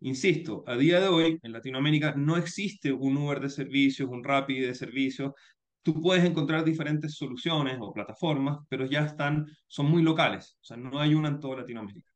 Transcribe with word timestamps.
Insisto, 0.00 0.62
a 0.66 0.76
día 0.76 1.00
de 1.00 1.08
hoy 1.08 1.38
en 1.42 1.52
Latinoamérica 1.52 2.14
no 2.16 2.36
existe 2.36 2.92
un 2.92 3.16
Uber 3.16 3.40
de 3.40 3.48
servicios, 3.48 4.08
un 4.10 4.22
Rappi 4.22 4.60
de 4.60 4.74
servicios. 4.74 5.32
Tú 5.82 6.00
puedes 6.02 6.24
encontrar 6.24 6.64
diferentes 6.64 7.14
soluciones 7.14 7.78
o 7.80 7.92
plataformas, 7.92 8.58
pero 8.68 8.84
ya 8.84 9.06
están, 9.06 9.46
son 9.66 9.86
muy 9.86 10.02
locales, 10.02 10.58
o 10.60 10.64
sea, 10.64 10.76
no 10.76 10.98
hay 10.98 11.14
una 11.14 11.28
en 11.28 11.40
toda 11.40 11.58
Latinoamérica. 11.58 12.10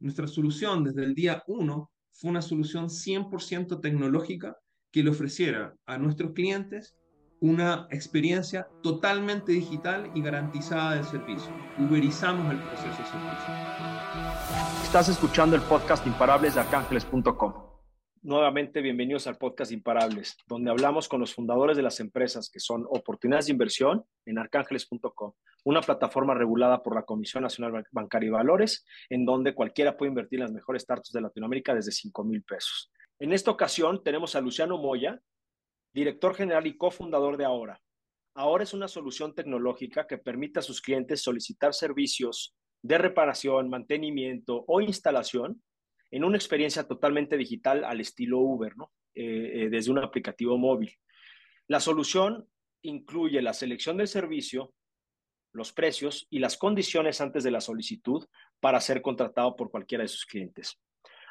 Nuestra 0.00 0.26
solución 0.26 0.82
desde 0.82 1.04
el 1.04 1.14
día 1.14 1.42
uno 1.46 1.92
fue 2.10 2.30
una 2.30 2.42
solución 2.42 2.88
100% 2.88 3.80
tecnológica 3.80 4.56
que 4.90 5.04
le 5.04 5.10
ofreciera 5.10 5.74
a 5.86 5.98
nuestros 5.98 6.32
clientes 6.32 6.96
una 7.42 7.88
experiencia 7.90 8.68
totalmente 8.84 9.50
digital 9.50 10.12
y 10.14 10.22
garantizada 10.22 10.94
del 10.94 11.04
servicio. 11.04 11.52
Uberizamos 11.76 12.52
el 12.52 12.60
proceso 12.60 12.86
de 12.86 12.94
servicio. 12.94 13.54
Estás 14.84 15.08
escuchando 15.08 15.56
el 15.56 15.62
podcast 15.62 16.06
Imparables 16.06 16.54
de 16.54 16.60
arcángeles.com. 16.60 17.54
Nuevamente, 18.22 18.80
bienvenidos 18.80 19.26
al 19.26 19.38
podcast 19.38 19.72
Imparables, 19.72 20.36
donde 20.46 20.70
hablamos 20.70 21.08
con 21.08 21.18
los 21.18 21.34
fundadores 21.34 21.76
de 21.76 21.82
las 21.82 21.98
empresas 21.98 22.48
que 22.48 22.60
son 22.60 22.86
oportunidades 22.88 23.46
de 23.46 23.52
inversión 23.54 24.04
en 24.24 24.38
arcángeles.com, 24.38 25.32
una 25.64 25.80
plataforma 25.80 26.34
regulada 26.34 26.80
por 26.80 26.94
la 26.94 27.02
Comisión 27.02 27.42
Nacional 27.42 27.84
Bancaria 27.90 28.28
y 28.28 28.30
Valores, 28.30 28.86
en 29.10 29.24
donde 29.24 29.52
cualquiera 29.52 29.96
puede 29.96 30.10
invertir 30.10 30.38
en 30.38 30.44
las 30.44 30.52
mejores 30.52 30.84
startups 30.84 31.10
de 31.10 31.22
Latinoamérica 31.22 31.74
desde 31.74 31.90
5 31.90 32.22
mil 32.22 32.44
pesos. 32.44 32.92
En 33.18 33.32
esta 33.32 33.50
ocasión 33.50 34.04
tenemos 34.04 34.36
a 34.36 34.40
Luciano 34.40 34.78
Moya, 34.78 35.20
director 35.92 36.34
general 36.34 36.66
y 36.66 36.76
cofundador 36.76 37.36
de 37.36 37.44
Ahora. 37.44 37.80
Ahora 38.34 38.64
es 38.64 38.72
una 38.72 38.88
solución 38.88 39.34
tecnológica 39.34 40.06
que 40.06 40.18
permite 40.18 40.60
a 40.60 40.62
sus 40.62 40.80
clientes 40.80 41.22
solicitar 41.22 41.74
servicios 41.74 42.54
de 42.82 42.98
reparación, 42.98 43.68
mantenimiento 43.68 44.64
o 44.66 44.80
instalación 44.80 45.62
en 46.10 46.24
una 46.24 46.36
experiencia 46.36 46.84
totalmente 46.84 47.36
digital 47.36 47.84
al 47.84 48.00
estilo 48.00 48.38
Uber, 48.38 48.76
¿no? 48.76 48.90
Eh, 49.14 49.64
eh, 49.64 49.68
desde 49.68 49.90
un 49.90 49.98
aplicativo 49.98 50.56
móvil. 50.56 50.96
La 51.68 51.80
solución 51.80 52.48
incluye 52.82 53.42
la 53.42 53.52
selección 53.52 53.98
del 53.98 54.08
servicio, 54.08 54.72
los 55.52 55.72
precios 55.72 56.26
y 56.30 56.38
las 56.38 56.56
condiciones 56.56 57.20
antes 57.20 57.44
de 57.44 57.50
la 57.50 57.60
solicitud 57.60 58.26
para 58.60 58.80
ser 58.80 59.02
contratado 59.02 59.54
por 59.54 59.70
cualquiera 59.70 60.02
de 60.02 60.08
sus 60.08 60.24
clientes. 60.24 60.80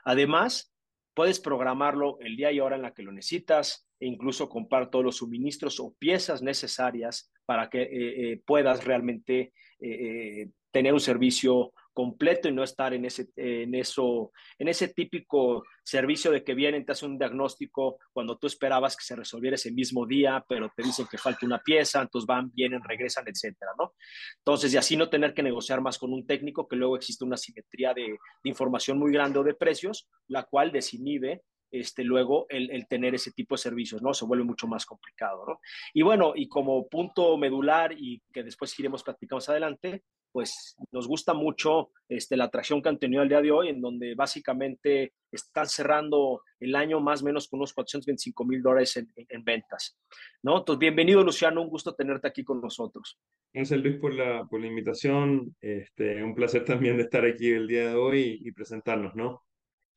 Además, 0.04 0.72
puedes 1.16 1.40
programarlo 1.40 2.20
el 2.22 2.36
día 2.38 2.52
y 2.52 2.60
hora 2.60 2.76
en 2.76 2.84
la 2.84 2.94
que 2.94 3.02
lo 3.02 3.12
necesitas, 3.12 3.88
e 4.02 4.08
incluso 4.08 4.50
comprar 4.50 4.90
todos 4.90 5.06
los 5.06 5.18
suministros 5.18 5.80
o 5.80 5.94
piezas 5.94 6.42
necesarias 6.42 7.32
para 7.46 7.70
que 7.70 7.84
eh, 7.84 7.88
eh, 8.32 8.42
puedas 8.44 8.84
realmente 8.84 9.54
eh, 9.80 10.50
tener 10.72 10.92
un 10.92 11.00
servicio 11.00 11.72
completo 11.94 12.48
y 12.48 12.52
no 12.52 12.64
estar 12.64 12.94
en 12.96 13.06
ese, 13.06 13.28
en, 13.36 13.76
eso, 13.76 14.32
en 14.58 14.70
ese 14.70 14.88
típico 14.88 15.64
servicio 15.84 16.32
de 16.32 16.44
que 16.44 16.56
vienen, 16.56 16.86
te 16.86 16.94
hacen 16.94 17.12
un 17.12 17.18
diagnóstico 17.20 18.00
cuando 18.12 18.38
tú 18.38 18.48
esperabas 18.48 18.96
que 18.96 19.04
se 19.04 19.16
resolviera 19.16 19.56
ese 19.56 19.72
mismo 19.72 20.08
día, 20.08 20.44
pero 20.48 20.72
te 20.76 20.84
dicen 20.84 21.06
que 21.12 21.18
falta 21.18 21.46
una 21.46 21.60
pieza, 21.60 22.02
entonces 22.02 22.26
van, 22.26 22.50
vienen, 22.54 22.82
regresan, 22.84 23.26
etcétera, 23.28 23.72
¿no? 23.78 23.94
Entonces, 24.38 24.74
y 24.74 24.78
así 24.78 24.96
no 24.96 25.10
tener 25.10 25.34
que 25.34 25.44
negociar 25.44 25.82
más 25.82 26.00
con 26.00 26.14
un 26.14 26.26
técnico, 26.26 26.68
que 26.68 26.78
luego 26.78 26.96
existe 26.96 27.26
una 27.26 27.38
simetría 27.38 27.94
de, 27.94 28.04
de 28.04 28.50
información 28.50 28.98
muy 28.98 29.12
grande 29.12 29.40
o 29.40 29.44
de 29.44 29.54
precios, 29.54 30.10
la 30.28 30.44
cual 30.44 30.72
desinhibe 30.72 31.42
este, 31.72 32.04
luego 32.04 32.46
el, 32.50 32.86
tener 32.88 33.16
ese 33.16 33.32
tipo 33.32 33.56
de 33.56 33.62
servicios, 33.62 34.02
¿no? 34.02 34.14
Se 34.14 34.26
vuelve 34.26 34.44
mucho 34.44 34.68
más 34.68 34.86
complicado, 34.86 35.46
¿no? 35.48 35.60
Y 35.94 36.02
bueno, 36.02 36.34
y 36.36 36.48
como 36.48 36.88
punto 36.88 37.38
medular 37.38 37.94
y 37.94 38.22
que 38.34 38.44
después 38.44 38.78
iremos 38.80 39.04
platicando 39.04 39.38
más 39.38 39.50
adelante, 39.50 40.04
pues 40.32 40.76
nos 40.92 41.08
gusta 41.08 41.34
mucho 41.34 41.92
este, 42.08 42.38
la 42.38 42.46
atracción 42.46 42.82
que 42.82 42.90
han 42.90 43.00
tenido 43.00 43.24
el 43.24 43.30
día 43.30 43.42
de 43.42 43.52
hoy, 43.52 43.70
en 43.70 43.82
donde 43.82 44.16
básicamente 44.16 45.14
están 45.32 45.68
cerrando 45.68 46.42
el 46.60 46.76
año 46.76 47.00
más 47.00 47.22
o 47.22 47.26
menos 47.26 47.48
con 47.48 47.60
unos 47.60 47.74
425 47.74 48.46
mil 48.46 48.62
dólares 48.62 48.98
en, 48.98 49.44
ventas, 49.44 50.00
¿no? 50.44 50.60
Entonces, 50.60 50.80
bienvenido 50.80 51.24
Luciano, 51.24 51.62
un 51.62 51.70
gusto 51.70 51.96
tenerte 51.96 52.28
aquí 52.28 52.44
con 52.44 52.62
nosotros. 52.62 53.20
Gracias 53.54 53.80
Luis 53.82 53.98
por 53.98 54.14
la, 54.14 54.48
invitación, 54.52 55.56
este, 55.60 56.24
un 56.24 56.36
placer 56.36 56.66
también 56.66 56.98
de 56.98 57.04
estar 57.04 57.26
aquí 57.26 57.50
el 57.50 57.68
día 57.68 57.90
de 57.90 57.96
hoy 57.96 58.40
y 58.42 58.52
presentarnos, 58.52 59.16
¿no? 59.16 59.44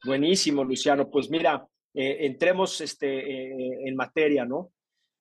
Buenísimo, 0.04 0.62
Luciano. 0.65 1.10
Pues 1.10 1.31
mira, 1.31 1.66
eh, 1.94 2.26
entremos 2.26 2.81
este, 2.81 3.09
eh, 3.09 3.88
en 3.88 3.97
materia, 3.97 4.44
¿no? 4.44 4.72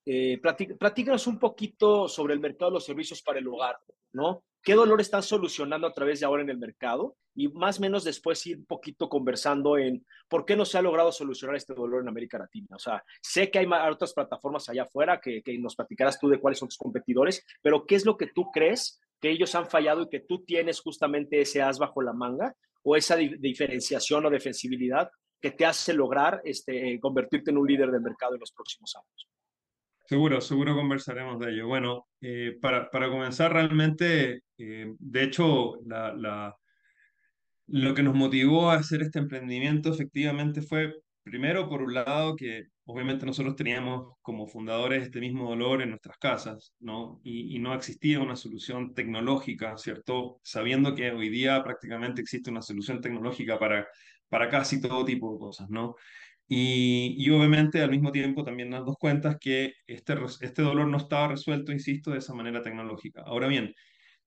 Eh, 0.05 0.41
platícanos 0.41 1.27
un 1.27 1.39
poquito 1.39 2.09
sobre 2.09 2.33
el 2.33 2.41
mercado 2.41 2.71
de 2.71 2.75
los 2.75 2.85
servicios 2.85 3.21
para 3.21 3.39
el 3.39 3.47
hogar, 3.47 3.77
¿no? 4.11 4.43
¿Qué 4.63 4.75
dolor 4.75 5.01
están 5.01 5.23
solucionando 5.23 5.85
a 5.85 5.93
través 5.93 6.21
de 6.21 6.25
ahora 6.25 6.41
en 6.41 6.49
el 6.49 6.57
mercado? 6.57 7.17
Y 7.35 7.49
más 7.49 7.79
o 7.79 7.81
menos 7.81 8.05
después 8.05 8.45
ir 8.47 8.59
un 8.59 8.65
poquito 8.65 9.09
conversando 9.09 9.77
en 9.77 10.05
por 10.29 10.45
qué 10.45 10.55
no 10.55 10.63
se 10.63 10.77
ha 10.77 10.81
logrado 10.81 11.11
solucionar 11.11 11.57
este 11.57 11.73
dolor 11.73 12.01
en 12.01 12.07
América 12.07 12.37
Latina. 12.37 12.67
O 12.71 12.79
sea, 12.79 13.03
sé 13.21 13.51
que 13.51 13.59
hay 13.59 13.67
otras 13.91 14.13
plataformas 14.13 14.69
allá 14.69 14.83
afuera 14.83 15.19
que, 15.19 15.43
que 15.43 15.57
nos 15.57 15.75
platicarás 15.75 16.17
tú 16.17 16.29
de 16.29 16.39
cuáles 16.39 16.59
son 16.59 16.69
tus 16.69 16.77
competidores, 16.77 17.45
pero 17.61 17.85
¿qué 17.85 17.95
es 17.95 18.05
lo 18.05 18.15
que 18.15 18.27
tú 18.27 18.51
crees 18.53 19.01
que 19.19 19.29
ellos 19.29 19.53
han 19.53 19.67
fallado 19.67 20.03
y 20.03 20.09
que 20.09 20.21
tú 20.21 20.45
tienes 20.45 20.79
justamente 20.79 21.41
ese 21.41 21.61
as 21.61 21.77
bajo 21.77 22.01
la 22.01 22.13
manga 22.13 22.55
o 22.83 22.95
esa 22.95 23.17
diferenciación 23.17 24.25
o 24.25 24.29
defensibilidad 24.29 25.09
que 25.41 25.51
te 25.51 25.65
hace 25.65 25.93
lograr 25.93 26.41
este, 26.45 26.99
convertirte 27.01 27.51
en 27.51 27.57
un 27.57 27.67
líder 27.67 27.91
del 27.91 28.01
mercado 28.01 28.35
en 28.35 28.39
los 28.39 28.53
próximos 28.53 28.95
años. 28.95 29.27
Seguro, 30.05 30.41
seguro 30.41 30.75
conversaremos 30.75 31.39
de 31.39 31.51
ello. 31.51 31.67
Bueno, 31.67 32.07
eh, 32.21 32.57
para, 32.61 32.89
para, 32.89 33.09
comenzar 33.09 33.53
realmente, 33.53 34.41
eh, 34.57 34.93
de 34.99 35.23
hecho, 35.23 35.75
la, 35.85 36.13
la, 36.13 36.55
lo 37.67 37.93
que 37.93 38.03
nos 38.03 38.13
motivó 38.15 38.69
a 38.69 38.75
hacer 38.75 39.01
este 39.01 39.19
emprendimiento 39.19 39.93
efectivamente 39.93 40.61
fue, 40.61 40.93
primero, 41.23 41.69
por 41.69 41.81
un 41.81 41.93
lado, 41.93 42.35
que 42.35 42.65
obviamente 42.85 43.25
nosotros 43.25 43.55
teníamos 43.55 44.17
como 44.21 44.45
fundadores 44.45 45.03
este 45.03 45.21
mismo 45.21 45.49
dolor 45.49 45.81
en 45.81 45.91
nuestras 45.91 46.17
casas, 46.17 46.73
¿no? 46.79 47.21
Y, 47.23 47.55
y, 47.55 47.59
no 47.59 47.73
existía 47.73 48.19
una 48.19 48.35
solución 48.35 48.93
tecnológica, 48.93 49.77
¿cierto? 49.77 50.39
Sabiendo 50.43 50.95
que 50.95 51.11
hoy 51.11 51.29
día 51.29 51.63
prácticamente 51.63 52.21
existe 52.21 52.51
una 52.51 52.61
solución 52.61 52.99
tecnológica 53.01 53.57
para, 53.57 53.87
para 54.27 54.49
casi 54.49 54.81
todo 54.81 55.05
tipo 55.05 55.31
de 55.33 55.39
cosas, 55.39 55.69
¿no? 55.69 55.95
Y, 56.47 57.15
y 57.17 57.29
obviamente 57.31 57.81
al 57.81 57.89
mismo 57.89 58.11
tiempo 58.11 58.43
también 58.43 58.69
nos 58.69 58.81
damos 58.81 58.97
cuenta 58.97 59.37
que 59.39 59.73
este, 59.87 60.15
este 60.41 60.61
dolor 60.61 60.87
no 60.87 60.97
estaba 60.97 61.29
resuelto, 61.29 61.71
insisto, 61.71 62.11
de 62.11 62.19
esa 62.19 62.33
manera 62.33 62.61
tecnológica. 62.61 63.23
Ahora 63.25 63.47
bien, 63.47 63.73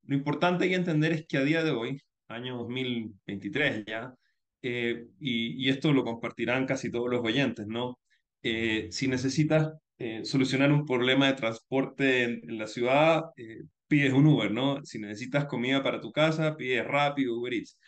lo 0.05 0.17
importante 0.17 0.69
que 0.69 0.75
entender 0.75 1.13
es 1.13 1.27
que 1.27 1.39
a 1.39 1.45
día 1.45 1.63
de 1.65 1.73
hoy, 1.73 2.01
año 2.29 2.57
2023 2.59 3.85
ya, 3.87 4.15
eh, 4.63 5.07
y, 5.21 5.69
esto 5.69 5.93
lo 5.93 6.05
compartirán 6.05 6.67
casi 6.67 6.91
todos 6.91 7.09
los 7.11 7.21
oyentes, 7.25 7.67
¿no? 7.67 7.99
Eh, 8.43 8.89
si 8.91 9.09
necesitas 9.09 9.73
eh, 9.99 10.25
solucionar 10.25 10.73
un 10.73 10.85
problema 10.87 11.27
de 11.29 11.35
transporte 11.35 12.25
en, 12.25 12.59
la 12.59 12.67
ciudad, 12.67 13.25
pides 13.89 14.13
un 14.13 14.27
Uber, 14.27 14.51
¿no? 14.51 14.85
Si 14.85 14.99
necesitas 14.99 15.47
comida 15.47 15.83
para 15.83 16.01
tu 16.01 16.13
casa, 16.13 16.57
pides 16.57 16.85
rápido 16.87 17.37
Uber 17.39 17.55
Eats. 17.55 17.79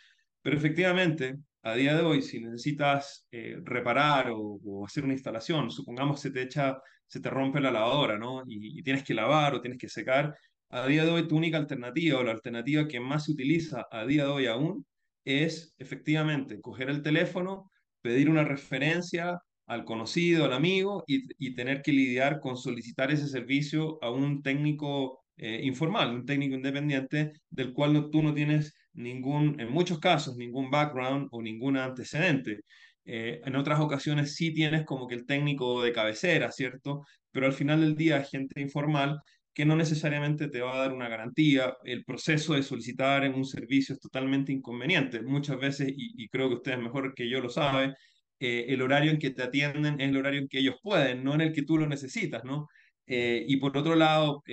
Pero 0.41 0.57
efectivamente, 0.57 1.37
a 1.63 1.75
día 1.75 1.95
de 1.95 2.01
hoy, 2.03 2.21
si 2.21 2.39
necesitas 2.39 3.27
reparar 3.63 4.31
o, 4.33 4.85
hacer 4.85 5.03
una 5.03 5.13
instalación, 5.13 5.71
supongamos 5.71 6.21
se 6.21 6.31
te 6.31 6.41
echa, 6.43 6.79
se 7.07 7.19
te 7.19 7.29
rompe 7.29 7.59
la 7.61 7.71
lavadora, 7.71 8.17
¿no? 8.17 8.43
Y, 8.47 8.79
y, 8.79 8.83
tienes 8.83 9.03
que 9.03 9.13
lavar 9.13 9.53
o 9.55 9.61
tienes 9.61 9.79
que 9.79 9.89
secar, 9.89 10.35
a 10.69 10.87
día 10.87 11.03
de 11.05 11.11
hoy 11.11 11.27
tu 11.27 11.35
única 11.35 11.57
alternativa 11.57 12.19
o 12.19 12.23
la 12.23 12.31
alternativa 12.31 12.87
que 12.87 12.99
más 12.99 13.25
se 13.25 13.31
utiliza 13.31 13.87
a 13.91 14.05
día 14.05 14.25
de 14.25 14.29
hoy 14.29 14.45
aún 14.45 14.85
es 15.25 15.73
efectivamente 15.77 16.61
coger 16.61 16.89
el 16.89 17.01
teléfono, 17.01 17.71
pedir 18.01 18.29
una 18.29 18.43
referencia 18.43 19.39
al 19.67 19.85
conocido, 19.85 20.45
al 20.45 20.53
amigo 20.53 21.03
y, 21.07 21.53
tener 21.53 21.81
que 21.83 21.91
lidiar 21.93 22.39
con 22.39 22.57
solicitar 22.57 23.11
ese 23.11 23.27
servicio 23.27 23.99
a 24.03 24.09
un 24.09 24.41
técnico 24.41 25.23
eh, 25.37 25.61
informal, 25.63 26.13
un 26.13 26.25
técnico 26.25 26.55
independiente 26.55 27.33
del 27.49 27.73
cual 27.73 28.09
tú 28.11 28.23
no 28.23 28.33
tienes 28.33 28.73
ningún, 28.93 29.59
en 29.59 29.71
muchos 29.71 29.99
casos, 29.99 30.37
ningún 30.37 30.69
background 30.71 31.27
o 31.31 31.41
ningún 31.41 31.77
antecedente. 31.77 32.61
Eh, 33.05 33.41
en 33.43 33.55
otras 33.55 33.79
ocasiones 33.79 34.35
sí 34.35 34.53
tienes 34.53 34.85
como 34.85 35.07
que 35.07 35.15
el 35.15 35.25
técnico 35.25 35.81
de 35.81 35.91
cabecera, 35.91 36.51
¿cierto? 36.51 37.05
Pero 37.31 37.47
al 37.47 37.53
final 37.53 37.81
del 37.81 37.95
día, 37.95 38.23
gente 38.23 38.61
informal 38.61 39.19
que 39.53 39.65
no 39.65 39.75
necesariamente 39.75 40.47
te 40.47 40.61
va 40.61 40.75
a 40.75 40.79
dar 40.79 40.93
una 40.93 41.09
garantía. 41.09 41.75
El 41.83 42.05
proceso 42.05 42.53
de 42.53 42.63
solicitar 42.63 43.23
en 43.25 43.33
un 43.33 43.45
servicio 43.45 43.95
es 43.95 43.99
totalmente 43.99 44.51
inconveniente. 44.51 45.21
Muchas 45.23 45.59
veces, 45.59 45.91
y, 45.95 46.27
creo 46.29 46.49
que 46.49 46.55
ustedes 46.55 46.79
mejor 46.79 47.13
que 47.15 47.29
yo 47.29 47.41
lo 47.41 47.49
saben, 47.49 47.93
eh, 48.39 48.65
el 48.69 48.81
horario 48.81 49.11
en 49.11 49.19
que 49.19 49.31
te 49.31 49.43
atienden 49.43 49.99
es 49.99 50.09
el 50.09 50.17
horario 50.17 50.41
en 50.41 50.47
que 50.47 50.59
ellos 50.59 50.75
pueden, 50.81 51.23
no 51.23 51.33
en 51.33 51.41
el 51.41 51.53
que 51.53 51.63
tú 51.63 51.77
lo 51.77 51.87
necesitas, 51.87 52.43
¿no? 52.45 52.67
Eh, 53.07 53.43
y 53.47 53.57
por 53.57 53.75
otro 53.77 53.95
lado, 53.95 54.43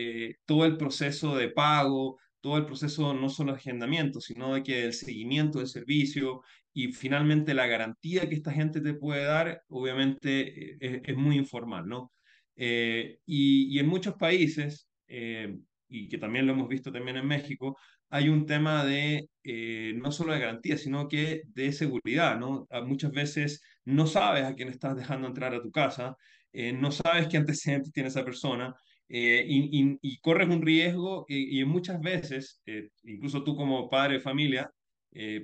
todo 0.47 0.65
el 0.65 0.77
proceso 0.79 1.37
de 1.37 1.51
pago, 1.51 2.19
todo 2.47 2.59
el 2.59 2.67
proceso 2.67 3.13
no 3.13 3.29
solo 3.29 3.53
de 3.53 3.59
agendamiento, 3.59 4.21
sino 4.21 4.55
de 4.55 4.63
que 4.63 4.85
el 4.85 4.93
seguimiento 4.93 5.59
del 5.59 5.67
servicio 5.67 6.43
y 6.73 6.93
finalmente 6.93 7.55
la 7.55 7.67
garantía 7.67 8.29
que 8.29 8.37
esta 8.37 8.53
gente 8.53 8.81
te 8.81 8.95
puede 8.95 9.25
dar, 9.25 9.63
obviamente 9.69 10.77
es, 10.81 11.01
es 11.05 11.17
muy 11.17 11.37
informal, 11.37 11.89
¿no? 11.89 12.13
y, 12.55 13.17
y, 13.27 13.79
en 13.81 13.89
muchos 13.89 14.15
países 14.15 14.89
eh, 15.09 15.59
y 15.89 16.09
que 16.09 16.19
también 16.19 16.47
lo 16.47 16.53
hemos 16.53 16.69
visto 16.69 16.93
también 16.93 17.17
en 17.17 17.27
México, 17.27 17.77
hay 18.11 18.29
un 18.29 18.47
tema 18.47 18.85
de 18.85 19.29
eh, 19.43 19.95
no 19.97 20.13
solo 20.13 20.33
de 20.33 20.39
garantía, 20.39 20.79
sino 20.79 21.09
que 21.09 21.43
de 21.49 21.73
seguridad, 21.73 22.39
¿no? 22.39 22.69
Muchas 22.85 23.11
veces 23.11 23.61
no 23.85 24.07
sabes 24.07 24.45
a 24.45 24.55
quién 24.55 24.69
estás 24.69 24.97
dejando 24.97 25.27
entrar 25.27 25.53
a 25.53 25.63
tu 25.63 25.73
casa, 25.73 26.17
eh, 26.53 26.73
no 26.73 26.93
sabes 26.93 27.27
qué 27.27 27.39
antecedentes 27.39 27.93
tiene 27.93 28.09
esa 28.09 28.25
persona, 28.25 28.73
eh, 29.09 29.45
y, 29.47 29.99
y, 30.03 30.19
corres 30.19 30.49
un 30.49 30.63
riesgo 30.63 31.25
y, 31.29 31.65
muchas 31.65 32.01
veces, 32.01 32.63
incluso 33.05 33.45
tú 33.45 33.57
como 33.57 33.89
padre 33.89 34.15
de 34.15 34.21
familia, 34.21 34.71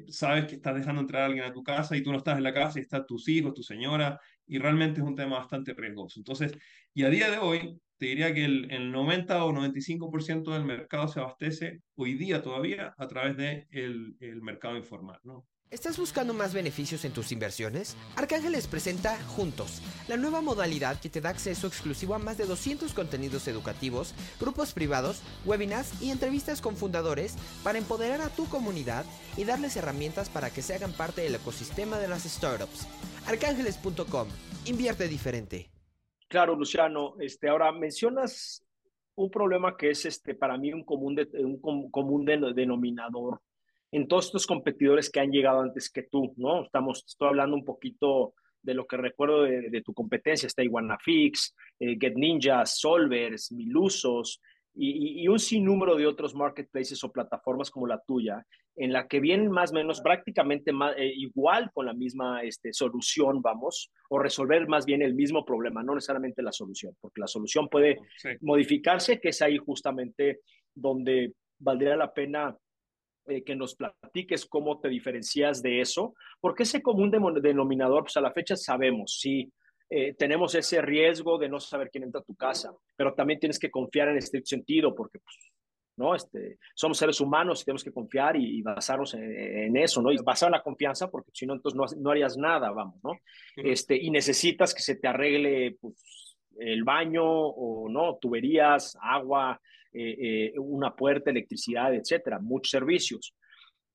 sabes 0.09 0.47
que 0.47 0.57
estás 0.57 0.75
dejando 0.75 1.01
entrar 1.01 1.23
a 1.23 1.27
alguien 1.27 1.45
a 1.45 1.53
tu 1.53 1.63
casa 1.63 1.97
y 1.97 2.03
tú 2.03 2.11
no 2.13 2.19
estás 2.19 2.37
en 2.37 2.45
la 2.45 2.53
casa 2.53 2.79
y 2.79 2.83
están 2.83 3.07
tus 3.07 3.29
hijos, 3.29 3.55
tu 3.55 3.63
señora, 3.63 4.21
y 4.47 4.59
realmente 4.59 5.01
es 5.01 5.07
un 5.07 5.17
tema 5.17 5.39
bastante 5.39 5.73
riesgoso. 5.75 6.21
Entonces, 6.21 6.53
y 6.93 7.05
a 7.05 7.09
día 7.09 7.31
de 7.31 7.39
hoy, 7.39 7.81
te 7.99 8.07
diría 8.07 8.35
que 8.35 8.45
el, 8.45 8.71
el 8.71 8.91
90 8.91 9.45
o 9.45 9.53
95% 9.53 10.53
del 10.53 10.65
mercado 10.65 11.09
se 11.09 11.21
abastece 11.21 11.83
hoy 11.95 12.15
día 12.15 12.43
todavía 12.43 12.95
a 12.99 13.07
través 13.07 13.37
del 13.37 13.69
de 14.19 14.29
el 14.29 14.43
mercado 14.43 14.77
informal, 14.77 15.21
¿no? 15.23 15.47
¿Estás 15.73 15.97
buscando 15.99 16.35
más 16.35 16.53
beneficios 16.53 17.07
en 17.07 17.15
tus 17.15 17.33
inversiones? 17.33 17.97
Arcángeles 18.17 18.67
presenta 18.67 19.17
Juntos, 19.25 19.81
la 20.07 20.19
nueva 20.19 20.43
modalidad 20.43 21.01
que 21.01 21.09
te 21.09 21.23
da 21.23 21.31
acceso 21.31 21.67
exclusivo 21.67 22.15
a 22.15 22.19
más 22.19 22.37
de 22.37 22.45
200 22.45 22.93
contenidos 22.93 23.49
educativos, 23.49 24.15
grupos 24.39 24.75
privados, 24.75 25.23
webinars 25.47 26.03
y 26.03 26.11
entrevistas 26.11 26.61
con 26.61 26.77
fundadores 26.77 27.39
para 27.65 27.79
empoderar 27.79 28.21
a 28.21 28.29
tu 28.29 28.45
comunidad 28.51 29.07
y 29.39 29.45
darles 29.45 29.75
herramientas 29.79 30.29
para 30.29 30.51
que 30.51 30.61
se 30.61 30.75
hagan 30.75 30.93
parte 30.93 31.23
del 31.23 31.37
ecosistema 31.37 31.99
de 31.99 32.09
las 32.09 32.25
startups. 32.25 32.87
Arcángeles.com, 33.27 34.29
invierte 34.67 35.09
diferente. 35.09 35.71
Claro, 36.29 36.55
Luciano, 36.55 37.15
este, 37.19 37.49
ahora 37.49 37.73
mencionas 37.73 38.63
un 39.15 39.31
problema 39.31 39.75
que 39.79 39.89
es 39.93 40.05
este, 40.05 40.35
para 40.35 40.59
mí 40.59 40.71
un 40.71 40.85
común, 40.85 41.15
de, 41.15 41.31
un 41.33 41.91
común 41.91 42.27
denominador 42.27 43.41
en 43.93 44.09
todos 44.09 44.27
estos 44.27 44.47
competidores 44.47 45.11
que 45.11 45.21
han 45.21 45.31
llegado 45.31 45.61
antes 45.61 45.91
que 45.91 46.03
tú, 46.03 46.33
¿no? 46.37 46.65
Estamos, 46.65 47.05
estoy 47.07 47.29
hablando 47.29 47.55
un 47.55 47.65
poquito 47.65 48.35
de 48.63 48.75
lo 48.75 48.87
que 48.87 48.97
recuerdo 48.97 49.43
de, 49.43 49.83
tu 49.85 49.93
competencia, 49.93 50.47
está 50.47 50.63
Iguanafix, 50.63 51.55
eh, 51.81 51.97
Get 52.01 52.15
Ninja, 52.15 52.65
Solvers, 52.65 53.53
Milusos 53.53 54.41
y, 54.75 55.23
y, 55.23 55.29
un 55.29 55.39
sinnúmero 55.39 55.97
de 55.97 56.07
otros 56.07 56.35
marketplaces 56.35 57.03
o 57.05 57.13
plataformas 57.13 57.71
como 57.71 57.87
la 57.87 58.01
tuya, 58.07 58.47
en 58.77 58.93
la 58.93 59.07
que 59.07 59.21
vienen 59.21 59.51
más 59.51 59.73
o 59.73 59.75
menos 59.75 60.01
prácticamente 60.01 60.73
más, 60.73 60.95
eh, 60.97 61.13
igual 61.15 61.71
con 61.75 61.87
la 61.87 61.93
misma 61.93 62.43
este, 62.43 62.73
solución, 62.73 63.43
vamos, 63.43 63.91
o 64.09 64.19
resolver 64.19 64.67
más 64.69 64.87
bien 64.87 65.03
el 65.03 65.15
mismo 65.15 65.45
problema, 65.45 65.83
no 65.83 65.95
necesariamente 65.95 66.43
la 66.43 66.53
solución, 66.53 66.97
porque 67.01 67.21
la 67.21 67.27
solución 67.27 67.69
puede 67.69 67.99
modificarse, 68.41 69.21
que 69.21 69.31
es 69.31 69.43
ahí 69.43 69.59
justamente 69.59 70.41
donde 70.75 71.35
valdría 71.59 71.97
la 71.97 72.13
pena 72.15 72.57
eh, 73.27 73.43
que 73.45 73.55
nos 73.55 73.75
platiques 73.75 74.47
cómo 74.47 74.81
te 74.81 74.89
diferencias 74.89 75.63
de 75.63 75.81
eso, 75.81 76.15
porque 76.41 76.65
ese 76.65 76.83
común 76.83 77.11
denominador, 77.11 78.05
pues 78.05 78.17
a 78.17 78.21
la 78.21 78.33
fecha 78.33 78.57
sabemos, 78.57 79.19
sí, 79.21 79.53
eh, 79.89 80.15
tenemos 80.15 80.55
ese 80.55 80.81
riesgo 80.81 81.39
de 81.39 81.49
no 81.49 81.61
saber 81.61 81.91
quién 81.91 82.05
entra 82.05 82.21
a 82.21 82.25
tu 82.25 82.35
casa, 82.35 82.73
pero 82.97 83.15
también 83.15 83.39
tienes 83.39 83.59
que 83.59 83.71
confiar 83.71 84.09
en 84.09 84.17
este 84.17 84.41
sentido, 84.45 84.95
porque 84.95 85.19
pues, 85.19 85.37
¿no? 85.97 86.15
Este, 86.15 86.59
somos 86.75 86.99
seres 86.99 87.21
humanos 87.21 87.61
y 87.61 87.65
tenemos 87.65 87.85
que 87.85 87.93
confiar 87.93 88.37
y, 88.37 88.63
basarnos 88.63 89.15
en, 89.15 89.77
eso, 89.77 90.01
¿no? 90.01 90.11
Y 90.11 90.17
basar 90.17 90.49
en 90.49 90.53
la 90.53 90.63
confianza, 90.63 91.11
porque 91.11 91.31
si 91.35 91.47
no, 91.47 91.55
entonces 91.55 91.77
no, 91.77 91.85
no, 92.01 92.11
harías 92.11 92.37
nada, 92.37 92.71
vamos, 92.71 92.97
¿no? 93.05 93.13
Este, 93.57 93.97
y 93.97 94.11
necesitas 94.11 94.75
que 94.75 94.83
se 94.83 94.97
te 94.97 95.09
arregle, 95.09 95.77
pues, 95.81 96.39
el 96.59 96.85
baño 96.85 97.25
o, 97.25 97.89
¿no? 97.89 98.17
Tuberías, 98.17 98.97
agua, 99.01 99.61
eh, 99.93 100.53
eh, 100.55 100.59
una 100.59 100.95
puerta, 100.95 101.31
electricidad, 101.31 101.95
etcétera, 101.95 102.39
muchos 102.39 102.71
servicios. 102.71 103.35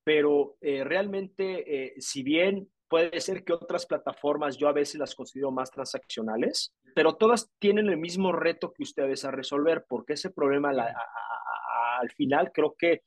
Pero 0.04 0.58
eh, 0.62 0.84
realmente, 0.84 1.96
si 1.98 2.24
bien 2.24 2.70
puede 2.88 3.20
ser 3.20 3.44
que 3.44 3.54
otras 3.54 3.86
plataformas 3.86 4.58
yo 4.58 4.68
a 4.68 4.74
veces 4.74 5.00
las 5.00 5.16
considero 5.16 5.52
más 5.52 5.72
transaccionales, 5.72 6.74
pero 6.96 7.16
todas 7.16 7.52
tienen 7.60 7.90
el 7.90 7.98
mismo 7.98 8.32
reto 8.32 8.72
que 8.72 8.84
ustedes 8.84 9.26
a 9.26 9.32
resolver, 9.32 9.86
porque 9.90 10.14
ese 10.14 10.30
problema 10.30 10.70
al 12.00 12.10
final 12.12 12.52
creo 12.54 12.76
que... 12.78 13.02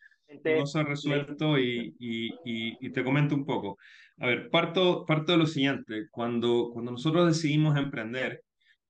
No 0.45 0.67
se 0.67 0.79
ha 0.79 0.83
resuelto 0.85 1.59
y, 1.59 1.97
y, 1.99 2.31
y, 2.45 2.93
te 2.93 3.03
comento 3.03 3.35
un 3.35 3.45
poco. 3.45 3.79
A 4.19 4.27
ver, 4.27 4.51
parto, 4.51 5.05
parto 5.05 5.33
de 5.33 5.39
lo 5.39 5.47
siguiente. 5.47 6.07
Cuando, 6.11 6.71
cuando 6.73 6.93
nosotros 6.93 7.27
decidimos 7.27 7.77
emprender, 7.77 8.45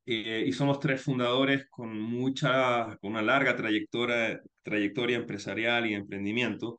eh, 0.07 0.45
y 0.47 0.53
somos 0.53 0.81
tres 0.81 1.03
fundadores 1.03 1.67
con 1.69 1.99
mucha, 2.01 2.97
con 3.01 3.13
una 3.13 3.23
larga 3.23 3.55
trayectoria, 3.57 4.41
trayectoria 4.63 5.17
empresarial 5.17 5.87
y 5.87 5.95
emprendimiento. 5.95 6.79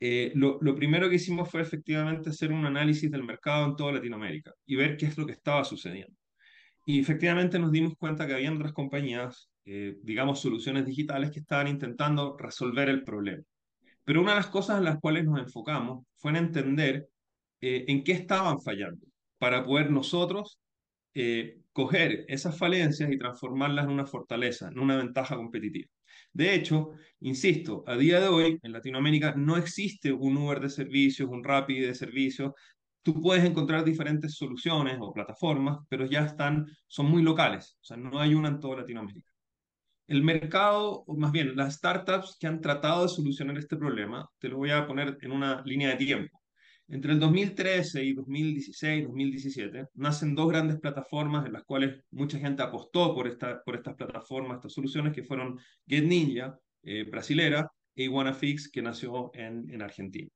Eh, 0.00 0.32
lo, 0.34 0.58
lo, 0.60 0.74
primero 0.74 1.08
que 1.08 1.16
hicimos 1.16 1.50
fue 1.50 1.60
efectivamente 1.62 2.30
hacer 2.30 2.52
un 2.52 2.64
análisis 2.66 3.10
del 3.10 3.24
mercado 3.24 3.66
en 3.66 3.76
toda 3.76 3.92
Latinoamérica 3.92 4.52
y 4.66 4.76
ver 4.76 4.96
qué 4.96 5.06
es 5.06 5.16
lo 5.18 5.26
que 5.26 5.32
estaba 5.32 5.64
sucediendo. 5.64 6.14
Y 6.86 7.00
efectivamente 7.00 7.58
nos 7.58 7.72
dimos 7.72 7.94
cuenta 7.98 8.26
que 8.26 8.34
había 8.34 8.52
otras 8.52 8.72
compañías, 8.72 9.50
eh, 9.64 9.96
digamos 10.02 10.40
soluciones 10.40 10.86
digitales, 10.86 11.30
que 11.30 11.40
estaban 11.40 11.68
intentando 11.68 12.36
resolver 12.38 12.88
el 12.88 13.04
problema. 13.04 13.42
Pero 14.04 14.22
una 14.22 14.32
de 14.32 14.38
las 14.38 14.48
cosas 14.48 14.78
en 14.78 14.84
las 14.84 14.98
cuales 14.98 15.24
nos 15.24 15.38
enfocamos 15.40 16.04
fue 16.16 16.32
en 16.32 16.36
entender 16.38 17.08
en 17.62 18.02
qué 18.04 18.12
estaban 18.12 18.58
fallando 18.60 19.06
para 19.38 19.62
poder 19.64 19.90
nosotros 19.90 20.59
eh, 21.14 21.60
coger 21.72 22.24
esas 22.28 22.56
falencias 22.58 23.10
y 23.10 23.18
transformarlas 23.18 23.86
en 23.86 23.92
una 23.92 24.06
fortaleza, 24.06 24.68
en 24.68 24.78
una 24.78 24.96
ventaja 24.96 25.36
competitiva. 25.36 25.88
De 26.32 26.54
hecho, 26.54 26.90
insisto, 27.20 27.84
a 27.86 27.96
día 27.96 28.20
de 28.20 28.28
hoy 28.28 28.58
en 28.62 28.72
Latinoamérica 28.72 29.34
no 29.36 29.56
existe 29.56 30.12
un 30.12 30.36
Uber 30.36 30.60
de 30.60 30.70
servicios, 30.70 31.28
un 31.28 31.42
Rappi 31.42 31.80
de 31.80 31.94
servicios. 31.94 32.52
Tú 33.02 33.20
puedes 33.20 33.44
encontrar 33.44 33.84
diferentes 33.84 34.34
soluciones 34.36 34.98
o 35.00 35.12
plataformas, 35.12 35.78
pero 35.88 36.06
ya 36.06 36.24
están, 36.26 36.66
son 36.86 37.06
muy 37.06 37.22
locales, 37.22 37.76
o 37.80 37.84
sea, 37.84 37.96
no 37.96 38.20
hay 38.20 38.34
una 38.34 38.48
en 38.48 38.60
toda 38.60 38.78
Latinoamérica. 38.78 39.30
El 40.06 40.22
mercado, 40.24 41.04
o 41.06 41.16
más 41.16 41.32
bien 41.32 41.56
las 41.56 41.74
startups 41.76 42.36
que 42.38 42.46
han 42.46 42.60
tratado 42.60 43.04
de 43.04 43.08
solucionar 43.08 43.56
este 43.58 43.76
problema, 43.76 44.28
te 44.38 44.48
lo 44.48 44.58
voy 44.58 44.70
a 44.70 44.86
poner 44.86 45.16
en 45.20 45.32
una 45.32 45.62
línea 45.64 45.90
de 45.90 45.96
tiempo. 45.96 46.39
Entre 46.90 47.12
el 47.12 47.20
2013 47.20 48.04
y 48.04 48.14
2016, 48.14 49.04
2017, 49.04 49.86
nacen 49.94 50.34
dos 50.34 50.48
grandes 50.48 50.80
plataformas 50.80 51.46
en 51.46 51.52
las 51.52 51.62
cuales 51.62 52.02
mucha 52.10 52.38
gente 52.40 52.64
apostó 52.64 53.14
por, 53.14 53.28
esta, 53.28 53.62
por 53.62 53.76
estas 53.76 53.94
plataformas, 53.94 54.56
estas 54.56 54.72
soluciones, 54.72 55.12
que 55.12 55.22
fueron 55.22 55.56
Get 55.86 56.04
Ninja, 56.04 56.58
eh, 56.82 57.04
brasilera, 57.04 57.70
e 57.94 58.04
Iguanafix, 58.04 58.68
que 58.68 58.82
nació 58.82 59.30
en, 59.34 59.70
en 59.70 59.82
Argentina. 59.82 60.28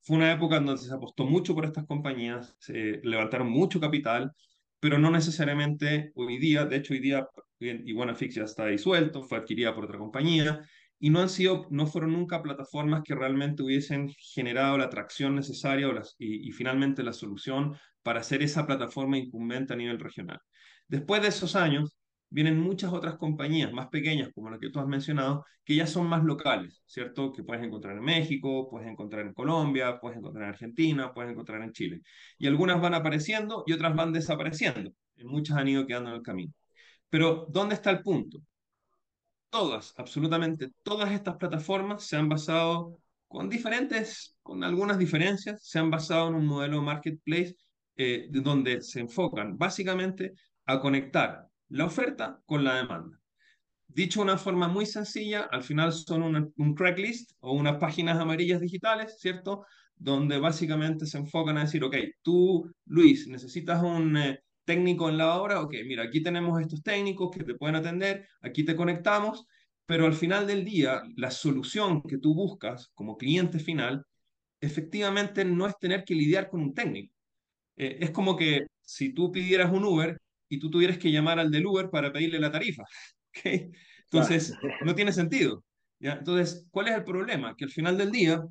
Fue 0.00 0.16
una 0.16 0.32
época 0.32 0.56
en 0.56 0.64
donde 0.64 0.82
se 0.82 0.94
apostó 0.94 1.26
mucho 1.26 1.54
por 1.54 1.66
estas 1.66 1.84
compañías, 1.84 2.56
se 2.58 3.00
levantaron 3.02 3.50
mucho 3.50 3.78
capital, 3.78 4.32
pero 4.80 4.98
no 4.98 5.10
necesariamente 5.10 6.12
hoy 6.14 6.38
día, 6.38 6.64
de 6.64 6.76
hecho 6.76 6.94
hoy 6.94 7.00
día 7.00 7.28
Iguanafix 7.60 8.36
ya 8.36 8.44
está 8.44 8.66
disuelto, 8.66 9.22
fue 9.22 9.38
adquirida 9.38 9.74
por 9.74 9.84
otra 9.84 9.98
compañía, 9.98 10.62
y 10.98 11.10
no 11.10 11.20
han 11.20 11.28
sido, 11.28 11.66
no 11.70 11.86
fueron 11.86 12.12
nunca 12.12 12.42
plataformas 12.42 13.02
que 13.04 13.14
realmente 13.14 13.62
hubiesen 13.62 14.08
generado 14.34 14.78
la 14.78 14.84
atracción 14.86 15.34
necesaria 15.36 15.88
o 15.88 15.92
las, 15.92 16.16
y, 16.18 16.50
finalmente 16.52 17.02
la 17.02 17.12
solución 17.12 17.76
para 18.02 18.20
hacer 18.20 18.42
esa 18.42 18.66
plataforma 18.66 19.18
incumbente 19.18 19.72
a 19.74 19.76
nivel 19.76 19.98
regional. 20.00 20.40
Después 20.88 21.22
de 21.22 21.28
esos 21.28 21.56
años, 21.56 21.96
vienen 22.30 22.58
muchas 22.58 22.92
otras 22.92 23.16
compañías 23.16 23.72
más 23.72 23.88
pequeñas, 23.88 24.30
como 24.34 24.50
la 24.50 24.58
que 24.58 24.70
tú 24.70 24.80
has 24.80 24.86
mencionado, 24.86 25.44
que 25.64 25.76
ya 25.76 25.86
son 25.86 26.06
más 26.08 26.24
locales, 26.24 26.82
¿cierto? 26.86 27.32
Que 27.32 27.42
puedes 27.44 27.64
encontrar 27.64 27.96
en 27.96 28.04
México, 28.04 28.68
puedes 28.70 28.88
encontrar 28.88 29.26
en 29.26 29.34
Colombia, 29.34 29.98
puedes 30.00 30.18
encontrar 30.18 30.44
en 30.44 30.50
Argentina, 30.50 31.12
puedes 31.14 31.32
encontrar 31.32 31.62
en 31.62 31.72
Chile. 31.72 32.00
Y 32.38 32.46
algunas 32.46 32.80
van 32.80 32.94
apareciendo 32.94 33.64
y 33.66 33.72
otras 33.72 33.94
van 33.94 34.12
desapareciendo. 34.12 34.92
Y 35.16 35.24
muchas 35.24 35.56
han 35.58 35.68
ido 35.68 35.86
quedando 35.86 36.10
en 36.10 36.16
el 36.16 36.22
camino. 36.22 36.52
Pero, 37.10 37.46
¿dónde 37.50 37.74
está 37.74 37.90
el 37.90 38.02
punto? 38.02 38.40
Todas, 39.50 39.94
absolutamente 39.96 40.70
todas 40.82 41.10
estas 41.12 41.36
plataformas 41.36 42.04
se 42.04 42.16
han 42.16 42.28
basado 42.28 42.98
con 43.26 43.48
diferentes, 43.48 44.36
con 44.42 44.64
algunas 44.64 44.98
diferencias, 44.98 45.60
se 45.62 45.78
han 45.78 45.90
basado 45.90 46.28
en 46.28 46.34
un 46.34 46.46
modelo 46.46 46.82
marketplace 46.82 47.56
eh, 47.96 48.28
donde 48.30 48.80
se 48.80 49.00
enfocan 49.00 49.58
básicamente 49.58 50.32
a 50.66 50.80
conectar 50.80 51.46
la 51.68 51.84
oferta 51.84 52.40
con 52.46 52.64
la 52.64 52.76
demanda. 52.76 53.18
Dicho 53.86 54.20
de 54.20 54.24
una 54.24 54.38
forma 54.38 54.68
muy 54.68 54.86
sencilla, 54.86 55.48
al 55.50 55.62
final 55.62 55.92
son 55.92 56.52
un 56.56 56.74
Craigslist 56.74 57.32
o 57.40 57.52
unas 57.52 57.78
páginas 57.78 58.18
amarillas 58.18 58.60
digitales, 58.60 59.18
¿cierto? 59.18 59.64
Donde 59.96 60.38
básicamente 60.38 61.06
se 61.06 61.18
enfocan 61.18 61.58
a 61.58 61.62
decir, 61.62 61.82
ok, 61.82 61.96
tú, 62.22 62.70
Luis, 62.86 63.26
necesitas 63.26 63.82
un, 63.82 64.16
eh, 64.16 64.40
técnico 64.68 65.08
en 65.08 65.16
la 65.16 65.34
obra, 65.40 65.62
ok, 65.62 65.74
mira, 65.86 66.02
aquí 66.04 66.22
tenemos 66.22 66.60
estos 66.60 66.82
técnicos 66.82 67.30
que 67.34 67.42
te 67.42 67.54
pueden 67.54 67.76
atender, 67.76 68.28
aquí 68.42 68.64
te 68.66 68.76
conectamos, 68.76 69.46
pero 69.86 70.04
al 70.04 70.12
final 70.12 70.46
del 70.46 70.62
día, 70.62 71.02
la 71.16 71.30
solución 71.30 72.02
que 72.02 72.18
tú 72.18 72.34
buscas 72.34 72.90
como 72.94 73.16
cliente 73.16 73.58
final, 73.58 74.04
efectivamente 74.60 75.42
no 75.46 75.66
es 75.66 75.78
tener 75.78 76.04
que 76.04 76.14
lidiar 76.14 76.50
con 76.50 76.60
un 76.60 76.74
técnico. 76.74 77.14
Eh, 77.76 77.96
es 78.00 78.10
como 78.10 78.36
que 78.36 78.66
si 78.82 79.14
tú 79.14 79.32
pidieras 79.32 79.72
un 79.72 79.84
Uber 79.86 80.20
y 80.50 80.58
tú 80.58 80.70
tuvieras 80.70 80.98
que 80.98 81.10
llamar 81.10 81.38
al 81.38 81.50
del 81.50 81.66
Uber 81.66 81.88
para 81.88 82.12
pedirle 82.12 82.38
la 82.38 82.52
tarifa, 82.52 82.82
¿ok? 83.36 83.72
Entonces, 84.04 84.54
no 84.84 84.94
tiene 84.94 85.12
sentido. 85.12 85.64
¿ya? 85.98 86.12
Entonces, 86.12 86.66
¿cuál 86.70 86.88
es 86.88 86.94
el 86.94 87.04
problema? 87.04 87.54
Que 87.56 87.64
al 87.64 87.70
final 87.70 87.96
del 87.96 88.10
día, 88.10 88.42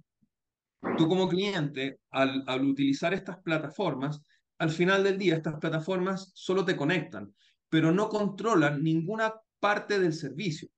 tú 0.97 1.07
como 1.07 1.29
cliente, 1.29 1.99
al, 2.09 2.43
al 2.47 2.65
utilizar 2.65 3.13
estas 3.13 3.37
plataformas, 3.43 4.19
al 4.59 4.69
final 4.69 5.03
del 5.03 5.17
día 5.17 5.35
estas 5.35 5.59
plataformas 5.59 6.31
solo 6.33 6.65
te 6.65 6.75
conectan, 6.75 7.33
pero 7.69 7.91
no 7.91 8.09
controlan 8.09 8.83
ninguna 8.83 9.33
parte 9.59 9.99
del 9.99 10.13
servicio. 10.13 10.69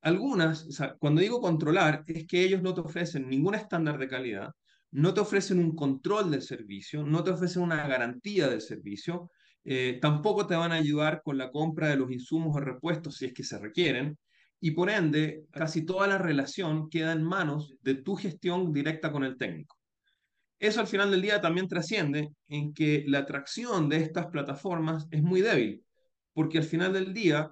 Algunas, 0.00 0.66
cuando 0.98 1.20
digo 1.20 1.40
controlar, 1.40 2.04
es 2.06 2.26
que 2.26 2.42
ellos 2.42 2.62
no 2.62 2.74
te 2.74 2.80
ofrecen 2.80 3.28
ningún 3.28 3.54
estándar 3.54 3.98
de 3.98 4.08
calidad, 4.08 4.52
no 4.90 5.14
te 5.14 5.20
ofrecen 5.20 5.58
un 5.58 5.76
control 5.76 6.30
del 6.30 6.42
servicio, 6.42 7.04
no 7.04 7.22
te 7.22 7.30
ofrecen 7.30 7.62
una 7.62 7.86
garantía 7.86 8.48
del 8.48 8.60
servicio, 8.60 9.30
eh, 9.64 9.98
tampoco 10.02 10.46
te 10.46 10.56
van 10.56 10.72
a 10.72 10.76
ayudar 10.76 11.22
con 11.22 11.38
la 11.38 11.50
compra 11.50 11.88
de 11.88 11.96
los 11.96 12.10
insumos 12.10 12.56
o 12.56 12.60
repuestos 12.60 13.16
si 13.16 13.26
es 13.26 13.32
que 13.32 13.44
se 13.44 13.58
requieren, 13.58 14.18
y 14.60 14.72
por 14.72 14.90
ende, 14.90 15.44
casi 15.50 15.84
toda 15.84 16.06
la 16.06 16.18
relación 16.18 16.88
queda 16.88 17.12
en 17.12 17.22
manos 17.22 17.74
de 17.82 17.94
tu 17.96 18.16
gestión 18.16 18.72
directa 18.72 19.10
con 19.10 19.24
el 19.24 19.36
técnico. 19.36 19.81
Eso 20.62 20.80
al 20.80 20.86
final 20.86 21.10
del 21.10 21.22
día 21.22 21.40
también 21.40 21.66
trasciende 21.66 22.30
en 22.46 22.72
que 22.72 23.02
la 23.08 23.18
atracción 23.18 23.88
de 23.88 23.96
estas 23.96 24.26
plataformas 24.28 25.08
es 25.10 25.20
muy 25.20 25.40
débil, 25.40 25.84
porque 26.32 26.58
al 26.58 26.64
final 26.64 26.92
del 26.92 27.12
día, 27.12 27.50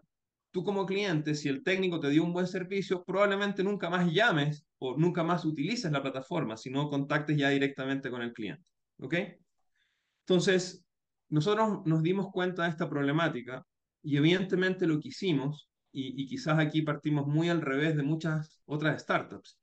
tú 0.53 0.63
como 0.63 0.87
cliente, 0.87 1.35
si 1.35 1.49
el 1.49 1.65
técnico 1.65 1.99
te 1.99 2.09
dio 2.09 2.23
un 2.23 2.33
buen 2.33 2.47
servicio, 2.47 3.03
probablemente 3.03 3.65
nunca 3.65 3.91
más 3.91 4.09
llames 4.13 4.65
o 4.79 4.97
nunca 4.97 5.25
más 5.25 5.45
utilices 5.45 5.91
la 5.91 6.03
plataforma, 6.03 6.57
sino 6.57 6.89
contactes 6.89 7.37
ya 7.37 7.49
directamente 7.49 8.11
con 8.11 8.23
el 8.23 8.33
cliente. 8.33 8.71
¿Ok? 9.01 9.15
Entonces, 10.21 10.85
nosotros 11.31 11.81
nos 11.87 12.05
dimos 12.05 12.31
cuenta 12.31 12.63
de 12.63 12.69
esta 12.69 12.89
problemática 12.89 13.67
y 14.05 14.19
evidentemente 14.19 14.87
lo 14.87 15.01
que 15.01 15.09
hicimos, 15.09 15.69
y, 15.91 16.23
y 16.23 16.27
quizás 16.29 16.61
aquí 16.61 16.83
partimos 16.83 17.27
muy 17.27 17.49
al 17.49 17.61
revés 17.61 17.97
de 17.97 18.05
muchas 18.05 18.63
otras 18.67 19.03
startups, 19.03 19.60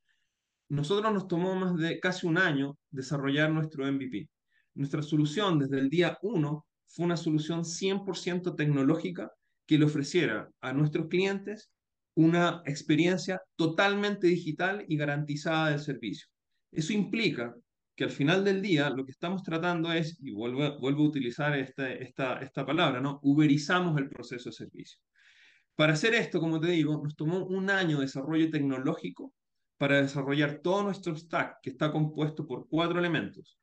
nosotros 0.70 1.14
nos 1.14 1.28
tomó 1.28 1.56
más 1.56 1.76
de 1.78 2.00
casi 2.00 2.28
un 2.28 2.38
año 2.38 2.78
desarrollar 2.90 3.52
nuestro 3.52 3.86
MVP. 3.86 4.30
Nuestra 4.76 5.02
solución 5.02 5.60
desde 5.60 5.80
el 5.80 5.90
día 5.90 6.18
1 6.22 6.66
fue 6.88 7.06
una 7.06 7.18
solución 7.18 7.64
100% 7.64 8.56
tecnológica 8.56 9.32
que 9.66 9.78
le 9.78 9.86
ofreciera 9.86 10.50
a 10.62 10.74
nuestros 10.74 11.08
clientes 11.08 11.72
una 12.16 12.62
experiencia 12.66 13.42
totalmente 13.56 14.28
digital 14.28 14.84
y 14.88 14.98
garantizada 14.98 15.70
del 15.70 15.80
servicio. 15.80 16.28
Eso 16.72 16.94
implica 16.94 17.56
que 17.96 18.04
al 18.04 18.10
final 18.12 18.44
del 18.44 18.62
día 18.62 18.90
lo 18.90 19.06
que 19.06 19.12
estamos 19.12 19.44
tratando 19.44 19.92
es, 19.92 20.18
y 20.22 20.32
vuelvo, 20.32 20.80
vuelvo 20.80 21.04
a 21.04 21.08
utilizar 21.08 21.58
este, 21.58 22.04
esta, 22.04 22.40
esta 22.40 22.66
palabra, 22.66 23.02
¿no? 23.02 23.20
Uberizamos 23.24 23.98
el 23.98 24.10
proceso 24.10 24.50
de 24.50 24.56
servicio. 24.56 25.00
Para 25.76 25.94
hacer 25.94 26.14
esto, 26.14 26.40
como 26.40 26.60
te 26.60 26.68
digo, 26.70 27.02
nos 27.04 27.16
tomó 27.16 27.46
un 27.46 27.70
año 27.70 27.98
de 27.98 28.06
desarrollo 28.06 28.50
tecnológico 28.50 29.34
para 29.78 30.02
desarrollar 30.02 30.60
todo 30.64 30.84
nuestro 30.84 31.16
stack, 31.16 31.58
que 31.62 31.70
está 31.70 31.92
compuesto 31.92 32.46
por 32.48 32.68
cuatro 32.68 33.00
elementos. 33.00 33.58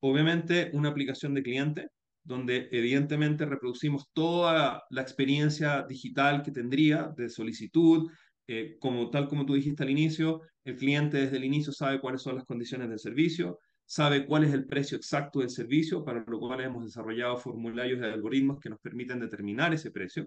Obviamente, 0.00 0.70
una 0.72 0.88
aplicación 0.88 1.34
de 1.34 1.42
cliente, 1.42 1.88
donde 2.22 2.68
evidentemente 2.72 3.46
reproducimos 3.46 4.10
toda 4.12 4.82
la 4.90 5.02
experiencia 5.02 5.82
digital 5.88 6.42
que 6.42 6.50
tendría 6.50 7.12
de 7.16 7.28
solicitud, 7.28 8.10
eh, 8.46 8.76
como 8.80 9.10
tal 9.10 9.28
como 9.28 9.46
tú 9.46 9.54
dijiste 9.54 9.82
al 9.82 9.90
inicio, 9.90 10.42
el 10.64 10.76
cliente 10.76 11.18
desde 11.18 11.36
el 11.36 11.44
inicio 11.44 11.72
sabe 11.72 12.00
cuáles 12.00 12.22
son 12.22 12.34
las 12.34 12.44
condiciones 12.44 12.88
del 12.88 12.98
servicio, 12.98 13.58
sabe 13.84 14.26
cuál 14.26 14.44
es 14.44 14.52
el 14.52 14.66
precio 14.66 14.96
exacto 14.96 15.40
del 15.40 15.50
servicio, 15.50 16.04
para 16.04 16.24
lo 16.26 16.38
cual 16.38 16.60
hemos 16.60 16.84
desarrollado 16.84 17.36
formularios 17.36 18.00
de 18.00 18.12
algoritmos 18.12 18.60
que 18.60 18.70
nos 18.70 18.80
permiten 18.80 19.20
determinar 19.20 19.72
ese 19.74 19.90
precio. 19.90 20.26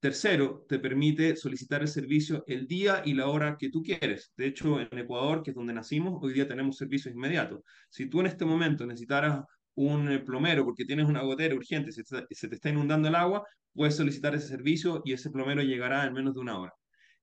Tercero, 0.00 0.64
te 0.68 0.78
permite 0.78 1.34
solicitar 1.34 1.82
el 1.82 1.88
servicio 1.88 2.44
el 2.46 2.68
día 2.68 3.02
y 3.04 3.14
la 3.14 3.26
hora 3.28 3.56
que 3.58 3.68
tú 3.68 3.82
quieres. 3.82 4.32
De 4.36 4.46
hecho, 4.46 4.80
en 4.80 4.96
Ecuador, 4.96 5.42
que 5.42 5.50
es 5.50 5.56
donde 5.56 5.72
nacimos, 5.72 6.22
hoy 6.22 6.34
día 6.34 6.46
tenemos 6.46 6.76
servicios 6.76 7.14
inmediatos. 7.14 7.62
Si 7.90 8.06
tú 8.08 8.20
en 8.20 8.26
este 8.26 8.44
momento 8.44 8.86
necesitaras 8.86 9.42
un 9.74 10.10
eh, 10.10 10.20
plomero 10.20 10.64
porque 10.64 10.84
tienes 10.84 11.06
una 11.06 11.22
gotera 11.22 11.54
urgente, 11.54 11.90
se 11.90 12.04
se 12.04 12.48
te 12.48 12.54
está 12.54 12.68
inundando 12.68 13.08
el 13.08 13.16
agua, 13.16 13.44
puedes 13.74 13.96
solicitar 13.96 14.34
ese 14.34 14.48
servicio 14.48 15.02
y 15.04 15.12
ese 15.14 15.30
plomero 15.30 15.62
llegará 15.62 16.04
en 16.06 16.12
menos 16.12 16.34
de 16.34 16.40
una 16.40 16.58
hora. 16.58 16.72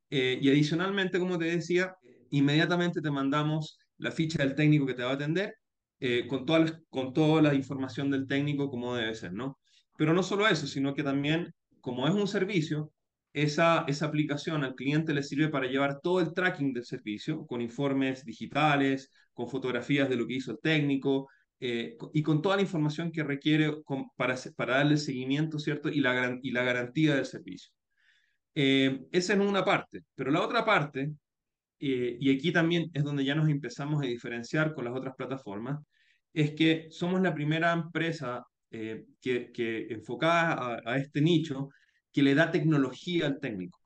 Eh, 0.10 0.40
y 0.42 0.50
adicionalmente, 0.50 1.20
como 1.20 1.38
te 1.38 1.46
decía, 1.46 1.96
inmediatamente 2.30 3.02
te 3.02 3.12
mandamos 3.12 3.78
la 3.98 4.12
ficha 4.12 4.44
del 4.44 4.56
técnico 4.56 4.86
que 4.86 4.94
te 4.94 5.04
va 5.04 5.12
a 5.12 5.14
atender 5.16 5.56
eh, 6.00 6.28
con, 6.28 6.46
toda 6.46 6.80
con 6.90 7.14
toda 7.14 7.42
la 7.42 7.54
información 7.54 8.12
del 8.12 8.28
técnico 8.28 8.70
como 8.70 8.96
debe 8.96 9.16
ser, 9.16 9.34
¿no? 9.34 9.60
Pero 9.98 10.14
no 10.14 10.24
solo 10.24 10.48
eso, 10.48 10.68
sino 10.68 10.94
que 10.94 11.04
también 11.04 11.54
como 11.86 12.08
es 12.08 12.16
un 12.16 12.28
servicio, 12.28 12.92
esa, 13.32 13.86
esa 13.88 14.08
aplicación 14.08 14.64
al 14.64 14.74
cliente 14.74 15.14
le 15.14 15.22
sirve 15.22 15.50
para 15.50 15.68
llevar 15.68 16.02
todo 16.02 16.20
el 16.20 16.34
tracking 16.34 16.74
del 16.74 16.84
servicio, 16.84 17.46
con 17.46 17.62
informes 17.62 18.26
digitales, 18.26 19.12
con 19.34 19.48
fotografías 19.48 20.10
de 20.10 20.16
lo 20.16 20.26
que 20.26 20.34
hizo 20.34 20.52
el 20.54 20.60
técnico, 20.60 21.30
eh, 21.60 21.96
y 22.12 22.24
con 22.24 22.42
toda 22.42 22.56
la 22.56 22.64
información 22.64 23.12
que 23.12 23.24
requiere 23.24 23.72
para, 24.18 24.36
para 24.56 24.78
darle 24.78 24.98
seguimiento, 24.98 25.60
¿cierto? 25.60 25.90
Y 25.90 26.00
la, 26.00 26.40
y 26.42 26.50
la 26.50 26.64
garantía 26.64 27.14
del 27.14 27.26
servicio. 27.28 27.72
Eh, 28.56 29.06
esa 29.12 29.34
es 29.34 29.40
una 29.40 29.64
parte, 29.64 30.06
pero 30.16 30.32
la 30.32 30.42
otra 30.42 30.66
parte, 30.66 31.12
eh, 31.80 32.18
y 32.20 32.36
aquí 32.36 32.52
también 32.52 32.90
es 32.96 33.04
donde 33.04 33.24
ya 33.24 33.36
nos 33.36 33.48
empezamos 33.48 34.02
a 34.02 34.08
diferenciar 34.08 34.74
con 34.74 34.86
las 34.86 34.96
otras 34.96 35.14
plataformas, 35.16 35.84
es 36.34 36.56
que 36.56 36.88
somos 36.90 37.22
la 37.22 37.36
primera 37.36 37.74
empresa 37.74 38.44
eh, 38.76 39.06
que, 39.22 39.52
que, 39.54 39.88
enfocada 39.90 40.82
a, 40.86 40.98
este 40.98 41.22
nicho 41.22 41.70
que 42.12 42.22
le 42.22 42.36
da 42.36 42.52
tecnología 42.52 43.26
al 43.26 43.40
técnico. 43.40 43.80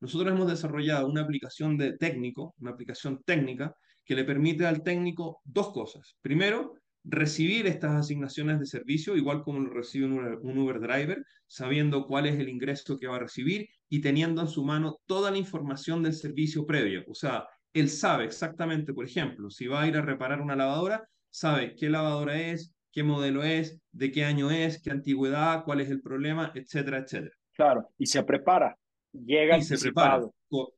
Nosotros 0.00 0.34
hemos 0.34 0.48
desarrollado 0.48 1.06
una 1.06 1.22
aplicación 1.22 1.78
de 1.78 1.96
técnico, 1.96 2.54
una 2.58 2.72
aplicación 2.72 3.22
técnica, 3.24 3.74
que 4.04 4.14
le 4.14 4.24
permite 4.24 4.66
al 4.66 4.82
técnico 4.82 5.40
dos 5.44 5.72
cosas. 5.72 6.16
Primero, 6.20 6.74
recibir 7.04 7.66
estas 7.66 7.92
asignaciones 7.92 8.60
de 8.60 8.66
servicio, 8.66 9.16
igual 9.16 9.42
como 9.42 9.60
lo 9.60 9.70
recibe 9.70 10.06
un 10.06 10.58
Uber, 10.58 10.78
Driver, 10.78 11.24
sabiendo 11.46 12.06
cuál 12.06 12.26
es 12.26 12.38
el 12.38 12.50
ingreso 12.50 12.98
que 12.98 13.06
va 13.06 13.16
a 13.16 13.20
recibir 13.20 13.66
y 13.88 14.02
teniendo 14.02 14.42
en 14.42 14.48
su 14.48 14.62
mano 14.62 14.98
toda 15.06 15.30
la 15.30 15.38
información 15.38 16.02
del 16.02 16.12
servicio 16.12 16.66
previo. 16.66 17.02
O 17.08 17.14
sea, 17.14 17.46
él 17.72 17.88
sabe 17.88 18.26
exactamente, 18.26 18.92
por 18.92 19.06
ejemplo, 19.06 19.48
si 19.48 19.66
va 19.66 19.82
a 19.82 19.88
ir 19.88 19.96
a 19.96 20.02
reparar 20.02 20.42
una 20.42 20.54
lavadora, 20.56 21.08
sabe 21.30 21.74
qué 21.74 21.88
lavadora 21.88 22.40
es, 22.40 22.73
qué 22.94 23.02
modelo 23.02 23.42
es, 23.42 23.80
de 23.90 24.12
qué 24.12 24.24
año 24.24 24.52
es, 24.52 24.80
qué 24.80 24.92
antigüedad, 24.92 25.64
cuál 25.64 25.80
es 25.80 25.90
el 25.90 26.00
problema, 26.00 26.52
etcétera, 26.54 26.98
etcétera. 26.98 27.34
Claro, 27.52 27.90
y 27.98 28.06
se 28.06 28.22
prepara, 28.22 28.78
llega 29.12 29.58
y 29.58 29.62
se 29.62 29.76
prepara. 29.76 30.22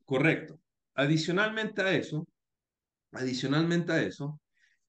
correcto. 0.04 0.58
Adicionalmente 0.94 1.82
a 1.82 1.92
eso, 1.92 2.26
adicionalmente 3.12 3.92
a 3.92 4.02
eso, 4.02 4.40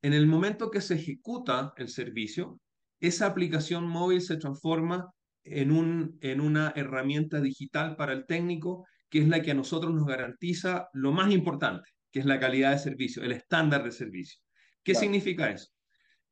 en 0.02 0.14
el 0.14 0.26
momento 0.26 0.72
que 0.72 0.80
se 0.80 0.96
ejecuta 0.96 1.74
el 1.76 1.90
servicio, 1.90 2.60
esa 3.02 3.28
aplicación 3.28 3.86
móvil 3.86 4.22
se 4.22 4.38
transforma 4.38 5.12
en, 5.44 5.72
un, 5.72 6.18
en 6.22 6.40
una 6.40 6.72
herramienta 6.78 7.42
digital 7.42 7.98
para 7.98 8.14
el 8.14 8.26
técnico, 8.26 8.86
que 9.10 9.20
es 9.20 9.28
la 9.28 9.42
que 9.42 9.52
a 9.52 9.56
nosotros 9.56 9.94
nos 9.94 10.06
garantiza 10.06 10.88
lo 10.94 11.12
más 11.12 11.32
importante, 11.34 11.90
que 12.10 12.20
es 12.20 12.26
la 12.26 12.40
calidad 12.40 12.72
de 12.72 12.80
servicio, 12.80 13.22
el 13.22 13.34
estándar 13.34 13.84
de 13.84 13.92
servicio. 13.92 14.40
¿Qué 14.82 14.96
significa 14.96 15.50
eso? 15.50 15.68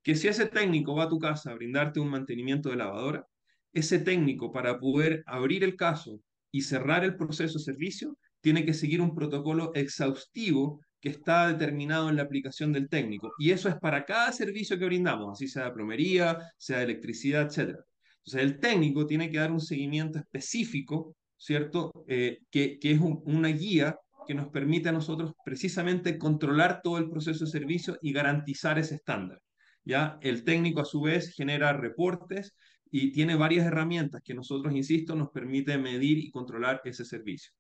Que 0.06 0.16
si 0.16 0.28
ese 0.28 0.46
técnico 0.46 0.94
va 0.96 1.06
a 1.06 1.10
tu 1.10 1.18
casa 1.18 1.50
a 1.50 1.56
brindarte 1.56 2.00
un 2.00 2.10
mantenimiento 2.10 2.70
de 2.70 2.76
lavadora, 2.76 3.26
ese 3.74 3.98
técnico 3.98 4.52
para 4.52 4.80
poder 4.80 5.24
abrir 5.26 5.64
el 5.64 5.76
caso 5.76 6.22
y 6.52 6.62
cerrar 6.62 7.04
el 7.04 7.16
proceso 7.16 7.58
de 7.58 7.64
servicio, 7.64 8.16
tiene 8.40 8.64
que 8.66 8.76
seguir 8.76 9.02
un 9.02 9.16
protocolo 9.16 9.72
exhaustivo 9.74 10.80
que 11.02 11.10
está 11.10 11.48
determinado 11.48 12.08
en 12.08 12.18
la 12.18 12.22
aplicación 12.22 12.72
del 12.72 12.88
técnico. 12.88 13.32
Y 13.40 13.50
eso 13.50 13.68
es 13.68 13.78
para 13.78 14.06
cada 14.06 14.32
servicio 14.32 14.78
que 14.78 14.86
brindamos, 14.86 15.32
así 15.32 15.48
sea 15.48 15.66
de 15.66 15.72
plomería, 15.72 16.38
sea 16.56 16.78
de 16.78 16.84
electricidad, 16.84 17.48
etc. 17.48 17.76
Entonces, 18.18 18.44
el 18.44 18.60
técnico 18.60 19.08
tiene 19.08 19.32
que 19.32 19.40
dar 19.40 19.52
un 19.52 19.60
seguimiento 19.60 20.20
específico, 20.20 21.16
¿cierto? 21.36 21.92
Eh, 22.08 22.42
que, 22.52 22.78
que, 22.78 22.92
es 22.92 23.00
una 23.02 23.48
guía 23.48 23.98
que 24.28 24.36
nos 24.36 24.50
permite 24.50 24.90
a 24.90 24.92
nosotros 24.92 25.34
precisamente 25.44 26.20
controlar 26.20 26.82
todo 26.84 27.00
el 27.00 27.10
proceso 27.10 27.46
de 27.46 27.50
servicio 27.50 27.98
y 28.04 28.14
garantizar 28.14 28.78
ese 28.78 28.96
estándar. 28.96 29.40
¿Ya? 29.86 30.18
El 30.22 30.44
técnico 30.44 30.82
a 30.82 30.86
su 30.86 31.02
vez 31.02 31.34
genera 31.34 31.74
reportes 31.74 32.56
y 32.92 33.12
tiene 33.12 33.36
varias 33.36 33.66
herramientas 33.66 34.22
que 34.24 34.34
nosotros, 34.34 34.74
insisto, 34.76 35.16
nos 35.16 35.30
permite 35.30 35.78
medir 35.78 36.18
y 36.18 36.32
controlar 36.32 36.82
ese 36.86 37.06
servicio. 37.06 37.52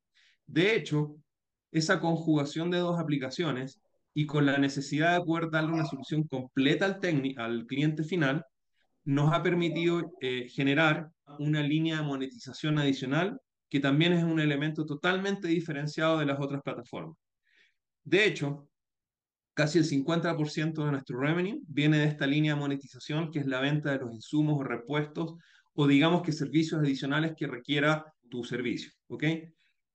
De 0.45 0.75
hecho, 0.75 1.15
esa 1.71 1.99
conjugación 1.99 2.71
de 2.71 2.79
dos 2.79 2.99
aplicaciones 2.99 3.81
y 4.13 4.25
con 4.25 4.45
la 4.45 4.57
necesidad 4.57 5.19
de 5.19 5.25
poder 5.25 5.49
darle 5.51 5.73
una 5.73 5.85
solución 5.85 6.23
completa 6.27 6.85
al, 6.85 7.33
al 7.37 7.65
cliente 7.65 8.03
final, 8.03 8.45
nos 9.03 9.33
ha 9.33 9.43
permitido 9.43 10.13
eh, 10.21 10.47
generar 10.49 11.09
una 11.39 11.61
línea 11.61 11.97
de 11.97 12.03
monetización 12.03 12.79
adicional 12.79 13.39
que 13.69 13.79
también 13.79 14.13
es 14.13 14.23
un 14.23 14.39
elemento 14.39 14.85
totalmente 14.85 15.47
diferenciado 15.47 16.17
de 16.17 16.25
las 16.25 16.39
otras 16.39 16.61
plataformas. 16.61 17.17
De 18.03 18.25
hecho, 18.25 18.67
Casi 19.55 19.79
el 19.79 19.85
50% 19.85 20.83
de 20.83 20.91
nuestro 20.91 21.17
revenue 21.17 21.61
viene 21.67 21.97
de 21.97 22.05
esta 22.05 22.27
línea 22.27 22.53
de 22.53 22.59
monetización, 22.59 23.31
que 23.31 23.39
es 23.39 23.45
la 23.45 23.61
venta 23.61 23.91
de 23.91 23.99
los 23.99 24.13
insumos 24.13 24.59
o 24.59 24.63
repuestos, 24.63 25.35
o 25.73 25.87
digamos 25.87 26.23
que 26.23 26.33
servicios 26.33 26.81
adicionales 26.81 27.33
que 27.37 27.47
requiera 27.47 28.05
tu 28.29 28.43
servicio. 28.43 28.91
¿ok? 29.07 29.23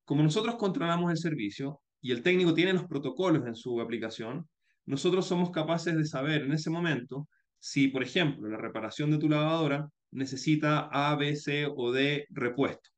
Como 0.04 0.22
nosotros 0.22 0.56
controlamos 0.56 1.10
el 1.10 1.18
servicio, 1.18 1.82
y 2.00 2.12
el 2.12 2.22
técnico 2.22 2.54
tiene 2.54 2.72
los 2.72 2.86
protocolos 2.86 3.46
en 3.46 3.54
su 3.54 3.80
aplicación, 3.80 4.48
nosotros 4.86 5.26
somos 5.26 5.50
capaces 5.50 5.94
de 5.94 6.06
saber 6.06 6.42
en 6.42 6.52
ese 6.52 6.70
momento 6.70 7.28
si, 7.58 7.88
por 7.88 8.02
ejemplo, 8.02 8.48
la 8.48 8.56
reparación 8.56 9.10
de 9.10 9.18
tu 9.18 9.28
lavadora 9.28 9.86
necesita 10.10 10.88
A, 10.90 11.14
B, 11.16 11.36
C 11.36 11.66
o 11.66 11.92
D 11.92 12.26
repuesto. 12.30 12.88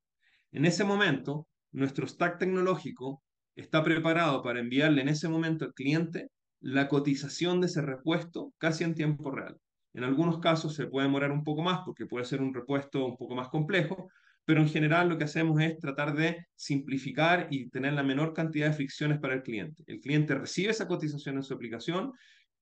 En 0.52 0.64
ese 0.64 0.84
momento, 0.84 1.48
nuestro 1.72 2.06
stack 2.06 2.38
tecnológico 2.38 3.24
está 3.56 3.82
preparado 3.82 4.42
para 4.42 4.60
enviarle 4.60 5.02
en 5.02 5.08
ese 5.08 5.28
momento 5.28 5.64
al 5.64 5.74
cliente 5.74 6.28
la 6.62 6.88
cotización 6.88 7.60
de 7.60 7.66
ese 7.66 7.82
repuesto 7.82 8.54
casi 8.58 8.84
en 8.84 8.94
tiempo 8.94 9.30
real. 9.30 9.56
En 9.94 10.04
algunos 10.04 10.38
casos 10.38 10.74
se 10.74 10.86
puede 10.86 11.06
demorar 11.06 11.32
un 11.32 11.44
poco 11.44 11.62
más 11.62 11.80
porque 11.84 12.06
puede 12.06 12.24
ser 12.24 12.40
un 12.40 12.54
repuesto 12.54 13.04
un 13.04 13.16
poco 13.16 13.34
más 13.34 13.48
complejo, 13.48 14.08
pero 14.44 14.60
en 14.60 14.68
general 14.68 15.08
lo 15.08 15.18
que 15.18 15.24
hacemos 15.24 15.60
es 15.60 15.78
tratar 15.78 16.14
de 16.14 16.46
simplificar 16.54 17.48
y 17.50 17.68
tener 17.68 17.92
la 17.92 18.02
menor 18.02 18.32
cantidad 18.32 18.68
de 18.68 18.74
fricciones 18.74 19.18
para 19.18 19.34
el 19.34 19.42
cliente. 19.42 19.82
El 19.86 20.00
cliente 20.00 20.34
recibe 20.34 20.70
esa 20.70 20.88
cotización 20.88 21.36
en 21.36 21.42
su 21.42 21.52
aplicación, 21.52 22.12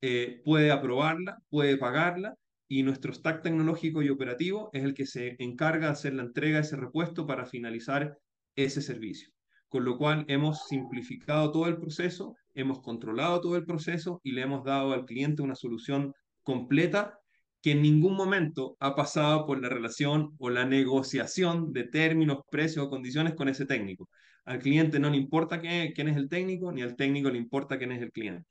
eh, 0.00 0.40
puede 0.44 0.72
aprobarla, 0.72 1.38
puede 1.48 1.76
pagarla 1.76 2.34
y 2.68 2.82
nuestro 2.82 3.12
stack 3.12 3.42
tecnológico 3.42 4.02
y 4.02 4.08
operativo 4.08 4.70
es 4.72 4.84
el 4.84 4.94
que 4.94 5.06
se 5.06 5.36
encarga 5.38 5.86
de 5.86 5.92
hacer 5.92 6.14
la 6.14 6.22
entrega 6.22 6.56
de 6.56 6.62
ese 6.62 6.76
repuesto 6.76 7.26
para 7.26 7.44
finalizar 7.44 8.16
ese 8.56 8.80
servicio. 8.80 9.30
Con 9.68 9.84
lo 9.84 9.98
cual 9.98 10.24
hemos 10.28 10.66
simplificado 10.66 11.52
todo 11.52 11.66
el 11.66 11.78
proceso, 11.78 12.34
hemos 12.54 12.80
controlado 12.80 13.40
todo 13.40 13.56
el 13.56 13.64
proceso 13.64 14.20
y 14.24 14.32
le 14.32 14.42
hemos 14.42 14.64
dado 14.64 14.92
al 14.92 15.04
cliente 15.04 15.42
una 15.42 15.54
solución 15.54 16.12
completa 16.42 17.18
que 17.62 17.72
en 17.72 17.82
ningún 17.82 18.14
momento 18.16 18.76
ha 18.80 18.94
pasado 18.94 19.46
por 19.46 19.60
la 19.60 19.68
relación 19.68 20.34
o 20.38 20.50
la 20.50 20.64
negociación 20.64 21.72
de 21.72 21.84
términos, 21.84 22.38
precios 22.50 22.86
o 22.86 22.90
condiciones 22.90 23.34
con 23.34 23.48
ese 23.48 23.66
técnico. 23.66 24.08
Al 24.44 24.58
cliente 24.58 24.98
no 24.98 25.10
le 25.10 25.16
importa 25.18 25.60
quién 25.60 26.08
es 26.08 26.16
el 26.16 26.28
técnico, 26.28 26.72
ni 26.72 26.82
al 26.82 26.96
técnico 26.96 27.30
le 27.30 27.38
importa 27.38 27.78
quién 27.78 27.92
es 27.92 28.02
el 28.02 28.12
cliente. 28.12 28.46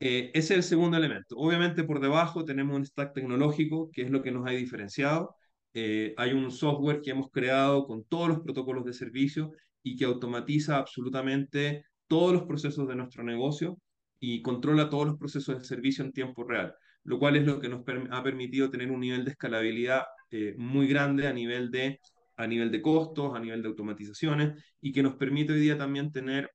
Eh, 0.00 0.30
ese 0.34 0.54
es 0.54 0.58
el 0.58 0.62
segundo 0.64 0.96
elemento. 0.96 1.36
Obviamente 1.36 1.84
por 1.84 2.00
debajo 2.00 2.44
tenemos 2.44 2.76
un 2.76 2.84
stack 2.84 3.14
tecnológico, 3.14 3.90
que 3.92 4.02
es 4.02 4.10
lo 4.10 4.22
que 4.22 4.32
nos 4.32 4.46
ha 4.46 4.50
diferenciado. 4.50 5.34
Eh, 5.72 6.14
hay 6.16 6.32
un 6.32 6.50
software 6.50 7.00
que 7.00 7.10
hemos 7.10 7.30
creado 7.30 7.86
con 7.86 8.04
todos 8.04 8.28
los 8.28 8.40
protocolos 8.40 8.84
de 8.84 8.92
servicio 8.92 9.52
y 9.82 9.96
que 9.96 10.04
automatiza 10.04 10.78
absolutamente 10.78 11.84
todos 12.06 12.32
los 12.32 12.42
procesos 12.44 12.86
de 12.88 12.96
nuestro 12.96 13.22
negocio 13.22 13.78
y 14.20 14.42
controla 14.42 14.88
todos 14.88 15.06
los 15.06 15.18
procesos 15.18 15.58
de 15.58 15.64
servicio 15.64 16.04
en 16.04 16.12
tiempo 16.12 16.44
real, 16.44 16.74
lo 17.04 17.18
cual 17.18 17.36
es 17.36 17.44
lo 17.44 17.60
que 17.60 17.68
nos 17.68 17.82
ha 18.10 18.22
permitido 18.22 18.70
tener 18.70 18.90
un 18.90 19.00
nivel 19.00 19.24
de 19.24 19.32
escalabilidad 19.32 20.02
eh, 20.30 20.54
muy 20.56 20.86
grande 20.86 21.26
a 21.26 21.32
nivel 21.32 21.70
de 21.70 22.00
a 22.36 22.46
nivel 22.46 22.70
de 22.70 22.82
costos, 22.82 23.34
a 23.34 23.38
nivel 23.38 23.62
de 23.62 23.68
automatizaciones, 23.68 24.60
y 24.80 24.92
que 24.92 25.04
nos 25.04 25.14
permite 25.14 25.52
hoy 25.52 25.60
día 25.60 25.78
también 25.78 26.10
tener 26.10 26.50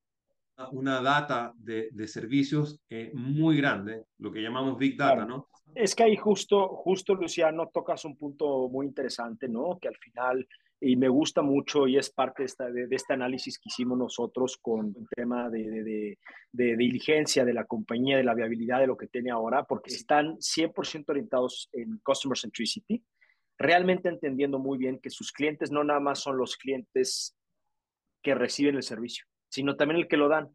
una 0.72 1.00
data 1.00 1.52
de, 1.56 1.88
de 1.92 2.06
servicios 2.06 2.80
eh, 2.90 3.10
muy 3.14 3.56
grande, 3.56 4.04
lo 4.18 4.30
que 4.30 4.42
llamamos 4.42 4.76
Big 4.76 4.98
Data, 4.98 5.24
¿no? 5.24 5.48
Es 5.74 5.94
que 5.94 6.02
ahí 6.02 6.16
justo, 6.16 6.68
justo, 6.68 7.14
Luciano, 7.14 7.70
tocas 7.72 8.04
un 8.04 8.16
punto 8.16 8.68
muy 8.68 8.86
interesante, 8.86 9.48
¿no? 9.48 9.78
Que 9.80 9.88
al 9.88 9.96
final, 9.96 10.46
y 10.80 10.96
me 10.96 11.08
gusta 11.08 11.42
mucho 11.42 11.86
y 11.86 11.98
es 11.98 12.10
parte 12.10 12.42
de, 12.42 12.46
esta, 12.46 12.70
de, 12.70 12.88
este 12.90 13.12
análisis 13.12 13.58
que 13.58 13.68
hicimos 13.68 13.98
nosotros 13.98 14.56
con 14.56 14.94
el 14.98 15.06
tema 15.14 15.50
de, 15.50 16.16
de, 16.52 16.76
diligencia 16.76 17.44
de 17.44 17.52
la 17.52 17.66
compañía, 17.66 18.16
de 18.16 18.24
la 18.24 18.34
viabilidad 18.34 18.80
de 18.80 18.86
lo 18.86 18.96
que 18.96 19.06
tiene 19.06 19.30
ahora, 19.30 19.64
porque 19.64 19.92
están 19.92 20.36
100% 20.38 21.04
orientados 21.08 21.68
en 21.72 21.98
Customer 21.98 22.38
Centricity, 22.38 23.04
realmente 23.58 24.08
entendiendo 24.08 24.58
muy 24.58 24.78
bien 24.78 24.98
que 24.98 25.10
sus 25.10 25.32
clientes 25.32 25.70
no 25.70 25.84
nada 25.84 26.00
más 26.00 26.20
son 26.20 26.38
los 26.38 26.56
clientes 26.56 27.36
que 28.22 28.34
reciben 28.34 28.76
el 28.76 28.82
servicio, 28.82 29.26
sino 29.50 29.76
también 29.76 30.00
el 30.00 30.08
que 30.08 30.16
lo 30.16 30.28
dan. 30.28 30.50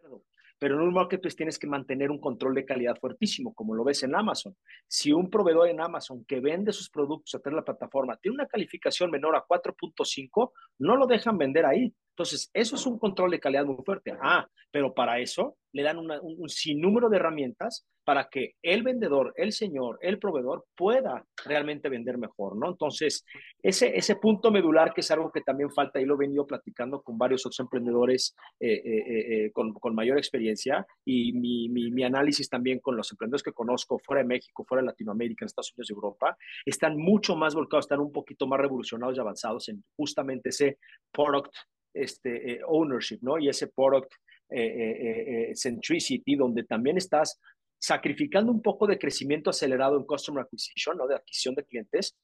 Pero 0.57 0.75
en 0.75 0.81
un 0.81 0.93
marketplace 0.93 1.35
tienes 1.35 1.59
que 1.59 1.67
mantener 1.67 2.11
un 2.11 2.19
control 2.19 2.55
de 2.55 2.65
calidad 2.65 2.97
fuertísimo, 2.99 3.53
como 3.53 3.75
lo 3.75 3.83
ves 3.83 4.03
en 4.03 4.15
Amazon. 4.15 4.55
Si 4.87 5.11
un 5.11 5.29
proveedor 5.29 5.67
en 5.69 5.81
Amazon 5.81 6.23
que 6.25 6.39
vende 6.39 6.71
sus 6.71 6.89
productos 6.89 7.35
a 7.35 7.39
través 7.39 7.55
de 7.55 7.61
la 7.61 7.65
plataforma 7.65 8.17
tiene 8.17 8.35
una 8.35 8.47
calificación 8.47 9.11
menor 9.11 9.35
a 9.35 9.45
4.5, 9.45 10.51
no 10.79 10.95
lo 10.95 11.07
dejan 11.07 11.37
vender 11.37 11.65
ahí. 11.65 11.93
Entonces, 12.15 12.49
eso 12.53 12.77
es 12.77 12.85
un 12.85 12.97
control 12.97 13.31
de 13.31 13.41
calidad 13.41 13.65
muy 13.65 13.83
fuerte. 13.83 14.13
Ah, 14.21 14.47
pero 14.71 14.93
para 14.93 15.19
eso 15.19 15.57
le 15.73 15.83
dan 15.83 15.97
un, 15.97 16.49
sinnúmero 16.49 17.09
de 17.09 17.17
herramientas 17.17 17.85
para 18.05 18.29
que 18.29 18.55
el 18.61 18.83
vendedor, 18.83 19.33
el 19.35 19.51
señor, 19.51 19.97
el 20.01 20.19
proveedor 20.19 20.65
pueda 20.75 21.25
realmente 21.43 21.89
vender 21.89 22.17
mejor, 22.17 22.55
¿no? 22.55 22.69
Entonces, 22.69 23.25
ese, 23.61 23.97
ese 23.97 24.15
punto 24.15 24.51
medular 24.51 24.93
que 24.93 25.01
es 25.01 25.11
algo 25.11 25.31
que 25.31 25.41
también 25.41 25.71
falta 25.71 25.99
y 25.99 26.05
lo 26.05 26.15
he 26.15 26.19
venido 26.19 26.45
platicando 26.45 27.01
con 27.01 27.17
varios 27.17 27.45
otros 27.45 27.59
emprendedores 27.59 28.35
eh, 28.59 28.73
eh, 28.73 29.45
eh, 29.45 29.51
con, 29.51 29.73
con, 29.73 29.95
mayor 29.95 30.17
experiencia 30.17 30.85
y 31.03 31.33
mi, 31.33 31.67
mi, 31.67 31.91
mi, 31.91 32.03
análisis 32.03 32.47
también 32.47 32.79
con 32.79 32.95
los 32.95 33.11
emprendedores 33.11 33.43
que 33.43 33.51
conozco 33.51 33.99
fuera 33.99 34.21
de 34.21 34.27
México, 34.27 34.63
fuera 34.65 34.81
de 34.81 34.87
Latinoamérica, 34.87 35.43
en 35.43 35.47
Estados 35.47 35.73
Unidos 35.73 35.89
y 35.89 35.93
Europa, 35.93 36.37
están 36.65 36.97
mucho 36.97 37.35
más 37.35 37.55
volcados, 37.55 37.85
están 37.85 37.99
un 37.99 38.11
poquito 38.11 38.45
más 38.45 38.59
revolucionados 38.59 39.17
y 39.17 39.19
avanzados 39.19 39.67
en 39.69 39.83
justamente 39.95 40.49
ese 40.49 40.77
product 41.11 41.53
este, 41.95 42.59
ownership, 42.67 43.19
¿no? 43.21 43.39
Y 43.39 43.49
ese 43.49 43.67
product 43.67 44.11
eh, 44.49 44.61
eh, 44.61 45.49
eh, 45.49 45.55
centricity, 45.55 46.35
donde 46.35 46.63
también 46.63 46.97
estás 46.97 47.41
sacrificando 47.79 48.51
un 48.51 48.61
poco 48.61 48.85
de 48.85 48.99
crecimiento 48.99 49.49
acelerado 49.49 49.97
en 49.97 50.05
customer 50.05 50.43
acquisition, 50.43 50.97
¿no? 50.97 51.07
de 51.07 51.15
adquisición 51.15 51.55
de 51.55 51.65
clientes, 51.65 52.15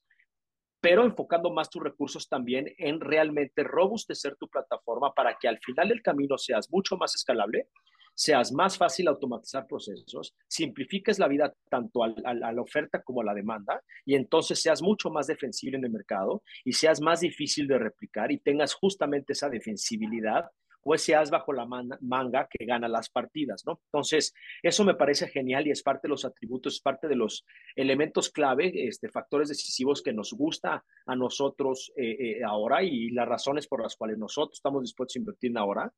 pero 0.80 1.04
enfocando 1.04 1.50
más 1.50 1.68
tus 1.68 1.82
recursos 1.82 2.28
también 2.28 2.72
en 2.78 3.00
realmente 3.00 3.64
robustecer 3.64 4.36
tu 4.36 4.48
plataforma 4.48 5.12
para 5.12 5.36
que 5.36 5.48
al 5.48 5.58
final 5.58 5.88
del 5.88 6.02
camino 6.02 6.38
seas 6.38 6.70
mucho 6.70 6.96
más 6.96 7.14
escalable, 7.16 7.68
seas 8.14 8.52
más 8.52 8.76
fácil 8.76 9.08
automatizar 9.08 9.66
procesos, 9.66 10.34
simplifiques 10.48 11.18
la 11.18 11.28
vida 11.28 11.52
tanto 11.68 12.04
a, 12.04 12.34
la 12.34 12.62
oferta 12.62 13.02
como 13.02 13.20
a 13.20 13.24
la 13.24 13.34
demanda 13.34 13.82
y 14.04 14.14
entonces 14.14 14.60
seas 14.60 14.82
mucho 14.82 15.10
más 15.10 15.26
defensible 15.26 15.78
en 15.78 15.84
el 15.84 15.90
mercado 15.90 16.42
y 16.64 16.72
seas 16.72 17.00
más 17.00 17.20
difícil 17.20 17.66
de 17.66 17.78
replicar 17.78 18.30
y 18.32 18.38
tengas 18.38 18.74
justamente 18.74 19.32
esa 19.32 19.48
defensibilidad 19.48 20.50
o 20.84 20.94
ese 20.94 21.14
as 21.14 21.30
bajo 21.30 21.52
la 21.52 21.66
manga 21.66 22.48
que 22.50 22.64
gana 22.64 22.88
las 22.88 23.08
partidas, 23.08 23.62
¿no? 23.66 23.80
Entonces, 23.86 24.34
eso 24.62 24.84
me 24.84 24.94
parece 24.94 25.28
genial 25.28 25.66
y 25.66 25.70
es 25.70 25.82
parte 25.82 26.08
de 26.08 26.10
los 26.10 26.24
atributos, 26.24 26.74
es 26.74 26.80
parte 26.80 27.08
de 27.08 27.16
los 27.16 27.44
elementos 27.76 28.30
clave, 28.30 28.72
este, 28.88 29.08
factores 29.08 29.48
decisivos 29.48 30.02
que 30.02 30.12
nos 30.12 30.32
gusta 30.32 30.84
a 31.06 31.16
nosotros 31.16 31.92
eh, 31.96 32.16
eh, 32.18 32.44
ahora 32.44 32.82
y 32.82 33.10
las 33.10 33.28
razones 33.28 33.66
por 33.66 33.82
las 33.82 33.96
cuales 33.96 34.18
nosotros 34.18 34.58
estamos 34.58 34.82
dispuestos 34.82 35.16
a 35.16 35.18
invertir 35.20 35.56
ahora, 35.56 35.92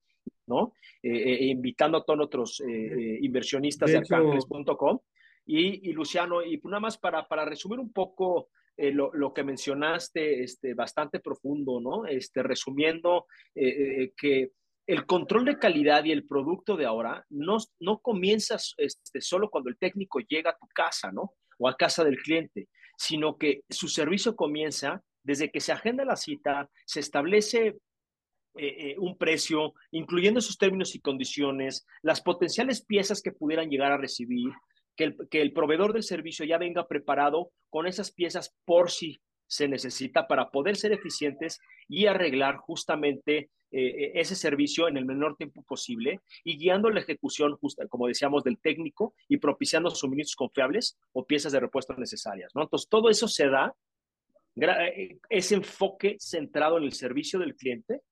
¿no? 0.47 0.73
Eh, 1.03 1.47
invitando 1.47 1.99
a 1.99 2.05
todos 2.05 2.19
nuestros 2.19 2.63
inversionistas 3.21 3.91
de, 3.91 4.01
de 4.01 4.39
Y, 5.47 5.91
y, 5.91 5.93
Luciano, 5.93 6.43
y 6.43 6.61
nada 6.65 6.81
más 6.81 6.99
para, 6.99 7.27
para 7.27 7.45
resumir 7.45 7.79
un 7.79 7.93
poco 7.93 8.49
lo, 8.77 9.13
lo, 9.15 9.33
que 9.33 9.45
mencionaste, 9.45 10.43
este, 10.43 10.75
bastante 10.75 11.21
profundo, 11.21 11.81
¿no? 11.81 12.07
Este, 12.07 12.43
resumiendo 12.43 13.27
que 13.55 14.53
el 14.87 15.07
control 15.07 15.47
de 15.47 15.59
calidad 15.59 16.05
y 16.05 16.13
el 16.13 16.27
producto 16.27 16.77
de 16.77 16.85
ahora 16.85 17.25
no, 17.31 17.59
no 17.81 17.99
comienza 17.99 18.57
este, 18.77 19.21
solo 19.21 19.49
cuando 19.51 19.71
el 19.71 19.79
técnico 19.79 20.21
llega 20.21 20.51
a 20.51 20.59
tu 20.59 20.67
casa, 20.75 21.11
¿no? 21.11 21.33
O 21.59 21.69
a 21.69 21.77
casa 21.77 22.05
del 22.05 22.19
cliente, 22.19 22.69
sino 22.99 23.39
que 23.39 23.63
su 23.71 23.89
servicio 23.89 24.37
comienza 24.37 25.03
desde 25.23 25.51
que 25.51 25.61
se 25.61 25.73
agenda 25.73 26.05
la 26.05 26.17
cita, 26.17 26.69
se 26.85 27.01
establece 27.01 27.79
eh, 28.57 28.91
eh, 28.91 28.97
un 28.99 29.17
precio, 29.17 29.75
incluyendo 29.91 30.41
sus 30.41 30.59
términos 30.59 30.95
y 30.95 31.01
condiciones, 31.01 31.87
las 32.03 32.21
potenciales 32.21 32.85
piezas 32.85 33.23
que 33.23 33.33
pudieran 33.33 33.71
llegar 33.71 33.91
a 33.91 33.97
recibir, 33.97 34.51
que 34.97 35.05
el, 35.05 35.17
que 35.31 35.41
el 35.41 35.53
proveedor 35.53 35.93
del 35.93 36.03
servicio 36.03 36.45
ya 36.45 36.59
venga 36.59 36.87
preparado 36.87 37.51
con 37.71 37.87
esas 37.87 38.13
piezas 38.13 38.55
por 38.65 38.91
si 38.91 39.19
se 39.47 39.67
necesita 39.67 40.27
para 40.27 40.51
poder 40.51 40.77
ser 40.77 40.93
eficientes 40.93 41.59
y 41.89 42.07
arreglar 42.07 42.57
justamente 42.59 43.51
eh, 43.77 44.13
ese 44.15 44.37
servicio 44.37 44.87
en 44.87 44.97
el 44.97 45.05
menor 45.05 45.37
tiempo 45.37 45.63
posible 45.63 46.21
y 46.45 46.57
guiando 46.57 46.91
la 46.91 47.01
ejecución, 47.01 47.57
justa, 47.57 47.89
como 47.89 48.07
decíamos, 48.07 48.45
del 48.45 48.59
técnico 48.59 49.15
y 49.29 49.39
propiciando 49.39 49.91
suministros 49.91 50.37
confiables 50.37 50.97
o 51.13 51.27
piezas 51.27 51.51
de 51.51 51.59
repuesto 51.59 51.93
necesarias. 51.95 52.53
¿no? 52.55 52.63
Entonces, 52.63 52.89
todo 52.89 53.11
eso 53.11 53.27
se 53.27 53.49
da, 53.49 53.75
eh, 54.57 55.19
ese 55.29 55.57
enfoque 55.57 56.17
centrado 56.21 56.79
en 56.79 56.85
el 56.85 56.93
servicio 56.93 57.41
del 57.41 57.57
cliente, 57.57 58.03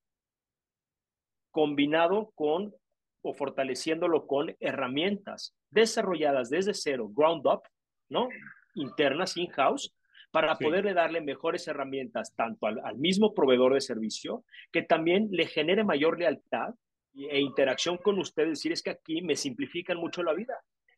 combinado 1.53 2.33
con 2.35 2.75
o 3.23 3.33
fortaleciéndolo 3.33 4.27
con 4.27 4.57
herramientas 4.59 5.55
desarrolladas 5.71 6.51
desde 6.51 6.75
cero, 6.75 7.09
ground 7.09 7.47
up, 7.47 7.63
¿no? 8.09 8.29
Internas, 8.75 9.37
in-house, 9.37 9.95
para 10.33 10.57
poderle 10.57 10.95
darle 10.95 11.21
mejores 11.21 11.69
herramientas 11.69 12.35
tanto 12.35 12.67
al, 12.67 12.97
mismo 12.97 13.35
proveedor 13.35 13.75
de 13.75 13.83
servicio, 13.83 14.45
que 14.73 14.83
también 14.83 15.29
le 15.31 15.47
genere 15.47 15.85
mayor 15.85 16.19
lealtad 16.19 16.75
e 17.15 17.41
interacción 17.41 17.99
con 17.99 18.19
ustedes, 18.19 18.49
decir, 18.49 18.73
es 18.73 18.83
que 18.83 18.91
aquí 18.91 19.21
me 19.21 19.37
simplifican 19.37 19.99
mucho 19.99 20.23
la 20.23 20.33
vida, 20.33 20.55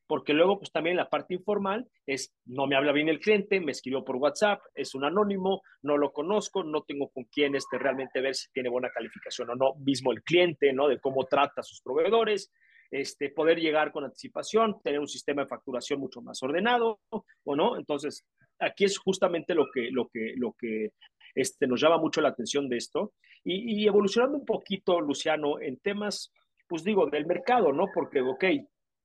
porque 0.07 0.33
luego 0.33 0.59
pues 0.59 0.71
también 0.71 0.97
la 0.97 1.11
parte 1.11 1.35
informal 1.35 1.89
es, 2.07 2.33
no 2.45 2.69
me 2.69 2.77
habla 2.77 2.93
bien 2.93 3.09
el 3.09 3.19
cliente, 3.19 3.61
me 3.61 3.73
escribió 3.73 4.05
por 4.05 4.17
WhatsApp, 4.17 4.61
es 4.73 4.95
un 4.95 5.05
anónimo, 5.05 5.63
no 5.83 5.99
lo 5.99 6.13
conozco, 6.13 6.63
no 6.63 6.83
tengo 6.83 7.09
con 7.09 7.25
quién 7.25 7.57
este, 7.57 7.77
realmente 7.77 8.21
ver 8.21 8.37
si 8.37 8.53
tiene 8.53 8.69
buena 8.69 8.91
calificación 8.91 9.51
o 9.51 9.57
no, 9.57 9.75
mismo 9.85 10.13
el 10.13 10.23
cliente, 10.23 10.73
¿no? 10.73 10.87
De 10.87 11.01
cómo 11.01 11.25
trata 11.25 11.63
a 11.63 11.65
sus 11.65 11.81
proveedores, 11.81 12.53
este, 12.93 13.31
poder 13.31 13.59
llegar 13.59 13.91
con 13.91 14.05
anticipación, 14.05 14.81
tener 14.85 15.01
un 15.01 15.09
sistema 15.09 15.43
de 15.43 15.49
facturación 15.49 15.99
mucho 15.99 16.23
más 16.23 16.41
ordenado, 16.41 17.01
¿o 17.11 17.57
no? 17.57 17.77
Entonces, 17.77 18.25
aquí 18.65 18.85
es 18.85 18.99
justamente 18.99 19.55
lo 19.55 19.71
que, 19.73 19.91
lo 19.91 20.09
que, 20.09 20.35
lo 20.37 20.53
que 20.59 20.93
este, 21.35 21.67
nos 21.67 21.81
llama 21.81 21.99
mucho 21.99 22.21
la 22.21 22.31
atención 22.31 22.69
de 22.69 22.77
esto. 22.77 23.13
Y, 23.45 23.83
y 23.83 23.87
evolucionando 23.87 24.39
un 24.39 24.45
poquito, 24.45 25.01
Luciano, 25.01 25.61
en 25.61 25.79
temas, 25.79 26.33
pues 26.67 26.83
digo, 26.83 27.07
del 27.07 27.27
mercado, 27.27 27.73
¿no? 27.73 27.89
Porque, 27.93 28.21
ok, 28.21 28.45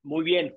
muy 0.04 0.24
bien, 0.24 0.56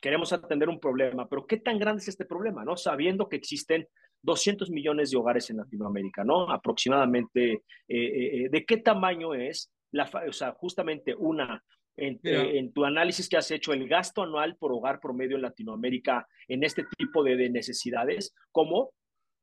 queremos 0.00 0.32
atender 0.32 0.68
un 0.68 0.80
problema, 0.80 1.28
pero 1.28 1.46
¿qué 1.46 1.58
tan 1.58 1.78
grande 1.78 2.00
es 2.00 2.08
este 2.08 2.24
problema, 2.24 2.64
no? 2.64 2.76
Sabiendo 2.76 3.28
que 3.28 3.36
existen 3.36 3.88
200 4.22 4.70
millones 4.70 5.10
de 5.10 5.16
hogares 5.16 5.50
en 5.50 5.58
Latinoamérica, 5.58 6.24
¿no? 6.24 6.50
Aproximadamente, 6.50 7.52
eh, 7.52 7.62
eh, 7.88 8.44
eh, 8.44 8.48
¿de 8.50 8.64
qué 8.64 8.78
tamaño 8.78 9.34
es, 9.34 9.72
la, 9.90 10.10
o 10.28 10.32
sea, 10.32 10.52
justamente 10.52 11.14
una, 11.14 11.62
en, 11.98 12.20
en, 12.22 12.72
tu 12.72 12.84
análisis 12.84 13.28
que 13.28 13.36
has 13.36 13.50
hecho, 13.50 13.72
el 13.72 13.88
gasto 13.88 14.22
anual 14.22 14.56
por 14.56 14.72
hogar 14.72 15.00
promedio 15.00 15.36
en 15.36 15.42
Latinoamérica 15.42 16.26
en 16.46 16.64
este 16.64 16.84
tipo 16.96 17.22
de, 17.22 17.36
de 17.36 17.50
necesidades, 17.50 18.34
como 18.52 18.92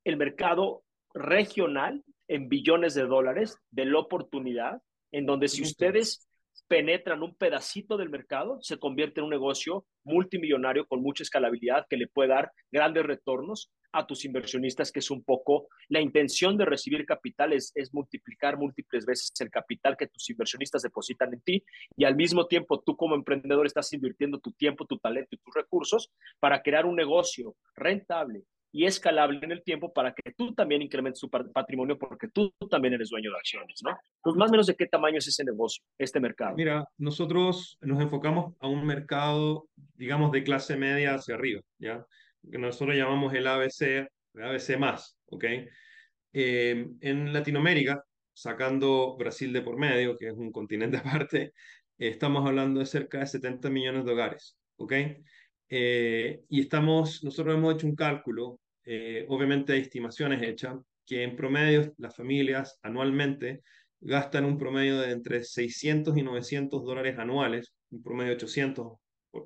el 0.04 0.18
mercado 0.18 0.84
regional 1.14 2.04
en 2.28 2.50
billones 2.50 2.94
de 2.94 3.06
dólares 3.06 3.58
de 3.72 3.86
la 3.86 4.00
oportunidad, 4.00 4.82
en 5.12 5.26
donde 5.26 5.48
si 5.48 5.62
ustedes 5.62 6.28
penetran 6.68 7.22
un 7.24 7.36
pedacito 7.36 7.98
del 7.98 8.10
mercado, 8.10 8.60
se 8.62 8.78
convierte 8.78 9.20
en 9.20 9.26
un 9.26 9.30
negocio 9.32 9.86
multimillonario 10.04 10.88
con 10.88 11.02
mucha 11.02 11.24
escalabilidad 11.24 11.86
que 11.90 11.98
le 11.98 12.08
puede 12.08 12.30
dar 12.30 12.52
grandes 12.72 13.06
retornos 13.06 13.72
a 13.96 14.06
tus 14.06 14.26
inversionistas, 14.26 14.92
que 14.92 15.00
es 15.00 15.10
un 15.10 15.24
poco 15.24 15.70
la 15.88 16.02
intención 16.02 16.58
de 16.58 16.66
recibir 16.66 17.06
capital, 17.06 17.54
es, 17.54 17.72
es, 17.76 17.94
multiplicar 17.94 18.58
múltiples 18.58 19.06
veces 19.06 19.32
el 19.40 19.50
capital 19.50 19.96
que 19.98 20.08
tus 20.08 20.30
inversionistas 20.30 20.82
depositan 20.82 21.34
en 21.34 21.42
ti. 21.42 21.64
Y 21.96 22.04
al 22.04 22.16
mismo 22.16 22.48
tiempo 22.48 22.82
tú 22.82 22.98
como 22.98 23.16
emprendedor 23.16 23.66
estás 23.66 23.92
invirtiendo 23.94 24.40
tu 24.40 24.52
tiempo, 24.52 24.86
tu 24.86 24.98
talento 24.98 25.30
y 25.32 25.38
tus 25.38 25.54
recursos 25.56 26.12
para 26.40 26.62
crear 26.62 26.86
un 26.86 26.96
negocio 26.96 27.56
rentable, 27.76 28.44
y 28.76 28.86
escalable 28.86 29.40
en 29.42 29.54
el 29.54 29.64
tiempo 29.64 29.94
para 29.94 30.14
que 30.14 30.34
tú 30.34 30.54
también 30.54 30.82
incrementes 30.82 31.22
tu 31.22 31.30
patrimonio 31.30 31.98
porque 31.98 32.28
tú, 32.28 32.54
también 32.70 32.94
eres 32.94 33.10
dueño 33.10 33.32
de 33.32 33.38
acciones, 33.38 33.80
¿no? 33.82 33.98
Pues 34.22 34.36
más 34.36 34.50
o 34.50 34.52
menos 34.52 34.68
de 34.68 34.76
qué 34.76 34.86
tamaño 34.86 35.20
es 35.20 35.28
ese 35.30 35.46
negocio, 35.46 35.82
este 35.98 36.20
mercado. 36.20 36.58
Mira, 36.58 36.86
nosotros 36.98 37.78
nos 37.80 38.02
enfocamos 38.02 38.54
a 38.60 38.68
un 38.68 38.86
mercado, 38.86 39.70
digamos, 39.94 40.34
de 40.34 40.44
clase 40.44 40.76
media 40.76 41.16
hacia 41.16 41.36
arriba, 41.36 41.62
¿ya? 41.80 42.06
Que 42.52 42.58
nosotros 42.58 42.98
llamamos 42.98 43.34
el 43.34 43.48
ABC, 43.48 43.82
el 44.34 44.44
ABC 44.44 44.78
más, 44.78 45.18
¿ok? 45.28 45.46
Eh, 46.34 46.86
en 47.00 47.32
Latinoamérica, 47.32 48.04
sacando 48.34 49.16
Brasil 49.16 49.54
de 49.54 49.62
por 49.62 49.78
medio, 49.78 50.18
que 50.18 50.28
es 50.28 50.34
un 50.34 50.52
continente 50.52 50.98
aparte, 50.98 51.54
estamos 51.98 52.46
hablando 52.46 52.82
de 52.82 52.88
cerca 52.88 53.20
de 53.20 53.28
70 53.28 53.70
millones 53.70 54.04
de 54.04 54.12
hogares, 54.12 54.58
¿ok? 54.76 54.94
Eh, 55.70 56.42
y 56.50 56.60
estamos, 56.60 57.24
nosotros 57.24 57.56
hemos 57.56 57.74
hecho 57.74 57.88
un 57.88 57.96
cálculo 57.96 58.60
eh, 58.86 59.26
obviamente 59.30 59.74
hay 59.74 59.82
estimaciones 59.82 60.42
hechas, 60.42 60.76
que 61.06 61.24
en 61.24 61.36
promedio 61.36 61.94
las 61.98 62.16
familias 62.16 62.80
anualmente 62.82 63.62
gastan 64.00 64.46
un 64.46 64.58
promedio 64.58 65.00
de 65.00 65.12
entre 65.12 65.44
600 65.44 66.18
y 66.18 66.24
900 66.24 66.84
dólares 66.84 67.18
anuales, 67.18 67.74
un 67.92 68.04
promedio 68.04 68.32
de 68.32 68.36
800, 68.36 68.94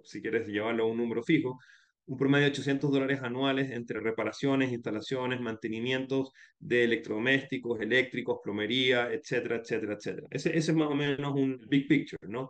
si 0.04 0.22
quieres 0.22 0.48
llevarlo 0.48 0.84
a 0.84 0.88
un 0.88 0.98
número 0.98 1.24
fijo, 1.24 1.60
un 2.08 2.18
promedio 2.18 2.46
de 2.46 2.52
800 2.52 2.92
dólares 2.92 3.22
anuales 3.22 3.72
entre 3.72 4.00
reparaciones, 4.00 4.72
instalaciones, 4.72 5.40
mantenimientos 5.40 6.32
de 6.58 6.84
electrodomésticos, 6.86 7.80
eléctricos, 7.82 8.40
plomería, 8.44 9.14
etcétera, 9.14 9.58
etcétera, 9.58 9.94
etcétera. 9.94 10.28
Ese, 10.32 10.58
es 10.58 10.74
más 10.74 10.90
o 10.90 10.96
menos 10.96 11.34
un 11.36 11.60
big 11.70 11.88
picture, 11.88 12.28
¿no? 12.28 12.50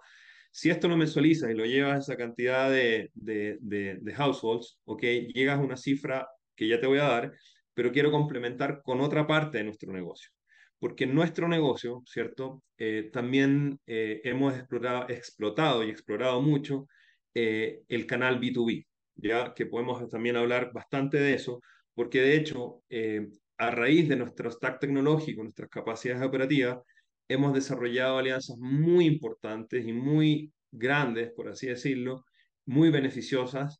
Si 0.49 0.69
esto 0.69 0.87
lo 0.87 0.97
mensualizas 0.97 1.51
y 1.51 1.55
lo 1.55 1.65
llevas 1.65 1.95
a 1.95 1.99
esa 1.99 2.15
cantidad 2.15 2.71
de, 2.71 3.11
de, 3.13 3.57
de, 3.59 3.99
de 4.01 4.13
households, 4.15 4.79
¿ok? 4.85 5.03
Llegas 5.33 5.59
a 5.59 5.61
una 5.61 5.77
cifra 5.77 6.25
que 6.59 6.67
ya 6.67 6.81
te 6.81 6.87
voy 6.87 6.99
a 6.99 7.03
dar, 7.03 7.31
pero 7.73 7.93
quiero 7.93 8.11
complementar 8.11 8.81
con 8.83 8.99
otra 8.99 9.25
parte 9.25 9.59
de 9.59 9.63
nuestro 9.63 9.93
negocio. 9.93 10.29
Porque 10.77 11.05
en 11.05 11.15
nuestro 11.15 11.47
negocio, 11.47 12.03
¿cierto? 12.05 12.63
Eh, 12.77 13.09
también 13.13 13.79
eh, 13.87 14.19
hemos 14.25 14.53
explorado, 14.55 15.07
explotado 15.07 15.85
y 15.85 15.89
explorado 15.89 16.41
mucho 16.41 16.87
eh, 17.33 17.83
el 17.87 18.05
canal 18.05 18.41
B2B, 18.41 18.85
ya 19.15 19.53
que 19.53 19.67
podemos 19.67 20.09
también 20.09 20.35
hablar 20.35 20.73
bastante 20.73 21.17
de 21.17 21.33
eso, 21.33 21.61
porque 21.93 22.21
de 22.21 22.35
hecho, 22.35 22.81
a 23.57 23.71
raíz 23.71 24.09
de 24.09 24.17
nuestro 24.17 24.51
stack 24.51 24.79
tecnológico, 24.79 25.43
nuestras 25.43 25.69
capacidades 25.69 26.23
operativas, 26.23 26.79
hemos 27.29 27.53
desarrollado 27.53 28.17
alianzas 28.17 28.57
muy 28.57 29.05
importantes 29.05 29.85
y 29.85 29.93
muy 29.93 30.51
grandes, 30.71 31.31
por 31.31 31.47
así 31.47 31.67
decirlo, 31.67 32.25
muy 32.65 32.89
beneficiosas 32.89 33.79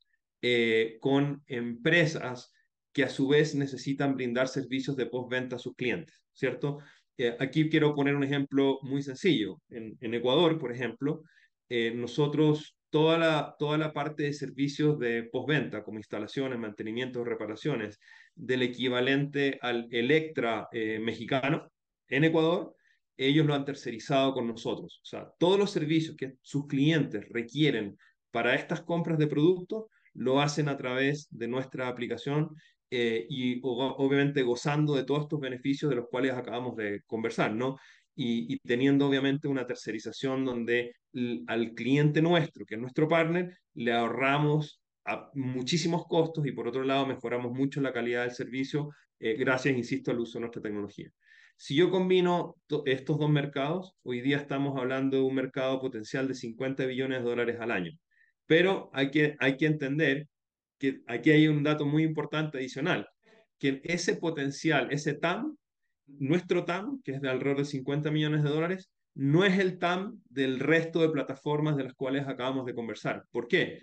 con 1.02 1.44
empresas 1.48 2.54
que 2.94 3.04
a 3.04 3.10
su 3.10 3.28
vez 3.28 3.56
necesitan 3.56 4.16
brindar 4.16 4.48
servicios 4.48 4.96
de 4.96 5.06
postventa 5.06 5.56
a 5.56 5.60
sus 5.60 5.76
clientes, 5.76 6.24
¿cierto? 6.34 6.80
Eh, 7.18 7.36
aquí 7.40 7.70
quiero 7.70 7.94
poner 7.94 8.16
un 8.16 8.24
ejemplo 8.24 8.80
muy 8.82 9.02
sencillo. 9.04 9.62
En, 9.70 10.14
Ecuador, 10.14 10.58
por 10.58 10.72
ejemplo, 10.72 11.24
eh, 11.68 11.92
nosotros 11.94 12.78
toda 12.90 13.18
la, 13.18 13.56
toda 13.60 13.78
la 13.78 13.94
parte 13.94 14.24
de 14.24 14.34
servicios 14.34 14.98
de 15.00 15.24
postventa, 15.24 15.84
como 15.84 16.00
instalaciones, 16.00 16.58
mantenimientos, 16.58 17.28
reparaciones, 17.28 18.00
del 18.36 18.64
equivalente 18.64 19.60
al 19.62 19.88
Electra 19.92 20.68
eh, 20.72 21.00
mexicano 21.00 21.70
en 22.08 22.24
Ecuador, 22.24 22.74
ellos 23.18 23.46
lo 23.46 23.54
han 23.54 23.66
tercerizado 23.66 24.34
con 24.34 24.48
nosotros. 24.48 25.02
O 25.04 25.06
sea, 25.06 25.30
todos 25.38 25.60
los 25.60 25.72
servicios 25.72 26.16
que 26.16 26.36
sus 26.42 26.68
clientes 26.68 27.28
requieren 27.30 27.98
para 28.32 28.56
estas 28.56 28.82
compras 28.82 29.20
de 29.20 29.28
productos, 29.28 29.86
lo 30.14 30.42
hacen 30.42 30.70
a 30.70 30.78
través 30.78 31.28
de 31.30 31.48
nuestra 31.48 31.88
aplicación 31.88 32.50
eh, 32.92 33.26
y 33.30 33.60
obviamente 33.64 34.42
gozando 34.44 34.96
de 34.96 35.04
todos 35.04 35.24
estos 35.24 35.40
beneficios 35.40 35.90
de 35.90 35.98
los 35.98 36.08
cuales 36.10 36.34
acabamos 36.34 36.76
de 36.76 37.02
conversar, 37.06 37.54
¿no? 37.54 37.78
Y, 38.16 38.54
y 38.54 38.60
teniendo 38.60 39.08
obviamente 39.08 39.48
una 39.48 39.66
tercerización 39.66 40.44
donde 40.46 40.94
al 41.48 41.74
cliente 41.74 42.22
nuestro, 42.22 42.66
que 42.66 42.76
es 42.76 42.82
nuestro 42.82 43.08
partner, 43.08 43.58
le 43.74 43.94
ahorramos 43.94 44.82
a 45.06 45.30
muchísimos 45.34 46.06
costos 46.08 46.46
y 46.46 46.52
por 46.52 46.68
otro 46.68 46.84
lado 46.84 47.06
mejoramos 47.06 47.52
mucho 47.54 47.82
la 47.82 47.94
calidad 47.94 48.24
del 48.24 48.32
servicio 48.32 48.90
eh, 49.20 49.36
gracias, 49.36 49.76
insisto, 49.76 50.12
al 50.12 50.20
uso 50.20 50.38
de 50.38 50.42
nuestra 50.42 50.62
tecnología. 50.62 51.12
Si 51.58 51.76
yo 51.76 51.92
combino 51.92 52.56
estos 52.86 53.20
dos 53.20 53.30
mercados, 53.30 53.96
hoy 54.04 54.22
día 54.22 54.38
estamos 54.38 54.78
hablando 54.80 55.18
de 55.18 55.24
un 55.24 55.36
mercado 55.36 55.82
potencial 55.82 56.28
de 56.28 56.36
50 56.36 56.86
billones 56.86 57.20
de 57.20 57.30
dólares 57.30 57.58
al 57.60 57.72
año. 57.72 57.92
Pero 58.46 58.90
hay 58.94 59.12
que, 59.12 59.36
hay 59.40 59.58
que 59.58 59.66
entender 59.66 60.29
que 60.80 61.02
aquí 61.08 61.32
hay 61.32 61.48
un 61.48 61.62
dato 61.62 61.86
muy 61.86 62.04
importante 62.04 62.58
adicional, 62.58 63.08
que 63.60 63.82
ese 63.84 64.16
potencial, 64.16 64.88
ese 64.92 65.14
TAM, 65.14 65.56
nuestro 66.08 66.66
TAM, 66.66 67.02
que 67.04 67.12
es 67.12 67.22
de 67.22 67.30
alrededor 67.30 67.60
de 67.60 67.66
50 67.66 68.10
millones 68.10 68.44
de 68.44 68.50
dólares, 68.50 68.90
no 69.14 69.44
es 69.44 69.60
el 69.60 69.78
TAM 69.78 70.22
del 70.30 70.60
resto 70.60 71.02
de 71.02 71.10
plataformas 71.10 71.76
de 71.76 71.84
las 71.84 71.94
cuales 71.94 72.28
acabamos 72.28 72.66
de 72.66 72.74
conversar. 72.74 73.26
¿Por 73.32 73.48
qué? 73.48 73.82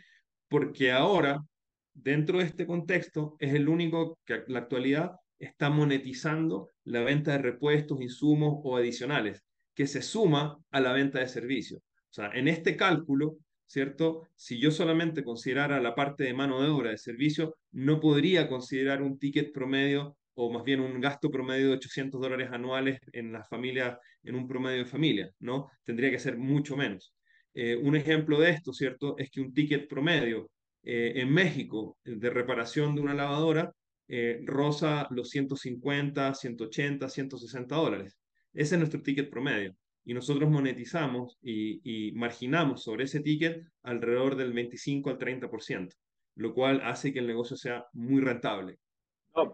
Porque 0.48 0.90
ahora, 0.90 1.44
dentro 1.92 2.38
de 2.38 2.44
este 2.44 2.66
contexto, 2.66 3.36
es 3.38 3.52
el 3.52 3.68
único 3.68 4.18
que 4.24 4.34
en 4.34 4.44
la 4.48 4.60
actualidad 4.60 5.12
está 5.38 5.68
monetizando 5.68 6.70
la 6.84 7.02
venta 7.02 7.32
de 7.32 7.38
repuestos, 7.38 8.00
insumos 8.00 8.60
o 8.64 8.76
adicionales, 8.76 9.44
que 9.74 9.86
se 9.86 10.00
suma 10.00 10.58
a 10.70 10.80
la 10.80 10.92
venta 10.92 11.18
de 11.18 11.28
servicios. 11.28 11.82
O 11.82 12.14
sea, 12.16 12.30
en 12.32 12.48
este 12.48 12.76
cálculo, 12.76 13.36
¿cierto? 13.66 14.28
Si 14.34 14.58
yo 14.60 14.70
solamente 14.70 15.24
considerara 15.24 15.80
la 15.80 15.94
parte 15.94 16.24
de 16.24 16.34
mano 16.34 16.62
de 16.62 16.68
obra 16.68 16.90
de 16.90 16.98
servicio, 16.98 17.56
no 17.72 18.00
podría 18.00 18.48
considerar 18.48 19.02
un 19.02 19.18
ticket 19.18 19.52
promedio 19.52 20.16
o 20.34 20.52
más 20.52 20.64
bien 20.64 20.80
un 20.80 21.00
gasto 21.00 21.30
promedio 21.30 21.68
de 21.68 21.74
800 21.74 22.20
dólares 22.20 22.50
anuales 22.52 23.00
en 23.12 23.32
las 23.32 23.48
familias, 23.48 23.98
en 24.22 24.34
un 24.34 24.46
promedio 24.46 24.78
de 24.78 24.84
familia, 24.84 25.30
¿no? 25.40 25.70
Tendría 25.84 26.10
que 26.10 26.18
ser 26.18 26.36
mucho 26.36 26.76
menos. 26.76 27.14
Eh, 27.54 27.76
un 27.76 27.96
ejemplo 27.96 28.38
de 28.38 28.50
esto, 28.50 28.72
¿cierto? 28.72 29.16
Es 29.18 29.30
que 29.30 29.40
un 29.40 29.54
ticket 29.54 29.88
promedio 29.88 30.50
eh, 30.82 31.14
en 31.16 31.32
México 31.32 31.96
de 32.04 32.30
reparación 32.30 32.94
de 32.94 33.00
una 33.00 33.14
lavadora 33.14 33.72
eh, 34.08 34.40
roza 34.44 35.08
los 35.10 35.30
150, 35.30 36.34
180, 36.34 37.08
160 37.08 37.74
dólares. 37.74 38.18
Ese 38.52 38.74
es 38.74 38.78
nuestro 38.78 39.02
ticket 39.02 39.30
promedio 39.30 39.74
y 40.06 40.14
nosotros 40.14 40.48
monetizamos 40.48 41.36
y, 41.42 42.12
marginamos 42.14 42.84
sobre 42.84 43.04
ese 43.04 43.20
ticket 43.20 43.66
alrededor 43.82 44.36
del 44.36 44.52
25 44.52 45.10
al 45.10 45.18
30%, 45.18 45.92
lo 46.36 46.54
cual 46.54 46.80
hace 46.84 47.12
que 47.12 47.18
el 47.18 47.26
negocio 47.26 47.56
sea 47.56 47.84
muy 47.92 48.22
rentable. 48.22 48.78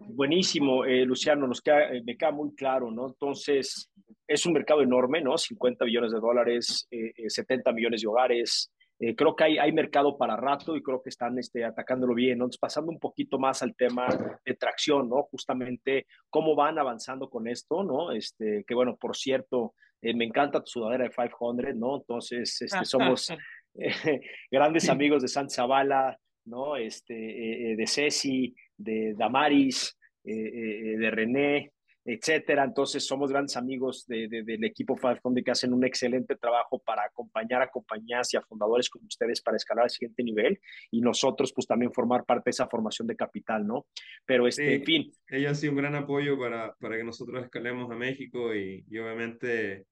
buenísimo, 0.01 0.85
eh, 0.85 1.05
Luciano, 1.05 1.47
nos 1.47 1.59
queda, 1.59 1.91
eh, 1.91 2.03
me 2.05 2.15
queda 2.15 2.31
muy 2.31 2.53
claro, 2.53 2.91
¿no? 2.91 3.07
Entonces, 3.07 3.91
es 4.27 4.45
un 4.45 4.53
mercado 4.53 4.81
enorme, 4.83 5.21
¿no? 5.21 5.37
50 5.37 5.85
billones 5.85 6.11
de 6.11 6.19
dólares, 6.19 6.87
70 7.27 7.69
eh, 7.69 7.73
millones 7.73 8.01
de 8.01 8.07
hogares. 8.07 8.71
creo 9.17 9.35
que 9.35 9.43
hay, 9.43 9.57
hay 9.57 9.71
mercado 9.73 10.17
para 10.17 10.37
rato 10.37 10.77
y 10.77 10.83
creo 10.83 11.01
que 11.01 11.09
están 11.09 11.37
este, 11.39 11.65
atacándolo 11.65 12.13
bien, 12.13 12.37
¿no? 12.37 12.45
Entonces, 12.45 12.59
pasando 12.59 12.91
un 12.91 12.99
poquito 12.99 13.39
más 13.39 13.63
al 13.63 13.75
tema 13.75 14.05
de 14.45 14.53
tracción, 14.53 15.09
¿no? 15.09 15.23
Justamente 15.23 16.05
cómo 16.29 16.55
van 16.55 16.77
avanzando 16.77 17.27
con 17.27 17.47
esto, 17.47 17.83
¿no? 17.83 18.11
Este, 18.11 18.63
que 18.67 18.75
bueno, 18.75 18.95
por 18.97 19.17
cierto, 19.17 19.73
eh, 20.03 20.13
me 20.13 20.25
encanta 20.25 20.59
tu 20.59 20.71
sudadera 20.71 21.05
de 21.05 21.09
500, 21.09 21.75
¿no? 21.75 21.97
Entonces, 21.97 22.61
este, 22.61 22.85
somos, 22.85 23.33
grandes 24.51 24.89
amigos 24.89 25.21
de 25.21 25.27
San 25.27 25.49
Zavala, 25.49 26.17
¿no? 26.45 26.75
Este, 26.75 27.13
de 27.13 27.87
Ceci, 27.87 28.53
de 28.77 29.13
Damaris, 29.17 29.97
de 30.23 31.09
René, 31.11 31.73
etcétera. 32.05 32.63
Entonces, 32.63 33.05
somos 33.05 33.31
grandes 33.31 33.55
amigos 33.55 34.05
de, 34.07 34.27
del 34.27 34.63
equipo 34.63 34.95
Fund 34.95 35.43
que 35.43 35.51
hacen 35.51 35.73
un 35.73 35.85
excelente 35.85 36.35
trabajo 36.35 36.79
para 36.79 37.03
acompañar 37.03 37.61
a 37.61 37.69
compañías 37.69 38.33
y 38.33 38.37
a 38.37 38.41
fundadores 38.41 38.89
como 38.89 39.05
ustedes 39.07 39.41
para 39.41 39.57
escalar 39.57 39.83
al 39.83 39.89
siguiente 39.89 40.23
nivel 40.23 40.59
y 40.91 41.01
nosotros, 41.01 41.53
pues 41.53 41.67
también 41.67 41.93
formar 41.93 42.25
parte 42.25 42.43
de 42.45 42.51
esa 42.51 42.67
formación 42.67 43.07
de 43.07 43.15
capital, 43.15 43.65
¿no? 43.65 43.87
Pero, 44.25 44.47
este, 44.47 44.75
en 44.75 44.83
fin. 44.83 45.11
Ella 45.27 45.51
ha 45.51 45.55
sido 45.55 45.71
un 45.71 45.77
gran 45.77 45.95
apoyo 45.95 46.37
para, 46.37 46.73
para 46.79 46.97
que 46.97 47.03
nosotros 47.03 47.43
escalemos 47.43 47.89
a 47.91 47.95
México 47.95 48.53
y, 48.53 48.85
obviamente. 48.91 49.85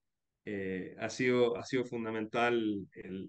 Eh, 0.43 0.95
ha, 0.99 1.09
sido, 1.09 1.55
ha 1.55 1.63
sido 1.63 1.85
fundamental, 1.85 2.87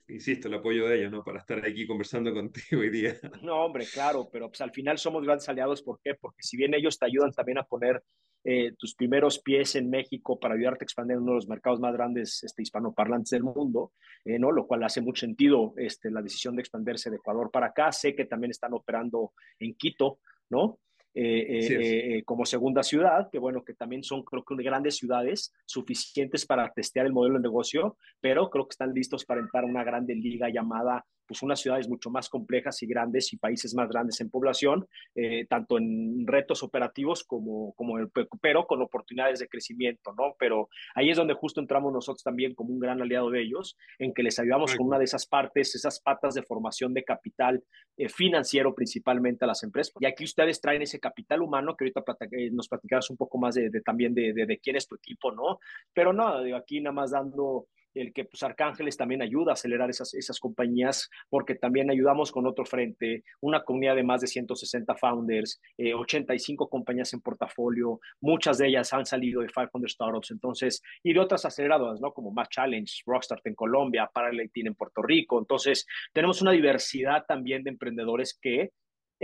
insisto, 0.09 0.48
el 0.48 0.55
apoyo 0.55 0.87
de 0.87 0.98
ellos, 0.98 1.12
¿no? 1.12 1.22
Para 1.22 1.40
estar 1.40 1.59
aquí 1.64 1.87
conversando 1.87 2.33
contigo 2.35 2.81
hoy 2.81 2.90
día. 2.90 3.14
No, 3.42 3.64
hombre, 3.64 3.85
claro, 3.92 4.29
pero 4.33 4.48
pues 4.48 4.61
al 4.62 4.72
final 4.72 4.98
somos 4.98 5.25
grandes 5.25 5.48
aliados. 5.48 5.83
¿Por 5.83 6.01
qué? 6.03 6.14
Porque 6.14 6.42
si 6.42 6.57
bien 6.57 6.75
ellos 6.75 6.98
te 6.98 7.07
ayudan 7.07 7.33
también 7.33 7.59
a 7.59 7.64
poner 7.64 8.03
eh, 8.44 8.72
tus 8.77 8.94
primeros 8.94 9.38
pies 9.38 9.77
en 9.77 9.88
México 9.88 10.40
para 10.40 10.55
ayudarte 10.55 10.85
a 10.85 10.87
expandir 10.87 11.18
uno 11.18 11.33
de 11.33 11.37
los 11.37 11.48
mercados 11.48 11.79
más 11.79 11.92
grandes 11.92 12.42
este, 12.42 12.62
hispanoparlantes 12.62 13.31
del 13.31 13.44
mundo, 13.44 13.92
eh, 14.25 14.38
¿no? 14.38 14.51
Lo 14.51 14.66
cual 14.66 14.83
hace 14.83 15.01
mucho 15.01 15.20
sentido 15.20 15.75
este, 15.77 16.11
la 16.11 16.22
decisión 16.22 16.57
de 16.57 16.62
expandirse 16.62 17.11
de 17.11 17.16
Ecuador 17.16 17.51
para 17.53 17.66
acá. 17.66 17.92
Sé 17.92 18.16
que 18.16 18.25
también 18.25 18.51
están 18.51 18.72
operando 18.72 19.33
en 19.61 19.75
Quito, 19.75 20.18
¿no? 20.51 20.81
Eh, 21.14 22.22
como 22.25 22.46
segunda 22.46 22.83
ciudad, 22.83 23.29
que 23.31 23.38
bueno, 23.38 23.62
que 23.64 23.75
también 23.75 24.03
son 24.03 24.22
creo 24.22 24.44
que 24.44 24.55
grandes 24.62 24.96
ciudades 24.96 25.53
suficientes 25.66 26.46
para 26.46 26.72
testear 26.72 27.07
el 27.07 27.12
modelo 27.12 27.37
de 27.37 27.42
negocio, 27.42 27.96
pero 28.20 28.48
creo 28.48 28.66
que 28.66 28.72
están 28.72 28.94
listos 28.94 29.25
para 29.25 29.40
entrar 29.40 29.64
a 29.64 29.66
una 29.66 29.85
grande 29.85 30.14
liga 30.14 30.48
llamada 30.48 31.05
pues 31.26 31.42
unas 31.42 31.61
ciudades 31.61 31.88
mucho 31.88 32.11
más 32.11 32.28
complejas 32.28 32.82
y 32.82 32.87
grandes 32.87 33.32
y 33.32 33.37
países 33.37 33.74
más 33.74 33.88
grandes 33.88 34.20
en 34.20 34.30
población, 34.30 34.87
eh, 35.14 35.46
tanto 35.48 35.78
en 35.78 36.26
retos 36.26 36.62
operativos 36.62 37.24
como, 37.24 37.72
como 37.74 37.98
el, 37.98 38.11
pero 38.40 38.66
con 38.66 38.82
oportunidades 38.82 39.38
de 39.38 39.48
crecimiento, 39.48 40.12
¿no? 40.16 40.35
Pero 40.38 40.68
ahí 40.94 41.11
es 41.11 41.16
donde 41.16 41.35
justo 41.35 41.61
entramos 41.61 41.92
nosotros 41.92 42.22
también 42.22 42.54
como 42.54 42.72
un 42.72 42.80
gran 42.80 43.00
aliado 43.00 43.30
de 43.30 43.42
ellos, 43.42 43.76
en 43.98 44.12
que 44.12 44.22
les 44.22 44.38
ayudamos 44.38 44.74
con 44.74 44.87
una 44.87 44.98
de 44.98 45.04
esas 45.04 45.26
partes, 45.26 45.74
esas 45.74 46.00
patas 46.00 46.35
de 46.35 46.42
formación 46.42 46.94
de 46.94 47.04
capital 47.04 47.62
eh, 47.96 48.08
financiero 48.08 48.74
principalmente 48.74 49.44
a 49.44 49.48
las 49.48 49.62
empresas. 49.62 49.92
Y 50.00 50.06
aquí 50.06 50.24
ustedes 50.24 50.61
traen 50.61 50.82
ese 50.82 51.00
capital 51.00 51.42
humano 51.42 51.76
que 51.76 51.85
ahorita 51.85 52.02
eh, 52.30 52.50
nos 52.50 52.68
platicarás 52.68 53.11
un 53.11 53.16
poco 53.16 53.38
más 53.38 53.54
de, 53.54 53.70
también 53.85 54.14
de, 54.14 54.32
de, 54.32 54.46
de, 54.46 54.58
quién 54.58 54.76
es 54.76 54.87
tu 54.87 54.94
equipo, 54.94 55.32
¿no? 55.32 55.58
Pero 55.92 56.12
no, 56.12 56.28
aquí 56.56 56.80
nada 56.80 56.94
más 56.94 57.11
dando 57.11 57.66
el 57.94 58.12
que 58.12 58.24
pues 58.24 58.42
Arcángeles 58.42 58.96
también 58.96 59.22
ayuda 59.22 59.52
a 59.52 59.55
acelerar 59.55 59.90
esas, 59.90 60.14
esas 60.14 60.38
compañías 60.38 61.11
porque 61.28 61.55
también 61.55 61.90
ayudamos 61.90 62.33
con 62.33 62.46
otro 62.46 62.64
frente, 62.64 63.24
una 63.40 63.62
comunidad 63.62 63.96
de 63.96 64.02
más 64.02 64.20
de 64.20 64.26
160 64.26 64.94
founders, 64.96 65.61
85 65.78 66.64
eh, 66.64 66.68
compañías 66.70 67.12
en 67.12 67.20
portafolio, 67.20 68.00
muchas 68.20 68.59
de 68.59 68.68
ellas 68.68 68.92
han 68.92 69.07
salido 69.07 69.42
de 69.42 69.48
500 69.48 69.92
startups, 69.92 70.31
entonces, 70.31 70.83
y 71.02 71.12
de 71.12 71.20
otras 71.20 71.44
aceleradoras, 71.44 72.00
¿no? 72.00 72.12
Como 72.12 72.31
Más 72.31 72.48
Challenge, 72.48 73.02
Rockstart 73.07 73.46
en 73.46 73.55
Colombia, 73.55 74.11
Parallel 74.12 74.50
en 74.55 74.74
Puerto 74.74 75.02
Rico, 75.02 75.38
entonces 75.38 75.87
tenemos 76.12 76.42
una 76.42 76.52
diversidad 76.52 77.24
también 77.26 77.62
de 77.62 77.70
emprendedores 77.70 78.38
que 78.40 78.70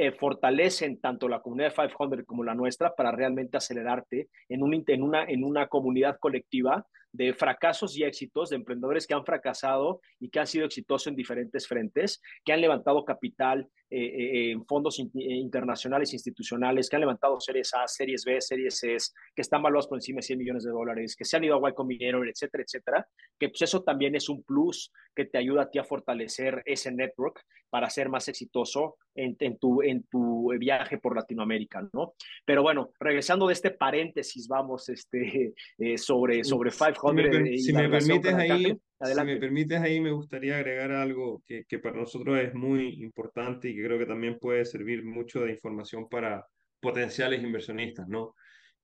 eh, 0.00 0.12
fortalecen 0.12 1.00
tanto 1.00 1.28
la 1.28 1.40
comunidad 1.40 1.74
de 1.74 1.88
500 1.88 2.24
como 2.24 2.44
la 2.44 2.54
nuestra 2.54 2.94
para 2.94 3.10
realmente 3.10 3.56
acelerarte 3.56 4.28
en, 4.48 4.62
un, 4.62 4.84
en, 4.86 5.02
una, 5.02 5.24
en 5.24 5.42
una 5.42 5.66
comunidad 5.66 6.18
colectiva 6.20 6.86
de 7.12 7.32
fracasos 7.34 7.96
y 7.96 8.04
éxitos, 8.04 8.50
de 8.50 8.56
emprendedores 8.56 9.06
que 9.06 9.14
han 9.14 9.24
fracasado 9.24 10.00
y 10.20 10.28
que 10.30 10.40
han 10.40 10.46
sido 10.46 10.66
exitosos 10.66 11.08
en 11.08 11.16
diferentes 11.16 11.66
frentes, 11.66 12.20
que 12.44 12.52
han 12.52 12.60
levantado 12.60 13.04
capital 13.04 13.68
eh, 13.90 14.04
eh, 14.04 14.50
en 14.50 14.66
fondos 14.66 14.98
internacionales, 14.98 16.12
institucionales, 16.12 16.88
que 16.88 16.96
han 16.96 17.00
levantado 17.00 17.40
series 17.40 17.72
A, 17.74 17.86
series 17.86 18.24
B, 18.24 18.40
series 18.40 18.78
C, 18.78 18.96
que 19.34 19.42
están 19.42 19.62
valuados 19.62 19.88
por 19.88 19.96
encima 19.96 20.18
de 20.18 20.22
100 20.22 20.38
millones 20.38 20.64
de 20.64 20.70
dólares, 20.70 21.16
que 21.16 21.24
se 21.24 21.36
han 21.36 21.44
ido 21.44 21.64
a 21.64 21.70
Y 21.70 21.74
Combinator, 21.74 22.28
etcétera, 22.28 22.64
etcétera, 22.64 23.08
que 23.38 23.48
pues 23.48 23.62
eso 23.62 23.82
también 23.82 24.14
es 24.14 24.28
un 24.28 24.42
plus 24.42 24.92
que 25.14 25.24
te 25.24 25.38
ayuda 25.38 25.62
a 25.62 25.70
ti 25.70 25.78
a 25.78 25.84
fortalecer 25.84 26.62
ese 26.64 26.92
network 26.92 27.42
para 27.70 27.90
ser 27.90 28.08
más 28.08 28.28
exitoso 28.28 28.96
en, 29.14 29.36
tu, 29.58 29.82
en 29.82 30.04
tu 30.04 30.50
viaje 30.58 30.98
por 30.98 31.16
Latinoamérica, 31.16 31.88
¿no? 31.92 32.14
Pero 32.44 32.62
bueno, 32.62 32.92
regresando 33.00 33.46
de 33.46 33.52
este 33.52 33.70
paréntesis, 33.70 34.46
vamos, 34.48 34.88
este, 34.88 35.54
eh, 35.78 35.98
sobre, 35.98 36.44
sobre 36.44 36.70
500. 36.70 37.62
Si 37.62 37.72
me, 37.72 37.88
permites 37.88 38.34
ahí, 38.34 38.78
si 39.00 39.24
me 39.24 39.36
permites 39.36 39.80
ahí, 39.80 40.00
me 40.00 40.10
gustaría 40.10 40.56
agregar 40.56 40.92
algo 40.92 41.42
que, 41.46 41.64
que 41.68 41.78
para 41.78 41.96
nosotros 41.96 42.38
es 42.40 42.54
muy 42.54 43.02
importante 43.02 43.68
y 43.68 43.76
que 43.76 43.84
creo 43.84 43.98
que 43.98 44.06
también 44.06 44.38
puede 44.38 44.64
servir 44.64 45.04
mucho 45.04 45.40
de 45.40 45.52
información 45.52 46.08
para 46.08 46.44
potenciales 46.80 47.42
inversionistas, 47.42 48.08
¿no? 48.08 48.34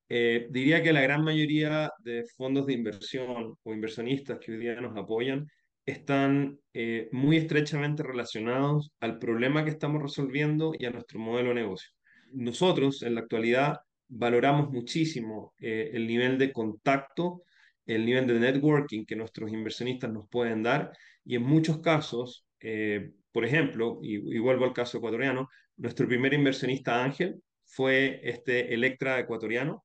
Eh, 0.09 0.49
diría 0.51 0.83
que 0.83 0.93
la 0.93 1.01
gran 1.01 1.25
mayoría 1.25 1.91
de 1.99 2.25
fondos 2.37 2.67
de 2.67 2.75
inversión 2.75 3.57
o 3.63 3.75
inversionistas 3.75 4.39
que 4.39 4.53
hoy 4.53 4.59
día 4.59 4.81
nos 4.81 4.97
apoyan 4.97 5.47
están 5.87 6.59
eh, 6.73 7.09
muy 7.13 7.37
estrechamente 7.37 8.03
relacionados 8.03 8.93
al 9.01 9.19
problema 9.19 9.65
que 9.65 9.71
estamos 9.71 10.03
resolviendo 10.03 10.73
y 10.79 10.85
a 10.87 10.91
nuestro 10.91 11.19
modelo 11.19 11.51
de 11.51 11.57
negocio. 11.57 11.91
Nosotros, 12.33 13.03
en 13.03 13.15
la 13.15 13.23
actualidad, 13.23 13.79
valoramos 14.09 14.71
muchísimo 14.71 15.55
eh, 15.59 15.91
el 15.93 16.07
nivel 16.07 16.39
de 16.39 16.53
contacto, 16.53 17.43
el 17.87 18.07
nivel 18.07 18.27
de 18.27 18.41
networking 18.41 19.05
que 19.05 19.17
nuestros 19.17 19.53
inversionistas 19.53 20.11
nos 20.13 20.29
pueden 20.29 20.63
dar 20.63 20.93
y 21.25 21.37
en 21.37 21.43
muchos 21.43 21.79
casos, 21.81 22.47
eh, 22.61 23.13
por 23.33 23.45
ejemplo, 23.45 23.99
y, 24.03 24.39
vuelvo 24.39 24.65
al 24.65 24.73
caso 24.73 24.99
ecuatoriano, 24.99 25.49
nuestro 25.77 26.07
primer 26.07 26.35
inversionista 26.35 27.03
Ángel 27.03 27.43
fue 27.65 28.21
este 28.23 28.73
Electra 28.75 29.19
ecuatoriano 29.19 29.85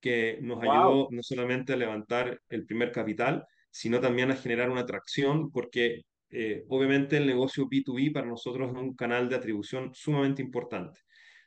que 0.00 0.38
nos 0.42 0.62
ayudó 0.62 1.08
no 1.10 1.22
solamente 1.22 1.72
a 1.72 1.76
levantar 1.76 2.40
el 2.48 2.64
primer 2.66 2.90
capital, 2.92 3.44
sino 3.70 4.00
también 4.00 4.30
a 4.30 4.36
generar 4.36 4.70
una 4.70 4.80
atracción, 4.82 5.50
porque 5.50 6.02
eh, 6.30 6.64
obviamente 6.68 7.16
el 7.16 7.26
negocio 7.26 7.66
B2B 7.66 8.12
para 8.12 8.26
nosotros 8.26 8.70
es 8.70 8.76
un 8.76 8.94
canal 8.94 9.28
de 9.28 9.36
atribución 9.36 9.90
sumamente 9.94 10.42
importante. 10.42 11.00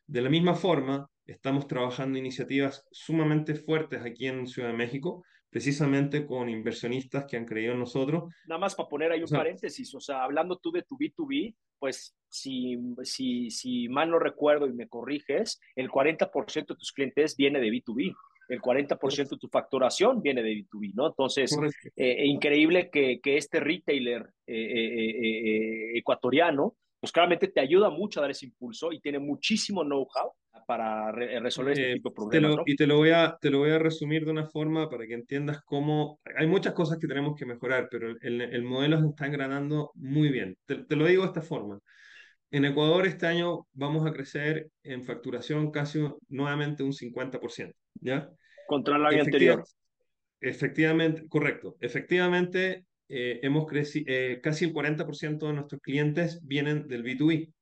De 0.06 0.22
la 0.22 0.30
misma 0.30 0.56
forma, 0.56 1.08
estamos 1.26 1.68
trabajando 1.68 2.20
iniciativas 2.20 2.86
sumamente 2.92 3.56
fuertes 3.56 4.02
aquí 4.04 4.28
en 4.28 4.48
Ciudad 4.48 4.70
de 4.70 4.78
México, 4.78 5.24
precisamente 5.54 6.26
con 6.26 6.50
inversionistas 6.50 7.26
que 7.26 7.38
han 7.38 7.46
creído 7.46 7.74
en 7.74 7.80
nosotros. 7.80 8.24
Nada 8.48 8.60
más 8.60 8.74
para 8.74 8.90
poner 8.90 9.12
ahí 9.12 9.22
un 9.22 9.30
paréntesis, 9.30 9.94
o 9.94 10.00
sea, 10.00 10.24
hablando 10.24 10.58
tú 10.58 10.72
de 10.72 10.82
tu 10.82 10.98
B2B, 10.98 11.56
pues 11.78 12.16
si, 12.28 12.76
si, 13.04 13.52
si 13.52 13.88
mal 13.88 14.10
no 14.10 14.18
recuerdo 14.18 14.66
y 14.66 14.74
me 14.74 14.88
corriges, 14.88 15.62
el 15.76 15.90
40% 15.90 16.68
de 16.68 16.76
tus 16.76 16.92
clientes 16.92 17.38
viene 17.38 17.60
de 17.60 17.70
B2B 17.70 18.16
el 18.50 18.62
40% 18.62 19.30
de 19.30 19.38
tu 19.38 19.48
facturación 19.48 20.22
viene 20.22 20.44
de 20.44 20.52
B2B, 20.52 20.94
¿no? 20.96 21.08
Entonces, 21.08 21.58
eh, 21.96 22.26
increíble 22.26 22.90
que, 22.90 23.22
que, 23.22 23.38
este 23.38 23.62
retailer 23.62 24.30
eh, 24.46 24.56
eh, 24.56 25.98
ecuatoriano, 25.98 26.76
pues 27.04 27.12
claramente 27.12 27.50
te 27.50 27.60
ayuda 27.60 27.90
mucho 27.90 28.22
a 28.22 28.22
dar 28.22 28.32
ese 28.32 28.46
impulso 28.46 28.94
y 28.94 29.02
tiene 29.02 29.20
muchísimo 29.20 29.84
know-how 29.84 30.32
para 30.66 31.12
resolver 31.12 31.78
este 31.78 31.96
tipo 31.96 32.12
de 32.12 32.16
problemas. 32.16 32.60
Y 32.66 32.78
te 32.78 32.88
lo, 32.88 32.96
voy 32.96 33.10
a, 33.10 33.38
te 33.42 33.50
lo 33.50 33.60
voy 33.60 33.72
a 33.72 33.78
resumir 33.78 34.24
de 34.24 34.32
una 34.32 34.46
forma 34.46 34.90
para 34.90 35.06
que 35.06 35.14
entiendas 35.14 35.62
cómo... 35.66 36.22
Hay 36.38 36.48
muchas 36.48 36.72
cosas 36.72 37.00
que 37.00 37.08
tenemos 37.08 37.38
que 37.38 37.46
mejorar, 37.46 37.90
pero 37.92 38.16
el, 38.22 38.40
el 38.40 38.64
modelo 38.64 39.02
se 39.02 39.08
está 39.08 39.26
engranando 39.26 39.92
muy 39.96 40.30
bien. 40.30 40.56
Te, 40.66 40.76
te 40.76 40.96
lo 40.96 41.06
digo 41.06 41.24
de 41.24 41.28
esta 41.28 41.42
forma. 41.42 41.78
En 42.52 42.64
Ecuador 42.64 43.06
este 43.06 43.28
año 43.28 43.68
vamos 43.74 44.08
a 44.08 44.14
crecer 44.14 44.70
en 44.84 45.04
facturación 45.04 45.72
casi 45.72 46.00
nuevamente 46.30 46.84
un 46.84 46.94
50%, 46.94 47.74
¿ya? 47.96 48.30
Contra 48.66 48.96
el 48.96 49.06
año 49.06 49.24
anterior. 49.24 49.62
Efectivamente, 50.40 51.28
correcto. 51.28 51.76
Efectivamente, 51.82 52.86
eh, 53.16 53.40
hemos 53.44 53.68
crecido, 53.68 54.06
eh, 54.08 54.40
casi 54.42 54.66
el 54.66 54.74
40% 54.74 55.48
de 55.48 55.54
nuestros 55.54 55.80
clientes 55.82 56.40
vienen 56.44 56.88
del 56.88 57.04
B2B. 57.04 57.54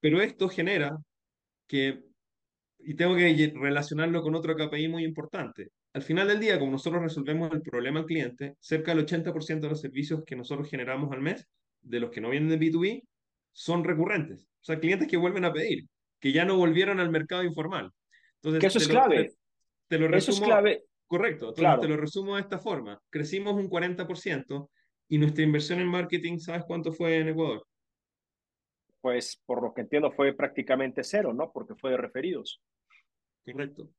Pero 0.00 0.20
esto 0.20 0.48
genera 0.48 0.98
que, 1.68 2.02
y 2.80 2.94
tengo 2.94 3.14
que 3.14 3.52
relacionarlo 3.54 4.22
con 4.22 4.34
otro 4.34 4.56
KPI 4.56 4.88
muy 4.88 5.04
importante, 5.04 5.70
al 5.92 6.02
final 6.02 6.26
del 6.26 6.40
día, 6.40 6.58
como 6.58 6.72
nosotros 6.72 7.00
resolvemos 7.02 7.52
el 7.52 7.62
problema 7.62 8.00
al 8.00 8.06
cliente, 8.06 8.56
cerca 8.60 8.92
del 8.92 9.06
80% 9.06 9.60
de 9.60 9.68
los 9.68 9.80
servicios 9.80 10.24
que 10.24 10.34
nosotros 10.34 10.68
generamos 10.68 11.12
al 11.12 11.20
mes, 11.20 11.46
de 11.80 12.00
los 12.00 12.10
que 12.10 12.20
no 12.20 12.30
vienen 12.30 12.48
del 12.48 12.60
B2B, 12.60 13.04
son 13.52 13.84
recurrentes. 13.84 14.48
O 14.60 14.64
sea, 14.64 14.80
clientes 14.80 15.06
que 15.06 15.16
vuelven 15.16 15.44
a 15.44 15.52
pedir, 15.52 15.86
que 16.18 16.32
ya 16.32 16.44
no 16.44 16.56
volvieron 16.56 16.98
al 16.98 17.10
mercado 17.10 17.44
informal. 17.44 17.92
Entonces, 18.36 18.60
que 18.60 18.66
eso 18.66 18.78
es 18.78 18.88
clave. 18.88 19.32
Te, 19.88 19.98
lo 19.98 20.08
resumo, 20.08 20.18
eso 20.18 20.32
es 20.32 20.40
clave. 20.40 20.84
Correcto. 21.10 21.48
Entonces, 21.48 21.80
te 21.80 21.88
lo 21.88 21.96
resumo 21.96 22.36
de 22.36 22.42
esta 22.42 22.60
forma. 22.60 23.02
Crecimos 23.10 23.54
un 23.54 23.68
40% 23.68 24.70
y 25.08 25.18
nuestra 25.18 25.42
inversión 25.42 25.80
en 25.80 25.88
marketing, 25.88 26.38
¿sabes 26.38 26.62
cuánto 26.64 26.92
fue 26.92 27.16
en 27.16 27.30
Ecuador? 27.30 27.66
Pues 29.00 29.42
por 29.44 29.60
lo 29.60 29.74
que 29.74 29.80
entiendo 29.80 30.12
fue 30.12 30.32
prácticamente 30.34 31.02
cero, 31.02 31.34
¿no? 31.34 31.50
Porque 31.50 31.74
fue 31.74 31.90
de 31.90 31.96
referidos. 31.96 32.62
Correcto. 33.44 33.90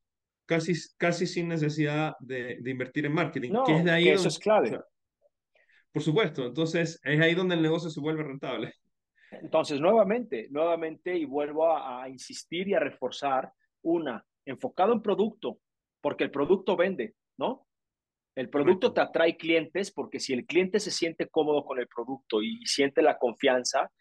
Casi, 0.45 0.71
casi 0.97 1.27
sin 1.27 1.49
necesidad 1.49 2.15
de, 2.21 2.59
de 2.61 2.71
invertir 2.71 3.05
en 3.05 3.13
marketing. 3.13 3.51
No, 3.51 3.65
que 3.65 3.75
es 3.75 3.83
de 3.83 3.91
ahí 3.91 4.07
eso 4.07 4.29
es 4.29 4.39
clave. 4.39 4.79
Por 5.91 6.01
supuesto, 6.01 6.45
entonces 6.45 6.97
es 7.03 7.19
ahí 7.19 7.35
donde 7.35 7.55
el 7.55 7.61
negocio 7.61 7.89
se 7.89 7.99
vuelve 7.99 8.23
rentable. 8.23 8.73
Entonces, 9.31 9.81
nuevamente, 9.81 10.47
nuevamente, 10.49 11.17
y 11.17 11.25
vuelvo 11.25 11.75
a, 11.75 12.03
a 12.03 12.07
insistir 12.07 12.69
y 12.69 12.73
a 12.73 12.79
reforzar, 12.79 13.51
una, 13.81 14.25
enfocado 14.45 14.93
en 14.93 15.01
producto, 15.01 15.59
porque 16.01 16.23
el 16.23 16.31
producto 16.31 16.75
vende, 16.75 17.15
¿no? 17.37 17.67
El 18.35 18.49
producto 18.49 18.93
te 18.93 19.01
atrae 19.01 19.35
clientes 19.35 19.91
porque 19.91 20.19
si 20.19 20.33
el 20.33 20.45
cliente 20.45 20.79
se 20.79 20.91
siente 20.91 21.27
cómodo 21.27 21.65
con 21.65 21.79
el 21.79 21.87
producto 21.87 22.41
y 22.41 22.65
siente 22.65 23.01
la 23.01 23.17
confianza, 23.17 23.91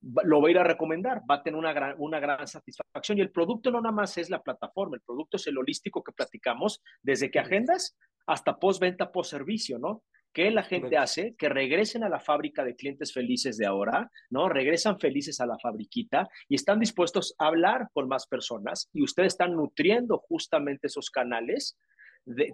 lo 0.00 0.40
va 0.40 0.48
a 0.48 0.50
ir 0.50 0.58
a 0.58 0.64
recomendar, 0.64 1.22
va 1.30 1.36
a 1.36 1.42
tener 1.42 1.58
una 1.58 1.72
gran, 1.72 1.94
una 1.98 2.20
gran 2.20 2.46
satisfacción. 2.46 3.18
Y 3.18 3.20
el 3.20 3.32
producto 3.32 3.70
no 3.70 3.80
nada 3.80 3.94
más 3.94 4.16
es 4.18 4.30
la 4.30 4.42
plataforma, 4.42 4.96
el 4.96 5.02
producto 5.02 5.36
es 5.36 5.46
el 5.46 5.58
holístico 5.58 6.02
que 6.02 6.12
platicamos 6.12 6.82
desde 7.02 7.30
que 7.30 7.38
agendas 7.38 7.96
hasta 8.26 8.58
postventa, 8.58 9.12
post 9.12 9.30
servicio, 9.30 9.78
¿no? 9.78 10.02
¿Qué 10.36 10.50
la 10.50 10.64
gente 10.64 10.98
hace? 10.98 11.34
Que 11.38 11.48
regresen 11.48 12.04
a 12.04 12.10
la 12.10 12.20
fábrica 12.20 12.62
de 12.62 12.76
clientes 12.76 13.10
felices 13.10 13.56
de 13.56 13.64
ahora, 13.64 14.10
¿no? 14.28 14.50
Regresan 14.50 15.00
felices 15.00 15.40
a 15.40 15.46
la 15.46 15.58
fabriquita 15.58 16.28
y 16.46 16.56
están 16.56 16.78
dispuestos 16.78 17.34
a 17.38 17.46
hablar 17.46 17.88
con 17.94 18.06
más 18.06 18.26
personas 18.26 18.90
y 18.92 19.02
ustedes 19.02 19.28
están 19.28 19.56
nutriendo 19.56 20.18
justamente 20.18 20.88
esos 20.88 21.08
canales 21.08 21.78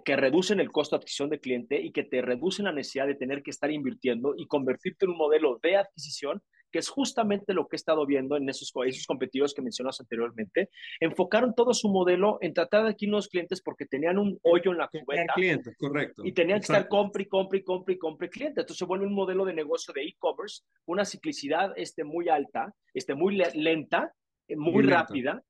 que 0.05 0.15
reducen 0.15 0.61
el 0.61 0.71
costo 0.71 0.95
de 0.95 1.01
adquisición 1.01 1.29
de 1.29 1.41
cliente 1.41 1.81
y 1.81 1.91
que 1.91 2.05
te 2.05 2.21
reducen 2.21 2.63
la 2.63 2.71
necesidad 2.71 3.05
de 3.05 3.15
tener 3.15 3.43
que 3.43 3.51
estar 3.51 3.69
invirtiendo 3.69 4.33
y 4.37 4.47
convertirte 4.47 5.03
en 5.03 5.11
un 5.11 5.17
modelo 5.17 5.59
de 5.61 5.75
adquisición 5.75 6.41
que 6.73 6.79
es 6.79 6.89
justamente 6.89 7.53
lo 7.53 7.67
que 7.67 7.75
he 7.75 7.77
estado 7.77 8.03
viendo 8.05 8.35
en 8.35 8.49
esos, 8.49 8.73
esos 8.87 9.05
competidores 9.05 9.53
que 9.53 9.61
mencionas 9.61 10.01
anteriormente, 10.01 10.69
enfocaron 10.99 11.53
todo 11.53 11.71
su 11.73 11.87
modelo 11.87 12.39
en 12.41 12.53
tratar 12.53 12.83
de 12.83 12.89
adquirir 12.89 13.11
nuevos 13.11 13.29
clientes 13.29 13.61
porque 13.61 13.85
tenían 13.85 14.17
un 14.17 14.39
hoyo 14.41 14.71
en 14.71 14.79
la 14.79 14.87
cubeta. 14.87 15.33
clientes, 15.35 15.77
correcto. 15.77 16.25
Y 16.25 16.31
tenían 16.31 16.59
que 16.59 16.63
estar 16.63 16.87
compre, 16.87 17.27
compre, 17.27 17.63
compre, 17.63 17.97
compre 17.99 18.29
clientes. 18.29 18.63
Entonces 18.63 18.79
se 18.79 18.85
vuelve 18.85 19.05
un 19.05 19.13
modelo 19.13 19.45
de 19.45 19.53
negocio 19.53 19.93
de 19.93 20.01
e-commerce, 20.01 20.63
una 20.87 21.05
ciclicidad 21.05 21.71
este, 21.75 22.03
muy 22.03 22.27
alta, 22.27 22.73
este, 22.95 23.13
muy 23.13 23.39
lenta, 23.53 24.11
eh, 24.47 24.55
muy, 24.55 24.73
muy 24.73 24.83
rápida 24.83 25.43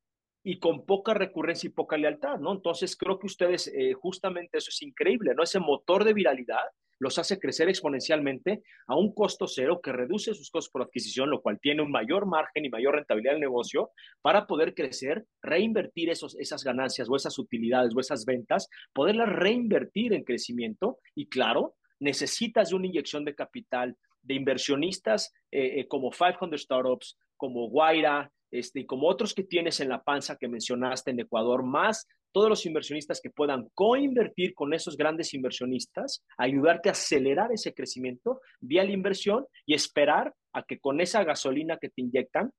y 0.44 0.60
con 0.60 0.86
poca 0.86 1.14
recurrencia 1.14 1.68
y 1.68 1.72
poca 1.72 1.98
lealtad, 1.98 2.38
¿no? 2.38 2.52
Entonces 2.52 2.98
creo 2.98 3.18
que 3.18 3.28
ustedes, 3.28 3.68
eh, 3.68 3.94
justamente 3.94 4.58
eso 4.58 4.70
es 4.70 4.82
increíble, 4.82 5.34
¿no? 5.36 5.44
Ese 5.44 5.60
motor 5.60 6.04
de 6.04 6.14
viralidad 6.14 6.64
los 7.00 7.18
hace 7.18 7.40
crecer 7.40 7.70
exponencialmente 7.70 8.64
a 8.88 8.96
un 8.96 9.14
costo 9.14 9.48
cero 9.48 9.82
que 9.82 9.92
reduce 9.92 10.34
sus 10.34 10.50
costos 10.50 10.72
por 10.72 10.84
adquisición, 10.84 11.30
lo 11.30 11.42
cual 11.42 11.60
tiene 11.62 11.82
un 11.82 11.92
mayor 11.92 12.26
margen 12.26 12.66
y 12.66 12.70
mayor 12.70 12.96
rentabilidad 12.96 13.34
del 13.34 13.42
negocio 13.42 13.92
para 14.22 14.48
poder 14.48 14.74
crecer, 14.74 15.26
reinvertir 15.42 16.10
esos, 16.10 16.36
esas 16.40 16.64
ganancias 16.64 17.10
o 17.10 17.16
esas 17.16 17.38
utilidades 17.40 17.94
o 17.96 18.00
esas 18.00 18.26
ventas, 18.26 18.70
poderlas 18.94 19.30
reinvertir 19.30 20.14
en 20.14 20.24
crecimiento 20.24 21.00
y 21.16 21.28
claro, 21.28 21.76
necesitas 22.00 22.70
de 22.70 22.76
una 22.76 22.88
inyección 22.88 23.26
de 23.26 23.36
capital 23.36 23.98
de 24.22 24.36
inversionistas 24.36 25.34
eh, 25.52 25.82
eh, 25.82 25.88
como 25.88 26.10
500 26.10 26.62
Startups, 26.62 27.18
como 27.36 27.70
Guaira, 27.70 28.32
este, 28.54 28.82
y 28.82 28.86
como 28.86 29.08
otros 29.08 29.34
que 29.34 29.44
tienes 29.44 29.80
en 29.80 29.90
la 29.90 30.04
panza 30.04 30.38
que 30.38 30.48
mencionaste 30.48 31.10
en 31.10 31.20
Ecuador, 31.20 31.64
más 31.64 32.08
todos 32.32 32.50
los 32.50 32.66
inversionistas 32.68 33.20
que 33.20 33.32
puedan 33.32 33.68
coinvertir 33.74 34.54
con 34.54 34.76
esos 34.76 34.96
grandes 34.96 35.34
inversionistas, 35.34 36.24
ayudarte 36.38 36.90
a 36.90 36.92
acelerar 36.92 37.52
ese 37.52 37.74
crecimiento 37.74 38.42
vía 38.62 38.84
la 38.84 38.92
inversión 38.92 39.48
y 39.66 39.74
esperar 39.74 40.36
a 40.54 40.62
que 40.62 40.78
con 40.78 41.02
esa 41.02 41.24
gasolina 41.24 41.78
que 41.78 41.90
te 41.90 42.04
inyectan, 42.04 42.52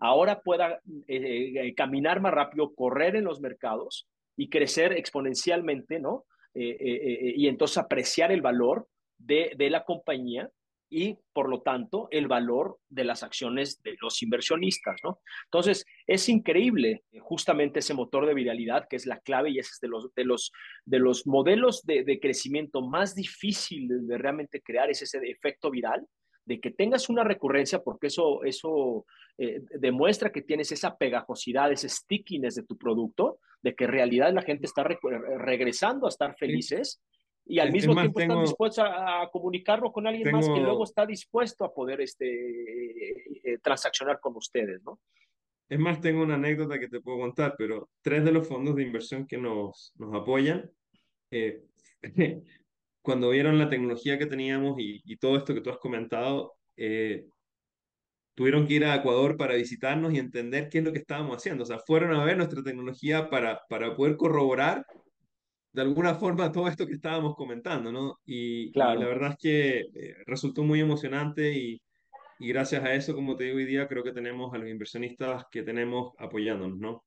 ahora 0.00 0.40
pueda 0.40 0.80
eh, 1.06 1.52
eh, 1.54 1.74
caminar 1.74 2.22
más 2.22 2.32
rápido, 2.32 2.74
correr 2.74 3.16
en 3.16 3.24
los 3.24 3.42
mercados 3.42 4.08
y 4.38 4.48
crecer 4.48 4.94
exponencialmente, 4.94 6.00
¿no? 6.00 6.24
Eh, 6.54 7.34
y 7.36 7.46
entonces 7.46 7.76
apreciar 7.76 8.32
el 8.32 8.40
valor 8.40 8.86
de, 9.18 9.52
de 9.56 9.68
la 9.68 9.84
compañía 9.84 10.50
y 10.92 11.18
por 11.32 11.48
lo 11.48 11.62
tanto 11.62 12.06
el 12.10 12.28
valor 12.28 12.78
de 12.90 13.04
las 13.04 13.22
acciones 13.22 13.82
de 13.82 13.96
los 14.02 14.22
inversionistas, 14.22 15.00
¿no? 15.02 15.20
Entonces, 15.44 15.86
es 16.06 16.28
increíble 16.28 17.04
eh, 17.10 17.18
justamente 17.18 17.78
ese 17.78 17.94
motor 17.94 18.26
de 18.26 18.34
viralidad 18.34 18.86
que 18.90 18.96
es 18.96 19.06
la 19.06 19.18
clave 19.20 19.50
y 19.50 19.58
ese 19.58 19.70
es 19.72 19.80
de 19.80 19.88
los, 19.88 20.14
de 20.14 20.24
los, 20.24 20.52
de 20.84 20.98
los 20.98 21.26
modelos 21.26 21.82
de, 21.84 22.04
de 22.04 22.20
crecimiento 22.20 22.82
más 22.82 23.14
difíciles 23.14 24.06
de 24.06 24.18
realmente 24.18 24.60
crear, 24.60 24.90
es 24.90 25.00
ese 25.00 25.18
efecto 25.24 25.70
viral, 25.70 26.06
de 26.44 26.60
que 26.60 26.70
tengas 26.70 27.08
una 27.08 27.24
recurrencia, 27.24 27.82
porque 27.82 28.08
eso, 28.08 28.44
eso 28.44 29.06
eh, 29.38 29.62
demuestra 29.78 30.30
que 30.30 30.42
tienes 30.42 30.72
esa 30.72 30.98
pegajosidad, 30.98 31.72
ese 31.72 31.88
stickiness 31.88 32.56
de 32.56 32.64
tu 32.64 32.76
producto, 32.76 33.38
de 33.62 33.74
que 33.74 33.84
en 33.84 33.92
realidad 33.92 34.32
la 34.34 34.42
gente 34.42 34.66
está 34.66 34.82
re 34.82 34.98
regresando 35.38 36.06
a 36.06 36.10
estar 36.10 36.36
felices 36.36 37.00
y 37.44 37.58
al 37.58 37.72
mismo 37.72 37.94
tiempo 37.94 38.20
están 38.20 38.40
dispuestos 38.40 38.84
a, 38.86 39.28
comunicarlo 39.30 39.92
con 39.92 40.06
alguien 40.06 40.30
más 40.30 40.48
que 40.48 40.60
luego 40.60 40.84
está 40.84 41.04
dispuesto 41.04 41.64
a 41.64 41.74
poder 41.74 42.00
este, 42.00 43.52
eh, 43.52 43.58
transaccionar 43.62 44.20
con 44.20 44.36
ustedes, 44.36 44.82
¿no? 44.82 45.00
Es 45.68 45.78
más, 45.78 46.00
tengo 46.00 46.22
una 46.22 46.34
anécdota 46.34 46.78
que 46.78 46.88
te 46.88 47.00
puedo 47.00 47.18
contar, 47.18 47.54
pero 47.56 47.88
tres 48.02 48.24
de 48.24 48.32
los 48.32 48.46
fondos 48.46 48.76
de 48.76 48.82
inversión 48.82 49.26
que 49.26 49.38
nos, 49.38 49.92
nos 49.96 50.14
apoyan, 50.14 50.70
eh, 51.30 51.62
cuando 53.02 53.30
vieron 53.30 53.58
la 53.58 53.70
tecnología 53.70 54.18
que 54.18 54.26
teníamos 54.26 54.78
y, 54.78 55.00
y, 55.04 55.16
todo 55.16 55.36
esto 55.36 55.54
que 55.54 55.62
tú 55.62 55.70
has 55.70 55.78
comentado, 55.78 56.54
eh, 56.76 57.26
tuvieron 58.34 58.66
que 58.66 58.74
ir 58.74 58.84
a 58.84 58.96
Ecuador 58.96 59.36
para 59.36 59.54
visitarnos 59.54 60.12
y 60.12 60.18
entender 60.18 60.68
qué 60.68 60.78
es 60.78 60.84
lo 60.84 60.92
que 60.92 60.98
estábamos 60.98 61.38
haciendo. 61.38 61.64
O 61.64 61.66
sea, 61.66 61.78
fueron 61.78 62.14
a 62.14 62.24
ver 62.24 62.36
nuestra 62.36 62.62
tecnología 62.62 63.30
para, 63.30 63.62
para 63.68 63.96
poder 63.96 64.16
corroborar 64.16 64.86
de 65.72 65.82
alguna 65.82 66.14
forma 66.14 66.52
todo 66.52 66.68
esto 66.68 66.86
que 66.86 66.94
estábamos 66.94 67.34
comentando, 67.34 67.90
¿no? 67.90 68.18
Y, 68.26 68.76
la 68.78 68.94
verdad 68.94 69.32
es 69.32 69.38
que 69.38 69.78
eh, 69.94 70.16
resultó 70.26 70.62
muy 70.62 70.80
emocionante 70.80 71.52
y, 71.52 71.80
y, 72.38 72.48
gracias 72.48 72.84
a 72.84 72.94
eso, 72.94 73.14
como 73.14 73.36
te 73.36 73.44
digo 73.44 73.56
hoy 73.56 73.64
día, 73.64 73.88
creo 73.88 74.04
que 74.04 74.12
tenemos 74.12 74.52
a 74.52 74.58
los 74.58 74.68
inversionistas 74.68 75.46
que 75.50 75.62
tenemos 75.62 76.12
apoyándonos, 76.18 76.78
¿no? 76.78 77.04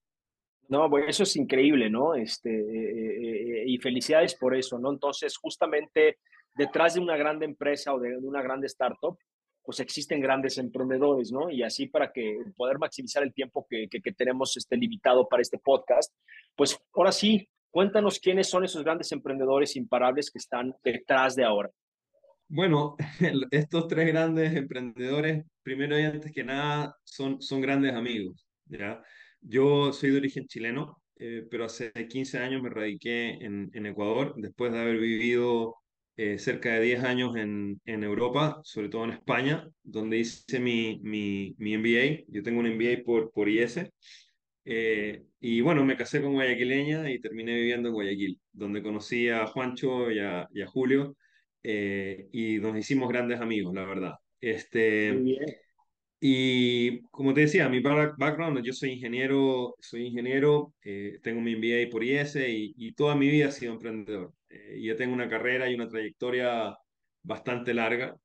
No, 0.67 0.89
bueno, 0.89 1.07
eso 1.07 1.23
es 1.23 1.35
increíble, 1.35 1.89
¿no? 1.91 2.15
Este, 2.15 2.49
eh, 2.49 3.61
eh, 3.61 3.63
y 3.67 3.77
felicidades 3.77 4.33
por 4.35 4.55
eso, 4.55 4.79
¿no? 4.79 4.91
Entonces, 4.91 5.37
justamente 5.37 6.17
detrás 6.55 6.95
de 6.95 7.01
una 7.01 7.17
grande 7.17 7.45
empresa 7.45 7.93
o 7.93 7.99
de, 7.99 8.17
una 8.17 8.41
grande 8.41 8.65
startup, 8.65 9.17
pues 9.63 9.79
existen 9.79 10.21
grandes 10.21 10.57
emprendedores, 10.57 11.31
¿no? 11.31 11.51
Y 11.51 11.61
así 11.61 11.87
para 11.87 12.11
que 12.11 12.39
poder 12.55 12.79
maximizar 12.79 13.21
el 13.21 13.33
tiempo 13.33 13.65
que, 13.69 13.87
que, 13.89 14.01
que 14.01 14.11
tenemos 14.11 14.57
este, 14.57 14.75
limitado 14.75 15.27
para 15.27 15.41
este 15.41 15.59
podcast, 15.59 16.11
pues 16.55 16.79
ahora 16.93 17.11
sí, 17.11 17.47
Cuéntanos 17.75 18.21
quiénes 18.21 18.47
son 18.47 18.63
esos 18.63 18.85
grandes 18.85 19.11
emprendedores 19.11 19.75
imparables 19.75 20.31
que 20.31 20.37
están 20.37 20.73
detrás 20.81 21.35
de 21.35 21.43
ahora. 21.43 21.69
Bueno, 22.47 22.95
estos 23.51 23.89
tres 23.89 24.07
grandes 24.07 24.55
emprendedores, 24.55 25.43
primero 25.61 25.99
y 25.99 26.03
antes 26.03 26.31
que 26.31 26.45
nada, 26.45 26.95
son, 27.03 27.41
son 27.41 27.59
grandes 27.59 27.93
amigos. 27.93 28.47
¿ya? 28.67 29.03
Yo 29.41 29.91
soy 29.91 30.11
de 30.11 30.17
origen 30.19 30.47
chileno, 30.47 31.01
eh, 31.17 31.45
pero 31.51 31.65
hace 31.65 31.91
15 31.91 32.37
años 32.37 32.63
me 32.63 32.69
radiqué 32.69 33.31
en, 33.41 33.69
en 33.73 33.85
Ecuador, 33.87 34.35
después 34.37 34.71
de 34.71 34.79
haber 34.79 34.97
vivido 34.97 35.75
eh, 36.15 36.39
cerca 36.39 36.75
de 36.75 36.79
10 36.79 37.03
años 37.03 37.35
en, 37.35 37.81
en, 37.83 38.05
Europa, 38.05 38.61
sobre 38.63 38.87
todo 38.87 39.03
en 39.03 39.11
España, 39.11 39.67
donde 39.83 40.19
hice 40.19 40.61
mi, 40.61 41.01
mi, 41.03 41.53
mi 41.57 41.77
MBA. 41.77 42.23
Yo 42.29 42.41
tengo 42.41 42.61
un 42.61 42.73
MBA 42.73 43.03
por, 43.03 43.31
por 43.31 43.49
IS 43.49 43.81
eh, 44.65 45.23
y 45.39 45.61
bueno, 45.61 45.85
me 45.85 45.95
casé 45.95 46.21
con 46.21 46.33
guayaquileña 46.33 47.09
y 47.11 47.19
terminé 47.19 47.53
viviendo 47.53 47.89
en 47.89 47.93
Guayaquil, 47.93 48.39
donde 48.51 48.81
conocí 48.81 49.29
a 49.29 49.45
Juancho 49.45 50.09
y 50.11 50.19
a, 50.19 50.47
y 50.51 50.61
a 50.63 50.67
Julio 50.67 51.15
eh, 51.61 52.27
y 52.31 52.57
nos 52.57 52.75
hicimos 52.75 53.09
grandes 53.09 53.39
amigos, 53.39 53.73
la 53.75 53.85
verdad. 53.85 54.13
Este, 54.41 55.13
Y 56.19 57.01
como 57.11 57.33
te 57.33 57.41
decía, 57.41 57.69
mi 57.69 57.81
background, 57.81 58.63
yo 58.63 58.73
soy 58.73 58.93
ingeniero, 58.93 59.75
soy 59.79 60.07
ingeniero, 60.07 60.73
eh, 60.83 61.19
tengo 61.21 61.41
mi 61.41 61.55
MBA 61.55 61.91
por 61.91 62.03
IS 62.03 62.37
y, 62.37 62.73
y, 62.77 62.93
toda 62.93 63.15
mi 63.15 63.29
vida 63.29 63.49
he 63.49 63.51
sido 63.51 63.73
emprendedor. 63.73 64.33
y 64.75 64.87
ya 64.87 64.95
tengo 64.95 65.13
una 65.13 65.29
carrera 65.29 65.69
y 65.69 65.75
una 65.75 65.87
trayectoria 65.87 66.75
bastante 67.21 67.73
larga. 67.73 68.15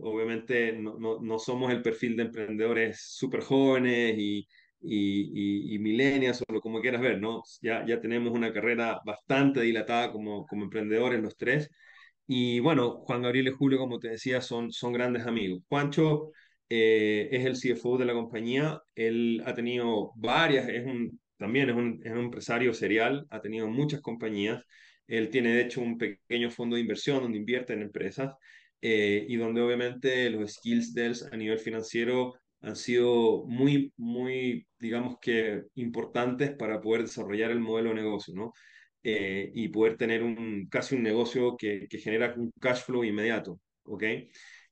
obviamente 0.00 0.72
no, 0.72 0.98
no, 0.98 1.20
no 1.20 1.38
somos 1.38 1.72
el 1.72 1.82
perfil 1.82 2.16
de 2.16 2.24
emprendedores 2.24 3.00
súper 3.00 3.42
jóvenes 3.42 4.16
y 4.18 4.48
y, 4.80 5.72
y, 5.72 5.74
y 5.74 5.78
millennials 5.78 6.42
o 6.48 6.60
como 6.60 6.80
quieras 6.80 7.00
ver, 7.02 7.20
¿no? 7.20 7.42
Ya, 7.62 7.84
ya 7.86 8.00
tenemos 8.00 8.32
una 8.32 8.52
carrera 8.52 9.00
bastante 9.04 9.60
dilatada 9.62 10.12
como, 10.12 10.46
como 10.46 10.64
emprendedores 10.64 11.22
los 11.22 11.36
tres. 11.36 11.70
Y 12.26 12.60
bueno, 12.60 12.98
Juan 13.06 13.22
Gabriel 13.22 13.48
y 13.48 13.50
Julio, 13.52 13.78
como 13.78 13.98
te 13.98 14.08
decía, 14.08 14.40
son, 14.40 14.72
son 14.72 14.92
grandes 14.92 15.26
amigos. 15.26 15.62
Juancho 15.68 16.32
eh, 16.68 17.28
es 17.30 17.44
el 17.44 17.56
CFO 17.56 17.98
de 17.98 18.04
la 18.04 18.14
compañía, 18.14 18.80
él 18.94 19.42
ha 19.46 19.54
tenido 19.54 20.12
varias, 20.16 20.68
es 20.68 20.84
un, 20.84 21.20
también 21.36 21.70
es 21.70 21.76
un, 21.76 22.00
es 22.04 22.12
un 22.12 22.18
empresario 22.18 22.74
serial, 22.74 23.26
ha 23.30 23.40
tenido 23.40 23.68
muchas 23.68 24.00
compañías. 24.00 24.64
Él 25.06 25.30
tiene 25.30 25.50
de 25.54 25.62
hecho 25.62 25.80
un 25.80 25.98
pequeño 25.98 26.50
fondo 26.50 26.74
de 26.76 26.82
inversión 26.82 27.22
donde 27.22 27.38
invierte 27.38 27.72
en 27.74 27.82
empresas 27.82 28.34
eh, 28.80 29.24
y 29.28 29.36
donde 29.36 29.60
obviamente 29.62 30.28
los 30.30 30.54
skills 30.54 30.94
de 30.94 31.06
él 31.06 31.14
a 31.32 31.36
nivel 31.36 31.58
financiero 31.60 32.34
han 32.66 32.76
sido 32.76 33.44
muy, 33.46 33.92
muy, 33.96 34.66
digamos 34.80 35.18
que 35.20 35.62
importantes 35.76 36.50
para 36.50 36.80
poder 36.80 37.02
desarrollar 37.02 37.52
el 37.52 37.60
modelo 37.60 37.90
de 37.90 37.94
negocio, 37.96 38.34
¿no? 38.34 38.52
Eh, 39.04 39.52
y 39.54 39.68
poder 39.68 39.96
tener 39.96 40.24
un, 40.24 40.66
casi 40.68 40.96
un 40.96 41.02
negocio 41.04 41.56
que, 41.56 41.86
que, 41.88 41.98
genera 41.98 42.34
un 42.36 42.50
cash 42.60 42.82
flow 42.82 43.04
inmediato. 43.04 43.60
¿ok? 43.84 44.02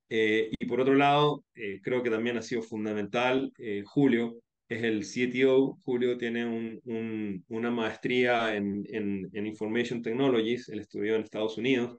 Eh, 0.09 0.51
y 0.59 0.67
por 0.67 0.81
otro 0.81 0.95
lado, 0.95 1.45
eh, 1.55 1.81
creo 1.83 2.03
que 2.03 2.11
también 2.11 2.37
ha 2.37 2.43
sido 2.43 2.63
fundamental, 2.63 3.53
Julio 3.85 4.41
es 4.69 4.83
el 4.83 5.05
CTO, 5.05 5.79
Julio 5.85 6.19
tiene 6.19 6.47
un, 6.47 6.81
un, 6.85 7.45
una 7.49 7.71
maestría 7.71 8.57
en, 8.57 8.85
en, 8.89 9.31
en, 9.33 9.47
Information 9.47 10.03
Technologies, 10.03 10.69
él 10.69 10.81
estudió 10.81 11.15
en 11.15 11.23
Estados 11.23 11.59
Unidos, 11.59 11.97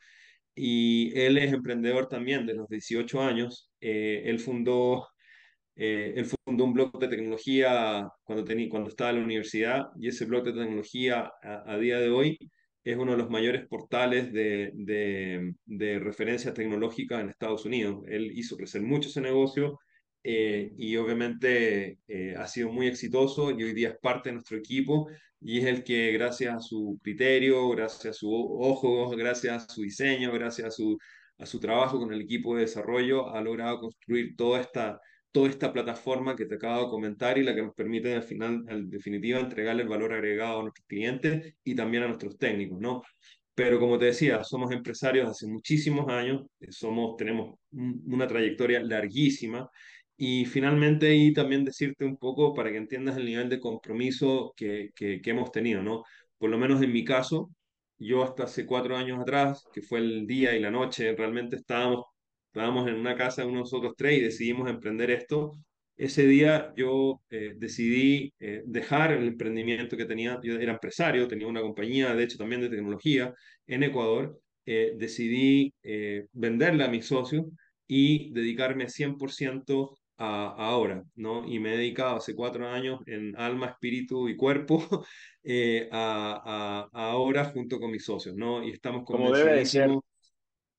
y 0.56 1.18
él 1.18 1.38
es 1.38 1.54
emprendedor 1.54 2.08
también 2.10 2.46
de 2.46 2.56
los 2.56 2.68
18 2.68 3.22
años, 3.22 3.72
él 3.80 4.40
fundó 4.40 5.08
eh, 5.76 6.14
él 6.16 6.26
fundó 6.26 6.64
un 6.64 6.74
blog 6.74 6.98
de 7.00 7.08
tecnología 7.10 8.08
cuando, 8.24 8.46
tenía, 8.46 8.70
cuando 8.70 8.90
estaba 8.90 9.10
en 9.10 9.18
la 9.18 9.26
universidad 9.26 9.88
y 10.00 10.08
ese 10.08 10.26
blog 10.26 10.46
de 10.46 10.54
tecnología 10.54 11.32
a, 11.44 11.78
día 11.78 12.00
de 12.00 12.10
hoy 12.10 12.38
es 12.84 12.98
uno 12.98 13.12
de 13.14 13.18
los 13.18 13.30
mayores 13.30 13.68
portales 13.68 14.32
de, 14.32 14.72
de, 14.76 15.54
de, 15.66 16.00
referencia 16.00 16.54
tecnológica 16.54 17.20
en 17.20 17.30
Estados 17.30 17.66
Unidos. 17.66 18.04
Él 18.08 18.32
hizo 18.36 18.56
crecer 18.58 18.84
mucho 18.84 19.10
ese 19.10 19.22
negocio 19.22 19.80
eh, 20.24 20.72
y 20.78 20.96
obviamente 20.98 22.00
eh, 22.08 22.36
ha 22.38 22.48
sido 22.48 22.72
muy 22.72 22.88
exitoso 22.88 23.52
y 23.52 23.64
hoy 23.64 23.74
día 23.74 23.90
es 23.90 23.98
parte 24.00 24.30
de 24.30 24.34
nuestro 24.36 24.58
equipo 24.58 25.08
y 25.40 25.60
es 25.60 25.66
el 25.66 25.84
que 25.84 26.12
gracias 26.14 26.56
a 26.56 26.60
su 26.60 27.00
criterio, 27.04 27.70
gracias 27.70 28.06
a 28.08 28.14
su 28.14 28.34
ojo, 28.34 29.10
gracias 29.12 29.64
a 29.64 29.74
su 29.74 29.82
diseño, 29.84 30.32
gracias 30.32 30.68
a 30.68 30.72
su, 30.72 30.98
a 31.38 31.46
su 31.46 31.60
trabajo 31.60 32.00
con 32.00 32.14
el 32.14 32.22
equipo 32.22 32.56
de 32.56 32.62
desarrollo 32.62 33.30
ha 33.30 33.42
logrado 33.42 33.80
construir 33.80 34.36
toda 34.36 34.62
esta 34.62 35.00
toda 35.36 35.50
esta 35.50 35.74
plataforma 35.74 36.34
que 36.34 36.46
te 36.46 36.56
acabo 36.56 36.84
de 36.86 36.90
comentar 36.90 37.38
y 37.38 37.44
la 37.44 37.54
que 37.54 37.62
nos 37.62 37.76
permite 37.76 38.16
al 38.16 38.24
final, 38.24 38.64
en 38.70 38.90
definitiva, 38.90 39.42
entregarle 39.42 39.84
el 39.84 39.90
valor 39.90 40.14
agregado 40.14 40.60
a 40.60 40.62
nuestros 40.62 40.88
clientes 40.88 41.56
y 41.62 41.76
también 41.76 42.04
a 42.04 42.08
nuestros 42.08 42.38
técnicos, 42.38 42.80
¿no? 42.80 43.02
Pero 43.54 43.78
como 43.78 43.98
te 43.98 44.06
decía, 44.06 44.46
somos 44.46 44.72
empresarios 44.72 45.30
hace 45.30 45.46
muchísimos 45.48 46.08
años, 46.08 46.44
eh, 46.62 46.72
somos, 46.72 47.18
tenemos 47.18 47.60
una 47.72 48.28
trayectoria 48.28 48.82
larguísima 48.82 49.70
y 50.16 50.46
finalmente 50.46 51.14
y 51.14 51.34
también 51.34 51.66
decirte 51.66 52.06
un 52.06 52.16
poco 52.16 52.54
para 52.54 52.72
que 52.72 52.78
entiendas 52.78 53.18
el 53.18 53.26
nivel 53.26 53.50
de 53.50 53.60
compromiso 53.60 54.54
que, 54.56 54.92
que, 54.96 55.20
que 55.22 55.32
hemos 55.32 55.52
tenido, 55.52 55.84
¿no? 55.84 56.04
Por 56.38 56.50
lo 56.50 56.58
menos 56.58 56.82
en 56.82 56.94
mi 56.94 57.04
caso, 57.04 57.50
yo 57.98 58.24
hasta 58.24 58.44
hace 58.46 58.66
cuatro 58.66 58.96
años 58.96 59.20
atrás, 59.20 59.66
que 59.74 59.82
fue 59.82 60.00
el 60.00 60.26
día 60.28 60.56
y 60.56 60.62
la 60.62 60.72
noche, 60.72 61.14
realmente 61.14 61.58
estábamos 61.58 62.06
estábamos 62.56 62.88
en 62.88 62.96
una 62.96 63.18
casa 63.18 63.44
de 63.44 63.52
nosotros 63.52 63.96
tres 63.98 64.18
y 64.18 64.22
decidimos 64.22 64.70
emprender 64.70 65.12
esto. 65.12 65.52
Ese 65.98 66.26
día 66.26 66.74
yo 66.78 67.22
eh, 67.30 67.54
decidí 67.58 68.34
eh, 68.40 68.64
dejar 68.66 69.12
el 69.12 69.28
emprendimiento 69.28 69.98
que 69.98 70.06
tenía, 70.06 70.40
yo 70.42 70.58
era 70.58 70.72
empresario, 70.72 71.28
tenía 71.28 71.48
una 71.48 71.62
compañía, 71.62 72.16
de 72.16 72.24
hecho 72.24 72.38
también 72.38 72.62
de 72.62 72.70
tecnología 72.70 73.34
en 73.68 73.84
Ecuador, 73.84 74.40
eh, 74.66 74.94
decidí 74.98 75.74
venderla 76.32 76.86
a 76.86 76.90
mis 76.90 77.06
socios 77.06 77.46
y 77.88 78.32
dedicarme 78.32 78.88
100% 78.88 79.98
a, 80.18 80.46
a, 80.48 80.70
ahora, 80.70 81.04
¿no? 81.16 81.46
Y 81.46 81.60
me 81.60 81.74
he 81.74 81.78
dedicado 81.78 82.16
hace 82.16 82.34
cuatro 82.36 82.70
años 82.70 83.02
en 83.06 83.36
alma, 83.36 83.68
espíritu 83.68 84.30
y 84.30 84.38
cuerpo 84.38 84.82
a, 85.92 85.92
a, 85.92 86.90
a, 86.94 87.12
ahora 87.12 87.46
junto 87.46 87.80
con 87.80 87.92
mis 87.92 88.06
socios, 88.06 88.34
¿no? 88.36 88.64
Y 88.64 88.72
estamos 88.72 89.04
Como 89.04 89.34
debe 89.34 89.56
de 89.56 89.66
ser. 89.66 89.92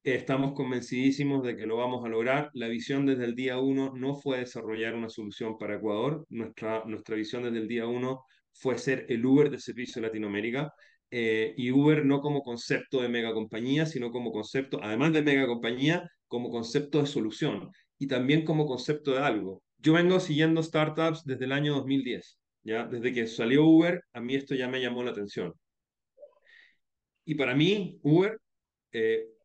Estamos 0.06 0.52
convencidísimos 0.52 1.42
de 1.42 1.56
que 1.56 1.66
lo 1.66 1.78
vamos 1.78 2.04
a 2.04 2.08
lograr. 2.08 2.48
La 2.52 2.68
visión 2.68 3.06
desde 3.06 3.24
el 3.24 3.34
día 3.34 3.58
uno 3.58 3.92
no 3.96 4.14
fue 4.14 4.38
desarrollar 4.38 4.94
una 4.94 5.08
solución 5.08 5.58
para 5.58 5.74
Ecuador. 5.74 6.24
Nuestra, 6.28 6.84
nuestra 6.86 7.16
visión 7.16 7.42
desde 7.42 7.58
el 7.58 7.66
día 7.66 7.88
uno 7.88 8.22
fue 8.52 8.78
ser 8.78 9.06
el 9.08 9.26
Uber 9.26 9.50
de 9.50 9.58
servicio 9.58 10.00
de 10.00 10.06
Latinoamérica. 10.06 10.72
Eh, 11.10 11.54
y 11.56 11.72
Uber 11.72 12.04
no 12.04 12.20
como 12.20 12.42
concepto 12.42 13.02
de 13.02 13.08
mega 13.08 13.32
compañía, 13.34 13.84
sino 13.84 14.12
como 14.12 14.30
concepto, 14.30 14.78
además 14.80 15.12
de 15.12 15.22
mega 15.22 15.44
compañía, 15.48 16.08
como 16.28 16.50
concepto 16.50 17.00
de 17.00 17.06
solución 17.06 17.72
y 17.98 18.06
también 18.06 18.44
como 18.44 18.64
concepto 18.66 19.10
de 19.10 19.18
algo. 19.18 19.64
Yo 19.78 19.94
vengo 19.94 20.20
siguiendo 20.20 20.62
startups 20.62 21.24
desde 21.24 21.46
el 21.46 21.52
año 21.52 21.74
2010, 21.74 22.38
¿ya? 22.62 22.86
Desde 22.86 23.12
que 23.12 23.26
salió 23.26 23.64
Uber, 23.64 24.00
a 24.12 24.20
mí 24.20 24.36
esto 24.36 24.54
ya 24.54 24.68
me 24.68 24.80
llamó 24.80 25.02
la 25.02 25.10
atención. 25.10 25.52
Y 27.24 27.34
para 27.34 27.56
mí, 27.56 27.98
Uber 28.02 28.38
eh, 28.92 29.35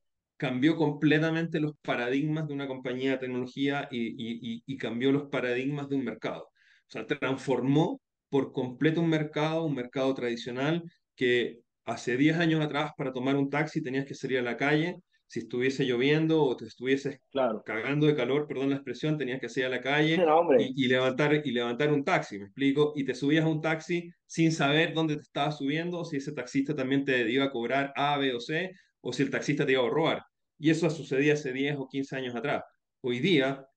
cambió 0.42 0.76
completamente 0.76 1.60
los 1.60 1.74
paradigmas 1.84 2.48
de 2.48 2.56
una 2.56 2.68
compañía 2.68 3.12
de 3.12 3.18
tecnología 3.20 3.88
y, 3.92 4.64
y, 4.66 4.78
cambió 4.78 5.12
los 5.12 5.30
paradigmas 5.30 5.88
de 5.88 5.98
un 5.98 6.04
mercado. 6.04 6.46
O 6.46 6.90
sea, 6.92 7.06
transformó 7.06 8.02
por 8.28 8.52
completo 8.52 9.02
un 9.02 9.10
mercado, 9.10 9.66
un 9.66 9.76
mercado 9.76 10.12
tradicional 10.16 10.82
que 11.16 11.60
hace 11.86 12.18
10 12.18 12.38
años 12.38 12.60
atrás 12.60 12.92
para 12.98 13.14
tomar 13.14 13.36
un 13.36 13.52
taxi 13.52 13.84
tenías 13.84 14.04
que 14.04 14.16
salir 14.16 14.40
a 14.40 14.42
la 14.42 14.58
calle, 14.58 14.96
si 15.28 15.42
estuviese 15.42 15.86
lloviendo 15.86 16.44
o 16.44 16.58
te 16.58 16.66
estuvieses 16.66 17.20
claro. 17.30 17.62
cagando 17.64 18.08
de 18.08 18.16
calor, 18.16 18.48
perdón 18.48 18.72
la 18.72 18.78
expresión, 18.78 19.20
tenías 19.20 19.40
que 19.40 19.48
salir 19.48 19.68
a 19.68 19.70
la 19.70 19.82
calle 19.82 20.18
no, 20.26 20.42
y, 20.58 20.74
y, 20.76 20.88
levantar, 20.88 21.40
y 21.46 21.52
levantar 21.52 21.94
un 21.94 22.04
taxi, 22.04 22.40
me 22.40 22.46
explico, 22.46 22.94
y 22.96 23.06
te 23.06 23.14
subías 23.14 23.46
a 23.46 23.48
un 23.48 23.62
taxi 23.62 24.10
sin 24.26 24.52
saber 24.52 24.96
dónde 24.96 25.18
te 25.18 25.22
estabas 25.22 25.60
subiendo, 25.60 26.04
si 26.04 26.18
ese 26.18 26.32
taxista 26.32 26.76
también 26.76 27.06
te 27.06 27.30
iba 27.30 27.46
a 27.46 27.52
cobrar 27.52 27.94
A, 27.96 28.18
B 28.18 28.34
o 28.34 28.40
C, 28.40 28.72
o 29.02 29.14
si 29.14 29.22
el 29.22 29.30
taxista 29.30 29.68
te 29.68 29.74
iba 29.74 29.86
a 29.86 29.90
robar. 29.90 30.31
Y 30.62 30.70
eso 30.70 30.88
sucedía 30.92 31.34
hace 31.34 31.52
10 31.52 31.78
o 31.80 31.88
15 31.88 32.16
años 32.18 32.36
atrás. 32.36 32.64
Hoy 33.02 33.20
día, 33.20 33.68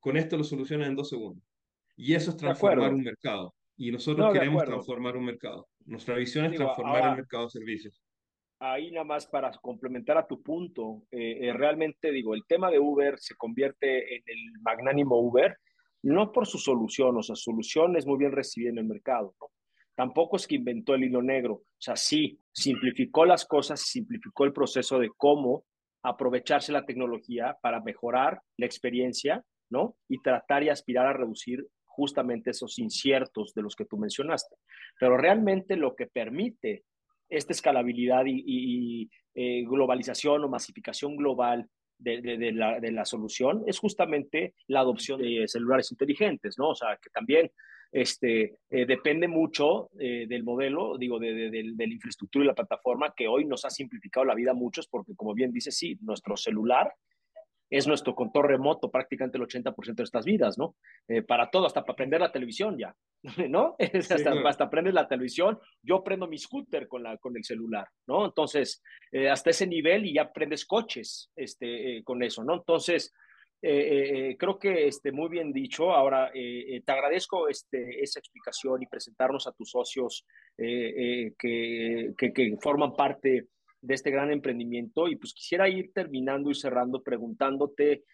con 0.00 0.18
esto 0.18 0.36
lo 0.36 0.44
solucionan 0.44 0.88
en 0.88 0.96
dos 0.96 1.08
segundos. 1.08 1.42
Y 1.96 2.14
eso 2.14 2.32
es 2.32 2.36
transformar 2.36 2.92
un 2.92 3.02
mercado. 3.02 3.54
Y 3.78 3.90
nosotros 3.90 4.34
queremos 4.34 4.64
transformar 4.64 5.16
un 5.16 5.24
mercado. 5.24 5.66
Nuestra 5.86 6.14
visión 6.16 6.44
es 6.44 6.56
transformar 6.56 7.12
el 7.12 7.16
mercado 7.16 7.44
de 7.44 7.50
servicios. 7.52 8.02
Ahí 8.58 8.90
nada 8.90 9.06
más 9.06 9.26
para 9.26 9.50
complementar 9.62 10.18
a 10.18 10.26
tu 10.26 10.42
punto, 10.42 11.04
eh, 11.10 11.38
eh, 11.40 11.52
realmente 11.54 12.12
digo, 12.12 12.34
el 12.34 12.44
tema 12.46 12.70
de 12.70 12.78
Uber 12.78 13.18
se 13.18 13.34
convierte 13.34 14.16
en 14.16 14.22
el 14.26 14.60
magnánimo 14.60 15.18
Uber, 15.20 15.56
no 16.02 16.32
por 16.32 16.46
su 16.46 16.58
solución, 16.58 17.16
o 17.16 17.22
sea, 17.22 17.34
su 17.34 17.44
solución 17.44 17.96
es 17.96 18.06
muy 18.06 18.18
bien 18.18 18.32
recibida 18.32 18.68
en 18.68 18.78
el 18.78 18.84
mercado, 18.84 19.34
¿no? 19.40 19.46
Tampoco 20.02 20.34
es 20.34 20.48
que 20.48 20.56
inventó 20.56 20.96
el 20.96 21.04
hilo 21.04 21.22
negro, 21.22 21.52
o 21.54 21.64
sea, 21.78 21.94
sí, 21.94 22.36
simplificó 22.50 23.24
las 23.24 23.46
cosas, 23.46 23.82
simplificó 23.82 24.44
el 24.44 24.52
proceso 24.52 24.98
de 24.98 25.10
cómo 25.16 25.64
aprovecharse 26.02 26.72
la 26.72 26.84
tecnología 26.84 27.56
para 27.62 27.80
mejorar 27.80 28.42
la 28.56 28.66
experiencia, 28.66 29.44
¿no? 29.70 29.94
Y 30.08 30.20
tratar 30.20 30.64
y 30.64 30.70
aspirar 30.70 31.06
a 31.06 31.12
reducir 31.12 31.64
justamente 31.84 32.50
esos 32.50 32.80
inciertos 32.80 33.54
de 33.54 33.62
los 33.62 33.76
que 33.76 33.84
tú 33.84 33.96
mencionaste. 33.96 34.56
Pero 34.98 35.16
realmente 35.16 35.76
lo 35.76 35.94
que 35.94 36.08
permite 36.08 36.82
esta 37.28 37.52
escalabilidad 37.52 38.24
y, 38.26 39.08
eh, 39.36 39.62
globalización 39.62 40.42
o 40.42 40.48
masificación 40.48 41.14
global 41.14 41.68
de, 41.96 42.50
la, 42.52 42.80
de, 42.80 42.90
la, 42.90 43.04
solución 43.04 43.62
es 43.68 43.78
justamente 43.78 44.56
la 44.66 44.80
adopción 44.80 45.22
de 45.22 45.46
celulares 45.46 45.92
inteligentes, 45.92 46.58
¿no? 46.58 46.70
O 46.70 46.74
sea, 46.74 46.98
que 47.00 47.08
también 47.10 47.52
este, 47.92 48.56
eh, 48.70 48.86
depende 48.86 49.28
mucho 49.28 49.90
eh, 50.00 50.26
del 50.26 50.44
modelo, 50.44 50.96
digo, 50.96 51.18
de, 51.18 51.34
de, 51.34 51.50
de, 51.50 51.86
la 51.86 51.92
infraestructura 51.92 52.44
y 52.44 52.48
la 52.48 52.54
plataforma 52.54 53.12
que 53.14 53.28
hoy 53.28 53.44
nos 53.44 53.66
ha 53.66 53.70
simplificado 53.70 54.24
la 54.24 54.34
vida 54.34 54.52
a 54.52 54.54
muchos 54.54 54.88
porque, 54.88 55.14
como 55.14 55.34
bien 55.34 55.52
dice, 55.52 55.70
sí, 55.70 55.98
nuestro 56.00 56.38
celular 56.38 56.94
es 57.68 57.86
nuestro 57.86 58.14
control 58.14 58.48
remoto 58.48 58.90
prácticamente 58.90 59.36
el 59.36 59.44
80% 59.44 59.74
de 59.74 59.94
nuestras 60.02 60.24
vidas, 60.24 60.56
¿no? 60.56 60.76
Eh, 61.06 61.22
para 61.22 61.50
todo, 61.50 61.66
hasta 61.66 61.84
para 61.84 61.96
prender 61.96 62.20
la 62.20 62.32
televisión 62.32 62.78
ya, 62.78 62.96
¿no? 63.50 63.76
hasta, 63.78 64.16
sí, 64.16 64.24
hasta 64.46 64.70
prender 64.70 64.94
la 64.94 65.06
televisión, 65.06 65.58
yo 65.82 66.02
prendo 66.02 66.26
mi 66.26 66.38
scooter 66.38 66.88
con, 66.88 67.02
la, 67.02 67.18
con 67.18 67.36
el 67.36 67.44
celular, 67.44 67.86
¿no? 68.06 68.24
Entonces, 68.24 68.82
hasta 69.30 69.50
ese 69.50 69.66
nivel 69.66 70.06
y 70.06 70.14
ya 70.14 70.32
prendes 70.32 70.64
coches 70.64 71.30
este, 71.36 72.02
con 72.04 72.22
eso, 72.22 72.42
¿no? 72.42 72.54
Entonces, 72.54 73.12
eh, 73.64 74.30
eh, 74.30 74.36
creo 74.36 74.58
que 74.58 74.88
este, 74.88 75.12
muy 75.12 75.28
bien 75.28 75.52
dicho. 75.52 75.92
Ahora, 75.92 76.32
eh, 76.34 76.82
te 76.84 76.92
agradezco 76.92 77.48
este, 77.48 78.02
esa 78.02 78.18
explicación 78.18 78.82
y 78.82 78.86
presentarnos 78.86 79.46
a 79.46 79.52
tus 79.52 79.70
socios 79.70 80.26
que, 80.56 81.32
que, 81.38 82.56
forman 82.60 82.94
parte 82.94 83.46
de 83.80 83.94
este 83.94 84.10
gran 84.10 84.32
emprendimiento. 84.32 85.06
Y 85.06 85.16
pues 85.16 85.32
quisiera 85.32 85.68
ir 85.68 85.92
terminando 85.92 86.50
y 86.50 86.54
cerrando 86.54 87.02
preguntándote 87.02 88.04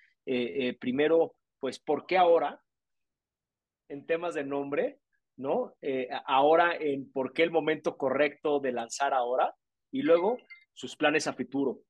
primero, 0.78 1.34
pues, 1.58 1.78
¿por 1.78 2.04
qué 2.04 2.18
ahora? 2.18 2.60
En 3.88 4.04
temas 4.04 4.34
de 4.34 4.44
nombre, 4.44 4.98
¿no? 5.38 5.72
ahora, 6.26 6.76
en 6.76 7.10
por 7.10 7.32
qué 7.32 7.42
el 7.42 7.50
momento 7.50 7.96
correcto 7.96 8.60
de 8.60 8.72
lanzar 8.72 9.14
ahora 9.14 9.54
y 9.90 10.02
luego 10.02 10.36
sus 10.74 10.94
planes 10.94 11.26
a 11.26 11.32
futuro. 11.32 11.80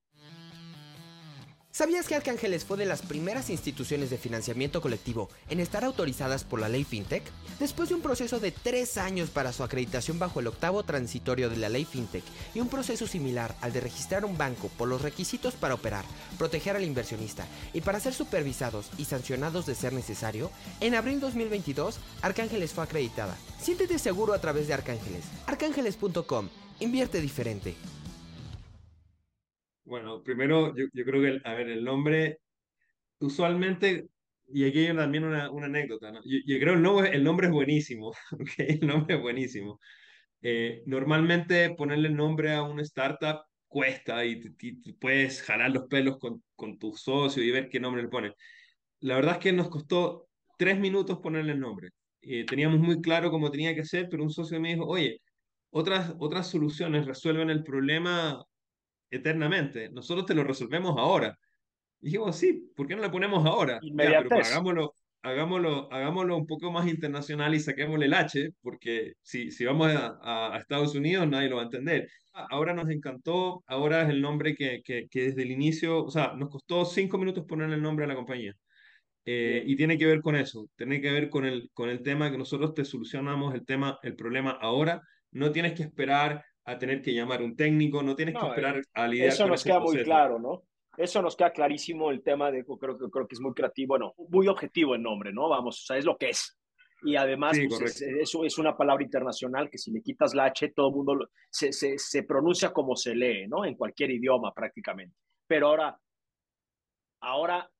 ¿Sabías 1.70 2.08
que 2.08 2.14
Arcángeles 2.14 2.64
fue 2.64 2.78
de 2.78 2.86
las 2.86 3.02
primeras 3.02 3.50
instituciones 3.50 4.08
de 4.08 4.16
financiamiento 4.16 4.80
colectivo 4.80 5.28
en 5.50 5.60
estar 5.60 5.84
autorizadas 5.84 6.42
por 6.42 6.60
la 6.60 6.68
ley 6.68 6.82
FinTech? 6.82 7.22
Después 7.60 7.90
de 7.90 7.94
un 7.94 8.00
proceso 8.00 8.40
de 8.40 8.50
tres 8.50 8.96
años 8.96 9.28
para 9.28 9.52
su 9.52 9.62
acreditación 9.62 10.18
bajo 10.18 10.40
el 10.40 10.46
octavo 10.46 10.82
transitorio 10.82 11.50
de 11.50 11.58
la 11.58 11.68
ley 11.68 11.84
FinTech 11.84 12.24
y 12.54 12.60
un 12.60 12.68
proceso 12.68 13.06
similar 13.06 13.54
al 13.60 13.72
de 13.74 13.80
registrar 13.80 14.24
un 14.24 14.38
banco 14.38 14.70
por 14.78 14.88
los 14.88 15.02
requisitos 15.02 15.54
para 15.54 15.74
operar, 15.74 16.04
proteger 16.38 16.74
al 16.74 16.84
inversionista 16.84 17.46
y 17.74 17.82
para 17.82 18.00
ser 18.00 18.14
supervisados 18.14 18.86
y 18.96 19.04
sancionados 19.04 19.66
de 19.66 19.74
ser 19.74 19.92
necesario, 19.92 20.50
en 20.80 20.94
abril 20.94 21.20
2022 21.20 22.00
Arcángeles 22.22 22.72
fue 22.72 22.84
acreditada. 22.84 23.36
Siéntete 23.60 23.98
seguro 23.98 24.32
a 24.32 24.40
través 24.40 24.68
de 24.68 24.74
Arcángeles. 24.74 25.24
Arcángeles.com. 25.46 26.48
Invierte 26.80 27.20
diferente. 27.20 27.76
Bueno, 29.88 30.22
primero 30.22 30.74
yo, 30.76 30.84
yo 30.92 31.04
creo 31.04 31.22
que, 31.22 31.28
el- 31.28 31.42
a 31.44 31.54
ver, 31.54 31.68
el 31.70 31.84
nombre, 31.84 32.38
usualmente, 33.20 34.08
y 34.48 34.66
aquí 34.68 34.86
hay 34.88 34.96
también 34.96 35.24
una, 35.24 35.50
una 35.50 35.66
anécdota, 35.66 36.12
¿no? 36.12 36.20
Yo, 36.24 36.38
yo 36.46 36.60
creo 36.60 36.74
el 36.74 36.82
nombre, 36.82 37.10
el 37.16 37.24
nombre 37.24 37.48
es 37.48 37.52
buenísimo. 37.52 38.12
El 38.58 38.80
nombre 38.86 39.16
es 39.16 39.22
buenísimo. 39.22 39.80
Eh, 40.42 40.82
normalmente 40.86 41.70
ponerle 41.76 42.10
nombre 42.10 42.54
a 42.54 42.62
una 42.64 42.82
startup 42.82 43.42
cuesta 43.68 44.24
y, 44.26 44.42
y 44.60 44.82
te 44.82 44.94
puedes 44.94 45.42
jalar 45.42 45.70
los 45.72 45.86
pelos 45.88 46.18
con, 46.18 46.42
con 46.56 46.78
tu 46.78 46.94
socio 46.96 47.42
y 47.44 47.50
ver 47.52 47.68
qué 47.70 47.80
nombre 47.80 48.02
le 48.02 48.08
pones. 48.10 48.34
La 49.00 49.16
verdad 49.16 49.34
es 49.34 49.38
que 49.38 49.52
nos 49.52 49.68
costó 49.70 50.28
tres 50.58 50.78
minutos 50.78 51.18
ponerle 51.20 51.52
el 51.52 51.60
nombre. 51.60 51.90
Eh, 52.20 52.44
teníamos 52.46 52.80
muy 52.80 53.00
claro 53.00 53.30
cómo 53.30 53.50
tenía 53.50 53.74
que 53.74 53.84
ser, 53.84 54.08
pero 54.10 54.22
un 54.24 54.30
socio 54.30 54.60
me 54.60 54.70
dijo, 54.74 54.86
oye, 54.86 55.20
otras, 55.70 56.14
otras 56.18 56.48
soluciones 56.50 57.06
resuelven 57.06 57.50
el 57.50 57.62
problema 57.64 58.42
eternamente. 59.10 59.90
Nosotros 59.90 60.26
te 60.26 60.34
lo 60.34 60.44
resolvemos 60.44 60.96
ahora. 60.98 61.38
Y 62.00 62.06
dijimos, 62.06 62.36
sí, 62.36 62.72
¿por 62.76 62.86
qué 62.86 62.96
no 62.96 63.02
le 63.02 63.10
ponemos 63.10 63.44
ahora? 63.46 63.80
Ya, 63.98 64.16
pero 64.22 64.44
hagámoslo, 64.44 64.94
hagámoslo, 65.22 65.92
hagámoslo 65.92 66.36
un 66.36 66.46
poco 66.46 66.70
más 66.70 66.86
internacional 66.88 67.54
y 67.54 67.60
saquémosle 67.60 68.06
el 68.06 68.14
H, 68.14 68.50
porque 68.62 69.14
si, 69.22 69.50
si 69.50 69.64
vamos 69.64 69.88
a, 69.94 70.18
a- 70.22 70.58
Estados 70.58 70.94
Unidos 70.94 71.28
nadie 71.28 71.48
lo 71.48 71.56
va 71.56 71.62
a 71.62 71.64
entender. 71.66 72.08
Ah, 72.34 72.46
Ahora 72.50 72.72
nos 72.74 72.88
encantó, 72.90 73.64
ahora 73.66 74.02
es 74.02 74.10
el 74.10 74.20
nombre 74.22 74.54
que, 74.54 74.80
que, 74.84 75.08
que 75.10 75.22
desde 75.24 75.42
el 75.42 75.50
inicio, 75.50 76.04
o 76.04 76.10
sea, 76.10 76.34
nos 76.36 76.50
costó 76.50 76.84
cinco 76.84 77.18
minutos 77.18 77.44
ponerle 77.46 77.76
el 77.76 77.82
nombre 77.82 78.04
a 78.04 78.08
la 78.08 78.14
compañía. 78.16 78.54
Eh, 79.24 79.62
y 79.66 79.76
tiene 79.76 79.98
que 79.98 80.06
ver 80.06 80.22
con 80.22 80.36
eso, 80.36 80.68
tiene 80.76 81.00
que 81.00 81.10
ver 81.12 81.28
con 81.28 81.44
el, 81.44 81.70
con 81.74 81.90
el 81.90 82.02
tema 82.02 82.30
que 82.30 82.38
nosotros 82.38 82.72
te 82.74 82.84
solucionamos 82.84 83.54
el 83.54 83.64
tema, 83.66 83.98
el 84.02 84.16
problema 84.16 84.52
ahora. 84.52 85.02
No 85.32 85.52
tienes 85.52 85.74
que 85.74 85.82
esperar 85.82 86.42
a 86.70 86.78
tener 86.78 87.00
que 87.00 87.14
llamar 87.14 87.40
a 87.40 87.44
un 87.44 87.56
técnico, 87.56 88.02
no 88.02 88.14
tienes 88.14 88.34
que 88.34 88.40
No, 88.40 88.46
eh, 88.48 88.50
esperar 88.50 88.82
a 88.94 89.08
lidiar 89.08 89.28
eso 89.28 89.44
con 89.44 89.50
nos 89.52 89.60
ese 89.60 89.68
queda 89.70 89.80
muy 89.80 90.02
claro, 90.02 90.38
¿no? 90.38 90.62
Eso 90.96 91.22
nos 91.22 91.36
queda 91.36 91.50
clarísimo 91.52 92.10
el 92.10 92.22
tema 92.22 92.50
de, 92.50 92.64
creo, 92.64 92.98
que 92.98 93.08
creo 93.10 93.26
que 93.28 93.34
es 93.34 93.40
muy 93.40 93.54
creativo, 93.54 93.88
bueno, 93.88 94.14
muy 94.28 94.48
objetivo 94.48 94.94
el 94.94 95.02
nombre, 95.02 95.32
¿no? 95.32 95.48
Vamos, 95.48 95.82
o 95.82 95.86
sea, 95.86 95.96
es 95.96 96.04
lo 96.04 96.16
que 96.18 96.30
es. 96.30 96.58
Y 97.02 97.14
además, 97.14 97.56
Sí, 97.56 97.68
pues 97.68 97.80
es, 97.80 98.00
correcto. 98.00 98.20
eso 98.22 98.44
es 98.44 98.58
una 98.58 98.76
palabra 98.76 99.04
internacional 99.04 99.70
que 99.70 99.78
si 99.78 99.92
le 99.92 100.02
quitas 100.02 100.34
la 100.34 100.46
H, 100.46 100.72
todo 100.74 100.88
el 100.88 100.94
mundo 100.96 101.14
lo- 101.14 101.28
se, 101.48 101.72
se, 101.72 101.96
se 101.98 102.24
pronuncia 102.24 102.72
como 102.72 102.96
se 102.96 103.14
lee, 103.14 103.46
¿no? 103.46 103.64
En 103.64 103.76
cualquier 103.76 104.10
idioma 104.10 104.52
prácticamente. 104.52 105.14
Pero 105.46 105.68
ahora, 105.68 105.98
ahora 107.20 107.70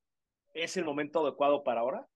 es 0.53 0.77
el 0.77 0.85
momento 0.85 1.19
adecuado 1.21 1.63
para 1.63 1.81
ahora. 1.81 2.07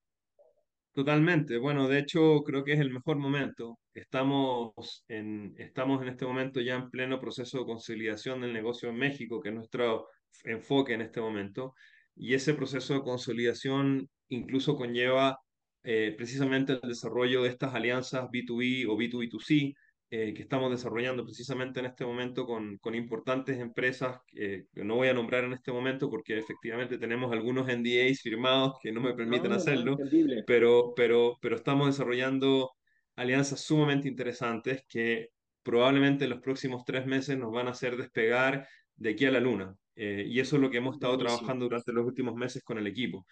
Totalmente. 0.94 1.58
Bueno, 1.58 1.88
de 1.88 1.98
hecho, 2.00 2.44
creo 2.44 2.64
que 2.64 2.74
es 2.74 2.80
el 2.80 2.92
mejor 2.92 3.18
momento. 3.18 3.80
Estamos 3.96 5.04
en, 5.08 5.56
estamos 5.58 6.02
en 6.04 6.10
este 6.10 6.26
momento 6.26 6.62
ya 6.62 6.76
en 6.76 6.92
pleno 6.92 7.20
proceso 7.20 7.58
de 7.60 7.66
consolidación 7.66 8.42
del 8.42 8.54
negocio 8.54 8.90
en 8.90 8.98
México, 8.98 9.42
que 9.42 9.50
es 9.50 9.56
nuestro 9.56 10.08
enfoque 10.44 10.94
en 10.94 11.02
este 11.02 11.20
momento. 11.20 11.74
Y 12.16 12.36
ese 12.36 12.54
proceso 12.54 12.94
de 12.94 13.02
consolidación 13.02 14.08
incluso 14.30 14.76
conlleva 14.76 15.40
eh, 15.84 16.14
precisamente 16.16 16.74
el 16.74 16.82
desarrollo 16.82 17.42
de 17.42 17.50
estas 17.50 17.74
alianzas 17.74 18.26
B2B 18.30 18.86
o 18.88 18.96
B2B2C 18.96 19.74
eh, 20.16 20.32
que 20.36 20.44
estamos 20.44 20.70
desarrollando 20.70 21.26
precisamente 21.26 21.80
en 21.80 21.88
este 21.88 22.06
momento 22.06 22.46
con, 22.46 22.78
con 22.78 22.94
importantes 22.94 23.58
empresas 23.58 24.20
que, 24.28 24.66
que 24.72 24.84
no 24.84 24.94
voy 24.98 25.08
a 25.08 25.14
nombrar 25.16 25.44
en 25.44 25.54
este 25.54 25.72
momento 25.72 26.08
porque 26.08 26.38
efectivamente 26.38 27.00
tenemos 27.00 27.32
algunos 27.32 27.66
NDAs 27.66 28.22
firmados 28.22 28.74
que 28.80 28.92
no 28.92 29.02
me 29.02 29.16
permiten 29.16 29.50
No, 29.50 29.56
hacerlo 29.56 29.98
pero, 30.46 30.94
pero, 30.96 31.40
pero 31.42 31.56
estamos 31.56 31.88
desarrollando 31.88 32.70
alianzas 33.16 33.62
sumamente 33.62 34.08
interesantes 34.08 34.84
que 34.88 35.30
probablemente 35.64 36.26
en 36.26 36.30
los 36.30 36.42
próximos 36.42 36.84
tres 36.86 37.08
meses 37.08 37.36
nos 37.36 37.52
van 37.52 37.66
a 37.68 37.72
hacer 37.72 37.98
despegar 37.98 38.68
de 38.96 39.10
aquí 39.10 39.26
a 39.26 39.32
la 39.32 39.40
luna. 39.40 39.76
Eh, 39.96 40.26
y 40.28 40.40
eso 40.40 40.58
es 40.58 40.62
lo 40.62 40.70
que 40.70 40.78
hemos 40.78 40.94
estado 40.96 41.14
Buenísimo. 41.14 41.38
trabajando 41.40 41.66
durante 41.66 41.92
los 41.92 42.06
últimos 42.06 42.36
meses 42.36 42.62
con 42.64 42.78
el 42.78 42.86
equipo. 42.86 43.26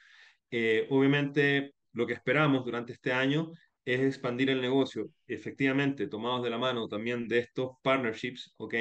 Eh, 0.50 0.88
obviamente, 0.90 1.76
lo 1.94 2.08
que 2.08 2.14
esperamos 2.14 2.66
durante 2.66 2.94
este 2.94 3.12
año 3.14 3.52
es 3.86 4.02
expandir 4.02 4.50
el 4.50 4.62
negocio, 4.62 5.10
efectivamente, 5.28 6.08
tomados 6.08 6.44
de 6.44 6.50
la 6.50 6.58
mano 6.58 6.88
también 6.88 7.28
de 7.28 7.40
estos 7.40 7.72
partnerships, 7.84 8.54
¿ok? 8.58 8.76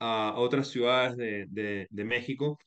A, 0.00 0.34
otras 0.38 0.68
ciudades 0.68 1.16
de, 1.16 1.86
de, 1.90 2.04
México 2.04 2.58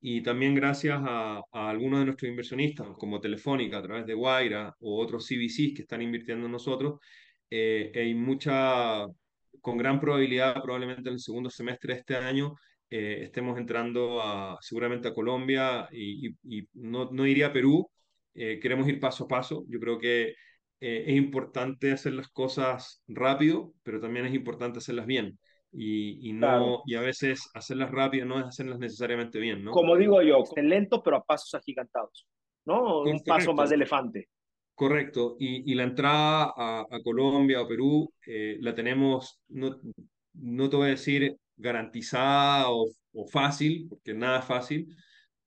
y 0.00 0.22
también 0.22 0.54
gracias 0.54 1.00
a, 1.02 1.42
algunos 1.52 2.00
de 2.00 2.06
nuestros 2.06 2.30
inversionistas, 2.30 2.88
como 2.98 3.20
Telefónica 3.20 3.78
a 3.78 3.82
través 3.82 4.06
de 4.06 4.14
Guaira 4.14 4.74
o 4.80 5.00
otros 5.00 5.26
CVCs 5.26 5.74
que 5.74 5.82
están 5.82 6.02
invirtiendo 6.02 6.46
en 6.46 6.52
nosotros, 6.52 7.00
eh, 7.50 7.92
hay 7.94 8.14
mucha, 8.14 9.06
con 9.60 9.78
gran 9.78 10.00
probabilidad, 10.00 10.54
probablemente 10.62 11.08
en 11.08 11.14
el 11.14 11.20
segundo 11.20 11.50
semestre 11.50 11.94
de 11.94 12.00
este 12.00 12.16
año, 12.16 12.54
eh, 12.90 13.20
estemos 13.24 13.58
entrando 13.58 14.20
a, 14.22 14.58
seguramente 14.60 15.08
a 15.08 15.14
Colombia 15.14 15.88
y 15.92 16.34
no, 16.74 17.10
no 17.12 17.26
iría 17.26 17.48
a 17.48 17.52
Perú, 17.52 17.88
eh, 18.34 18.58
queremos 18.60 18.88
ir 18.88 19.00
paso 19.00 19.24
a 19.24 19.28
paso. 19.28 19.64
Yo 19.68 19.80
creo 19.80 19.98
que 19.98 20.34
eh, 20.80 21.04
es 21.06 21.16
importante 21.16 21.92
hacer 21.92 22.14
las 22.14 22.28
cosas 22.28 23.02
rápido, 23.08 23.72
pero 23.82 24.00
también 24.00 24.26
es 24.26 24.34
importante 24.34 24.78
hacerlas 24.78 25.06
bien. 25.06 25.38
Y, 25.72 26.30
y, 26.30 26.32
Claro. 26.38 26.78
no, 26.78 26.82
y 26.86 26.94
a 26.96 27.00
veces 27.00 27.48
hacerlas 27.54 27.90
rápido 27.92 28.26
no 28.26 28.40
es 28.40 28.46
hacerlas 28.46 28.78
necesariamente 28.78 29.38
bien, 29.38 29.64
¿no? 29.64 29.72
Como 29.72 29.96
digo 29.96 30.20
yo, 30.22 30.44
lento 30.56 31.02
pero 31.02 31.16
a 31.16 31.24
pasos 31.24 31.54
agigantados, 31.54 32.26
¿no? 32.66 33.00
Un 33.02 33.20
paso 33.24 33.54
más 33.54 33.70
de 33.70 33.76
elefante. 33.76 34.28
correcto. 34.74 35.36
Y, 35.38 35.70
y 35.70 35.74
la 35.74 35.84
entrada 35.84 36.52
a, 36.56 36.80
a 36.90 37.00
Colombia 37.02 37.60
o 37.62 37.68
Perú 37.68 38.12
eh, 38.26 38.56
la 38.60 38.74
tenemos, 38.74 39.40
no, 39.48 39.80
no 40.34 40.70
te 40.70 40.76
voy 40.76 40.86
a 40.88 40.90
decir 40.90 41.36
garantizada 41.56 42.70
o, 42.70 42.86
o 43.12 43.26
fácil, 43.26 43.86
porque 43.88 44.14
nada 44.14 44.38
es 44.40 44.44
fácil, 44.46 44.88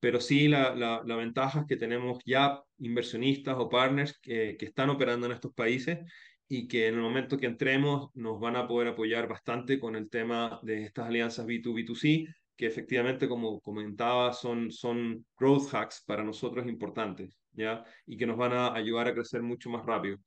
pero 0.03 0.19
sí 0.19 0.49
la, 0.49 0.75
la, 0.75 1.01
la 1.05 1.15
ventaja 1.15 1.61
es 1.61 1.65
que 1.65 1.77
tenemos 1.77 2.19
ya 2.25 2.61
inversionistas 2.79 3.55
o 3.57 3.69
partners 3.69 4.19
que, 4.19 4.57
que 4.59 4.65
están 4.65 4.89
operando 4.89 5.27
en 5.27 5.31
estos 5.31 5.53
países 5.53 5.99
y 6.45 6.67
que 6.67 6.87
en 6.87 6.95
el 6.95 6.99
momento 6.99 7.37
que 7.37 7.45
entremos 7.45 8.09
nos 8.13 8.37
van 8.37 8.57
a 8.57 8.67
poder 8.67 8.89
apoyar 8.89 9.29
bastante 9.29 9.79
con 9.79 9.95
el 9.95 10.09
tema 10.09 10.59
de 10.61 10.83
estas 10.83 11.07
alianzas 11.07 11.45
B2B2C, 11.45 12.27
que 12.57 12.65
efectivamente, 12.65 13.29
como 13.29 13.61
comentaba, 13.61 14.33
son, 14.33 14.73
son 14.73 15.25
growth 15.39 15.73
hacks 15.73 16.03
para 16.05 16.21
nosotros 16.21 16.67
importantes, 16.67 17.39
¿ya? 17.53 17.85
Y 18.05 18.17
que 18.17 18.27
nos 18.27 18.35
van 18.35 18.51
a 18.51 18.73
ayudar 18.73 19.07
a 19.07 19.13
crecer 19.13 19.41
mucho 19.41 19.69
más 19.69 19.85
rápido. 19.85 20.17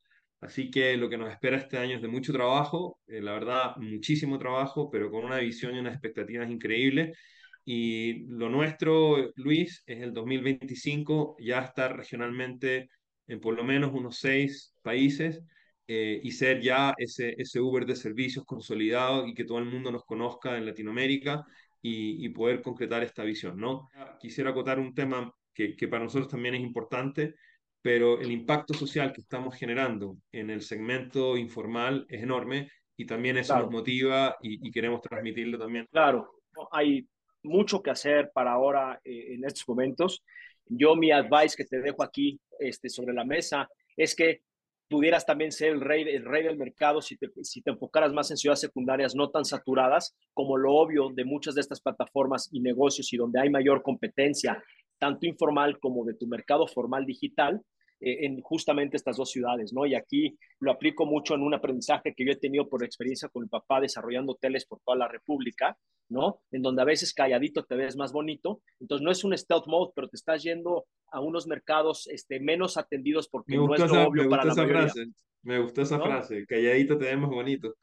Así 0.40 0.70
que 0.70 0.96
lo 0.96 1.10
que 1.10 1.18
nos 1.18 1.30
espera 1.30 1.58
este 1.58 1.76
año 1.76 1.96
es 1.96 2.02
de 2.02 2.08
mucho 2.08 2.32
trabajo, 2.32 2.98
eh, 3.08 3.20
la 3.20 3.32
verdad, 3.32 3.76
muchísimo 3.76 4.38
trabajo, 4.38 4.88
pero 4.90 5.10
con 5.10 5.26
una 5.26 5.36
visión 5.36 5.76
y 5.76 5.80
unas 5.80 5.92
expectativas 5.92 6.48
increíbles 6.48 7.18
y 7.66 8.26
lo 8.28 8.50
nuestro, 8.50 9.32
Luis, 9.36 9.84
es 9.86 10.02
el 10.02 10.14
2025 10.14 11.36
ya 11.40 11.60
estar 11.62 11.96
regionalmente 11.96 12.90
en 13.28 13.40
por 13.40 13.56
lo 13.56 13.64
menos 13.64 13.92
unos 13.94 14.18
seis 14.18 14.74
países 14.82 15.42
eh, 15.88 16.20
y 16.22 16.32
ser 16.32 16.60
ya 16.62 16.94
ese, 16.98 17.34
ese 17.38 17.60
Uber 17.60 17.86
de 17.86 17.96
servicios 17.96 18.44
consolidado 18.46 19.26
y 19.26 19.34
que 19.34 19.44
todo 19.44 19.58
el 19.58 19.66
mundo 19.66 19.90
nos 19.92 20.04
conozca 20.04 20.56
en 20.58 20.66
Latinoamérica 20.66 21.44
y, 21.82 22.24
y 22.24 22.30
poder 22.30 22.62
concretar 22.62 23.02
esta 23.04 23.24
visión, 23.24 23.58
¿no? 23.58 23.88
Quisiera 24.18 24.50
acotar 24.50 24.78
un 24.80 24.94
tema 24.94 25.32
que, 25.54 25.76
que 25.76 25.88
para 25.88 26.04
nosotros 26.04 26.28
también 26.30 26.54
es 26.56 26.62
importante, 26.62 27.34
pero 27.82 28.20
el 28.20 28.30
impacto 28.32 28.74
social 28.74 29.12
que 29.12 29.20
estamos 29.20 29.54
generando 29.56 30.18
en 30.32 30.50
el 30.50 30.62
segmento 30.62 31.36
informal 31.36 32.06
es 32.08 32.22
enorme 32.22 32.70
y 32.96 33.06
también 33.06 33.36
eso 33.38 33.56
nos 33.56 33.68
Claro, 33.68 33.70
motiva 33.70 34.36
y, 34.42 34.66
y 34.68 34.70
queremos 34.72 35.00
transmitirlo 35.02 35.58
también. 35.58 35.86
claro. 35.90 36.30
Hay 36.72 37.06
mucho 37.42 37.82
que 37.82 37.90
hacer 37.90 38.30
para 38.32 38.52
ahora 38.52 39.00
eh, 39.04 39.34
en 39.34 39.44
estos 39.44 39.68
momentos. 39.68 40.22
Yo 40.66 40.96
mi 40.96 41.10
advice 41.10 41.56
que 41.56 41.64
te 41.64 41.80
dejo 41.80 42.02
aquí 42.02 42.40
este, 42.58 42.88
sobre 42.88 43.14
la 43.14 43.24
mesa 43.24 43.68
es 43.96 44.14
que 44.14 44.42
pudieras 44.88 45.26
también 45.26 45.52
ser 45.52 45.72
el 45.72 45.80
rey, 45.80 46.02
el 46.02 46.24
rey 46.24 46.44
del 46.44 46.56
mercado 46.56 47.00
si 47.02 47.16
te, 47.16 47.28
si 47.42 47.60
te 47.60 47.70
enfocaras 47.70 48.12
más 48.12 48.30
en 48.30 48.36
ciudades 48.36 48.60
secundarias 48.60 49.14
no 49.14 49.30
tan 49.30 49.44
saturadas 49.44 50.14
como 50.32 50.56
lo 50.56 50.74
obvio 50.74 51.10
de 51.10 51.24
muchas 51.24 51.54
de 51.54 51.60
estas 51.60 51.80
plataformas 51.80 52.48
y 52.52 52.60
negocios 52.60 53.12
y 53.12 53.16
donde 53.16 53.40
hay 53.40 53.50
mayor 53.50 53.82
competencia, 53.82 54.62
tanto 54.98 55.26
informal 55.26 55.78
como 55.80 56.04
de 56.04 56.14
tu 56.14 56.26
mercado 56.26 56.66
formal 56.66 57.04
digital, 57.04 57.60
en 58.00 58.40
justamente 58.40 58.96
estas 58.96 59.16
dos 59.16 59.30
ciudades, 59.30 59.72
¿no? 59.72 59.86
Y 59.86 59.94
aquí 59.94 60.36
lo 60.60 60.70
aplico 60.70 61.06
mucho 61.06 61.34
en 61.34 61.42
un 61.42 61.54
aprendizaje 61.54 62.14
que 62.14 62.24
yo 62.24 62.32
he 62.32 62.36
tenido 62.36 62.68
por 62.68 62.84
experiencia 62.84 63.28
con 63.28 63.42
mi 63.42 63.48
papá 63.48 63.80
desarrollando 63.80 64.32
hoteles 64.32 64.66
por 64.66 64.80
toda 64.84 64.98
la 64.98 65.08
República, 65.08 65.76
¿no? 66.08 66.40
En 66.50 66.62
donde 66.62 66.82
a 66.82 66.84
veces 66.84 67.14
calladito 67.14 67.64
te 67.64 67.76
ves 67.76 67.96
más 67.96 68.12
bonito. 68.12 68.60
Entonces 68.80 69.04
no 69.04 69.10
es 69.10 69.24
un 69.24 69.36
stealth 69.36 69.66
mode, 69.66 69.92
pero 69.94 70.08
te 70.08 70.16
estás 70.16 70.42
yendo 70.42 70.86
a 71.10 71.20
unos 71.20 71.46
mercados 71.46 72.06
este, 72.08 72.40
menos 72.40 72.76
atendidos 72.76 73.28
porque 73.28 73.56
Me 73.56 73.66
no 73.66 73.74
es 73.74 73.82
esa, 73.82 73.92
me 73.94 74.04
obvio 74.06 74.28
para 74.28 74.44
gustó 74.44 74.46
la 74.46 74.52
esa 74.52 74.62
mayoría, 74.62 74.92
frase, 74.92 75.10
me 75.42 75.58
gustó 75.60 75.82
esa 75.82 75.98
¿no? 75.98 76.04
frase, 76.04 76.46
calladito 76.46 76.98
te 76.98 77.04
vemos 77.06 77.30
bonito. 77.30 77.74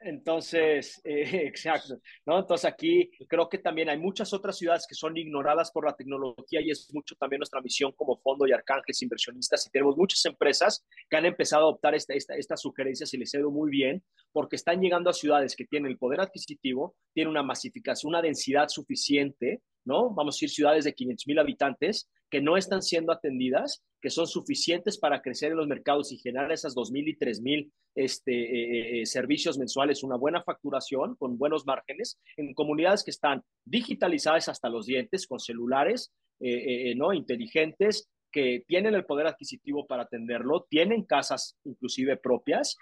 Entonces, 0.00 1.00
eh, 1.04 1.22
exacto, 1.46 1.98
¿no? 2.26 2.38
Entonces 2.38 2.64
aquí 2.66 3.10
creo 3.28 3.48
que 3.48 3.58
también 3.58 3.88
hay 3.88 3.98
muchas 3.98 4.32
otras 4.32 4.58
ciudades 4.58 4.86
que 4.86 4.94
son 4.94 5.16
ignoradas 5.16 5.70
por 5.70 5.86
la 5.86 5.96
tecnología 5.96 6.60
y 6.60 6.70
es 6.70 6.92
mucho 6.92 7.16
también 7.16 7.40
nuestra 7.40 7.60
misión 7.60 7.92
como 7.92 8.16
fondo 8.18 8.46
y 8.46 8.52
arcángeles 8.52 9.02
inversionistas 9.02 9.66
y 9.66 9.70
tenemos 9.70 9.96
muchas 9.96 10.24
empresas 10.26 10.84
que 11.08 11.16
han 11.16 11.24
empezado 11.24 11.64
a 11.64 11.68
adoptar 11.68 11.94
esta, 11.94 12.14
esta, 12.14 12.34
estas 12.34 12.60
sugerencias 12.60 13.12
y 13.14 13.18
les 13.18 13.34
ha 13.34 13.38
ido 13.38 13.50
muy 13.50 13.70
bien 13.70 14.02
porque 14.32 14.56
están 14.56 14.80
llegando 14.80 15.08
a 15.08 15.14
ciudades 15.14 15.56
que 15.56 15.64
tienen 15.64 15.90
el 15.90 15.98
poder 15.98 16.20
adquisitivo, 16.20 16.94
tienen 17.14 17.30
una 17.30 17.42
masificación, 17.42 18.10
una 18.10 18.22
densidad 18.22 18.68
suficiente 18.68 19.62
¿no? 19.86 20.10
Vamos 20.10 20.34
a 20.34 20.36
decir 20.36 20.50
ciudades 20.50 20.84
de 20.84 20.92
500 20.92 21.26
mil 21.26 21.38
habitantes 21.38 22.10
que 22.30 22.40
no 22.40 22.56
están 22.56 22.82
siendo 22.82 23.12
atendidas, 23.12 23.82
que 24.00 24.10
son 24.10 24.26
suficientes 24.26 24.98
para 24.98 25.22
crecer 25.22 25.52
en 25.52 25.58
los 25.58 25.68
mercados 25.68 26.12
y 26.12 26.18
generar 26.18 26.52
esas 26.52 26.74
2.000 26.74 27.08
y 27.08 27.16
3.000 27.16 27.70
este, 27.94 28.32
eh, 28.32 29.00
eh, 29.00 29.06
servicios 29.06 29.58
mensuales, 29.58 30.02
una 30.02 30.16
buena 30.16 30.42
facturación 30.42 31.14
con 31.16 31.38
buenos 31.38 31.66
márgenes, 31.66 32.18
en 32.36 32.52
comunidades 32.52 33.04
que 33.04 33.10
están 33.10 33.42
digitalizadas 33.64 34.48
hasta 34.48 34.68
los 34.68 34.86
dientes, 34.86 35.26
con 35.26 35.38
celulares 35.38 36.12
eh, 36.40 36.94
¿no? 36.96 37.12
inteligentes, 37.12 38.10
que 38.30 38.64
tienen 38.66 38.94
el 38.94 39.06
poder 39.06 39.28
adquisitivo 39.28 39.86
para 39.86 40.02
atenderlo, 40.02 40.66
tienen 40.68 41.04
casas 41.04 41.56
inclusive 41.64 42.16
propias, 42.16 42.76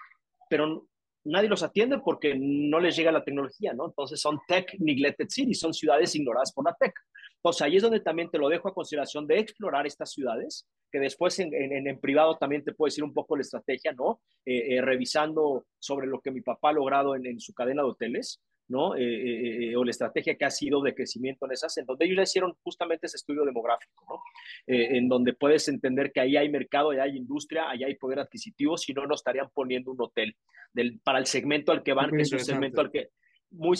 pero 0.49 0.87
nadie 1.25 1.49
los 1.49 1.63
atiende 1.63 1.99
porque 1.99 2.35
no 2.37 2.79
les 2.79 2.95
llega 2.95 3.11
la 3.11 3.23
tecnología, 3.23 3.73
¿no? 3.73 3.87
Entonces 3.87 4.21
son 4.21 4.39
tech 4.47 4.73
neglected 4.79 5.27
cities, 5.29 5.59
son 5.59 5.73
ciudades 5.73 6.15
ignoradas 6.15 6.53
por 6.53 6.65
la 6.65 6.75
tech. 6.79 6.93
Entonces 7.37 7.61
ahí 7.61 7.75
es 7.75 7.83
donde 7.83 7.99
también 7.99 8.29
te 8.29 8.37
lo 8.37 8.49
dejo 8.49 8.67
a 8.67 8.73
consideración 8.73 9.27
de 9.27 9.39
explorar 9.39 9.85
estas 9.85 10.11
ciudades, 10.11 10.67
que 10.91 10.99
después 10.99 11.37
en, 11.39 11.53
en, 11.53 11.99
privado 11.99 12.37
también 12.37 12.63
te 12.63 12.73
puedo 12.73 12.87
decir 12.87 13.03
un 13.03 13.13
poco 13.13 13.35
la 13.35 13.41
estrategia, 13.41 13.93
¿no? 13.93 14.21
Eh, 14.45 14.75
eh, 14.75 14.81
revisando 14.81 15.65
sobre 15.79 16.07
lo 16.07 16.21
que 16.21 16.31
mi 16.31 16.41
papá 16.41 16.69
ha 16.69 16.73
logrado 16.73 17.15
en, 17.15 17.25
en 17.25 17.39
su 17.39 17.53
cadena 17.53 17.83
de 17.83 17.89
hoteles, 17.89 18.41
¿no? 18.67 18.95
Eh, 18.95 19.75
o 19.75 19.83
la 19.83 19.91
estrategia 19.91 20.35
que 20.35 20.45
ha 20.45 20.49
sido 20.49 20.81
de 20.81 20.95
crecimiento 20.95 21.45
en 21.45 21.51
esas, 21.51 21.77
en 21.77 21.85
donde 21.85 22.05
ellos 22.05 22.17
ya 22.17 22.23
hicieron 22.23 22.53
justamente 22.63 23.07
ese 23.07 23.17
estudio 23.17 23.45
demográfico, 23.45 24.05
¿no? 24.09 24.21
en 24.67 25.07
donde 25.07 25.33
puedes 25.33 25.67
entender 25.67 26.11
que 26.11 26.21
ahí 26.21 26.37
hay 26.37 26.49
mercado, 26.49 26.91
ahí 26.91 26.99
hay 26.99 27.17
industria, 27.17 27.69
ahí 27.69 27.83
hay 27.83 27.95
poder 27.95 28.19
adquisitivo, 28.19 28.77
si 28.77 28.93
no, 28.93 29.05
no 29.05 29.15
estarían 29.15 29.49
poniendo 29.53 29.91
un 29.91 30.01
hotel 30.01 30.35
del, 30.73 30.99
para 30.99 31.19
el 31.19 31.25
segmento 31.25 31.71
al 31.71 31.83
que 31.83 31.93
van, 31.93 32.11
que 32.11 32.23
es 32.23 32.31
un 32.31 32.39
segmento 32.39 32.81
al 32.81 32.91
que, 32.91 33.09
muy 33.55 33.77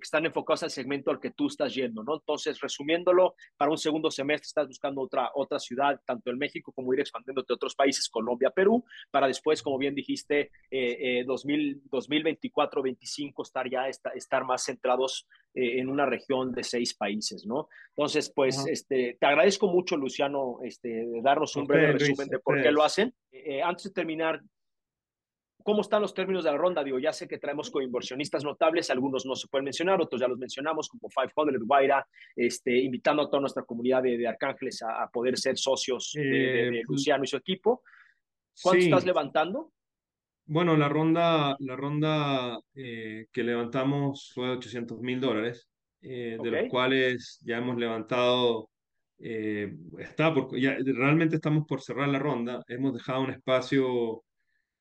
están 0.00 0.26
enfocados 0.26 0.62
al 0.62 0.70
segmento 0.70 1.10
al 1.10 1.20
que 1.20 1.30
tú 1.30 1.46
estás 1.46 1.74
yendo, 1.74 2.02
¿no? 2.02 2.16
Entonces, 2.16 2.60
resumiéndolo, 2.60 3.34
para 3.56 3.70
un 3.70 3.78
segundo 3.78 4.10
semestre 4.10 4.46
estás 4.46 4.68
buscando 4.68 5.02
otra, 5.02 5.30
otra 5.34 5.58
ciudad, 5.58 6.00
tanto 6.04 6.30
en 6.30 6.38
México 6.38 6.72
como 6.72 6.92
ir 6.94 7.00
expandiéndote 7.00 7.52
a 7.52 7.56
otros 7.56 7.74
países, 7.74 8.08
Colombia, 8.08 8.50
Perú, 8.50 8.84
para 9.10 9.26
después, 9.26 9.62
como 9.62 9.78
bien 9.78 9.94
dijiste, 9.94 10.50
eh, 10.70 11.24
2024, 11.26 12.80
2025 12.80 13.42
estar 13.42 13.68
ya, 13.70 13.88
estar 13.88 14.44
más 14.44 14.64
centrados 14.64 15.26
eh, 15.54 15.80
en 15.80 15.88
una 15.88 16.04
región 16.04 16.52
de 16.52 16.62
seis 16.62 16.92
países, 16.94 17.46
¿no? 17.46 17.68
Entonces, 17.96 18.30
pues, 18.34 18.66
este, 18.66 19.16
te 19.18 19.26
agradezco 19.26 19.68
mucho, 19.68 19.96
Luciano, 19.96 20.58
este, 20.62 20.88
de 20.88 21.22
darnos 21.22 21.56
un 21.56 21.66
breve 21.66 21.92
resumen 21.92 22.28
de 22.28 22.38
por 22.38 22.60
qué 22.60 22.70
lo 22.70 22.84
hacen. 22.84 23.14
Eh, 23.32 23.62
antes 23.62 23.84
de 23.84 23.90
terminar, 23.92 24.42
¿Cómo 25.66 25.80
están 25.80 26.00
los 26.00 26.14
términos 26.14 26.44
de 26.44 26.52
la 26.52 26.56
ronda? 26.56 26.84
Digo, 26.84 27.00
ya 27.00 27.12
sé 27.12 27.26
que 27.26 27.38
traemos 27.38 27.72
coinversionistas 27.72 28.44
notables, 28.44 28.88
algunos 28.88 29.26
no 29.26 29.34
se 29.34 29.48
pueden 29.48 29.64
mencionar, 29.64 30.00
otros 30.00 30.20
ya 30.20 30.28
los 30.28 30.38
mencionamos, 30.38 30.88
como 30.88 31.08
500, 31.08 31.66
Guaira, 31.66 32.06
este, 32.36 32.78
invitando 32.78 33.22
a 33.22 33.28
toda 33.28 33.40
nuestra 33.40 33.64
comunidad 33.64 34.00
de, 34.04 34.28
Arcángeles 34.28 34.80
a, 34.82 35.10
poder 35.12 35.36
ser 35.36 35.58
socios 35.58 36.12
de, 36.14 36.68
eh, 36.68 36.82
Luciano 36.86 37.24
y 37.24 37.26
su 37.26 37.36
equipo. 37.36 37.82
¿Cuánto 38.62 38.84
estás 38.84 39.04
levantando? 39.06 39.72
Bueno, 40.44 40.76
la 40.76 40.88
ronda, 40.88 41.56
la 41.58 41.74
ronda 41.74 42.60
eh, 42.72 43.26
que 43.32 43.42
levantamos 43.42 44.30
fue 44.32 44.46
de 44.46 44.52
800 44.52 45.00
mil 45.00 45.20
dólares, 45.20 45.68
eh, 46.00 46.38
de 46.40 46.48
los 46.48 46.70
cuales 46.70 47.40
ya 47.44 47.56
hemos 47.56 47.76
levantado, 47.76 48.70
está 49.18 50.32
por, 50.32 50.56
ya, 50.56 50.76
realmente 50.78 51.34
estamos 51.34 51.66
por 51.66 51.80
cerrar 51.80 52.08
la 52.08 52.20
ronda, 52.20 52.62
hemos 52.68 52.94
dejado 52.94 53.22
un 53.22 53.30
espacio 53.30 54.22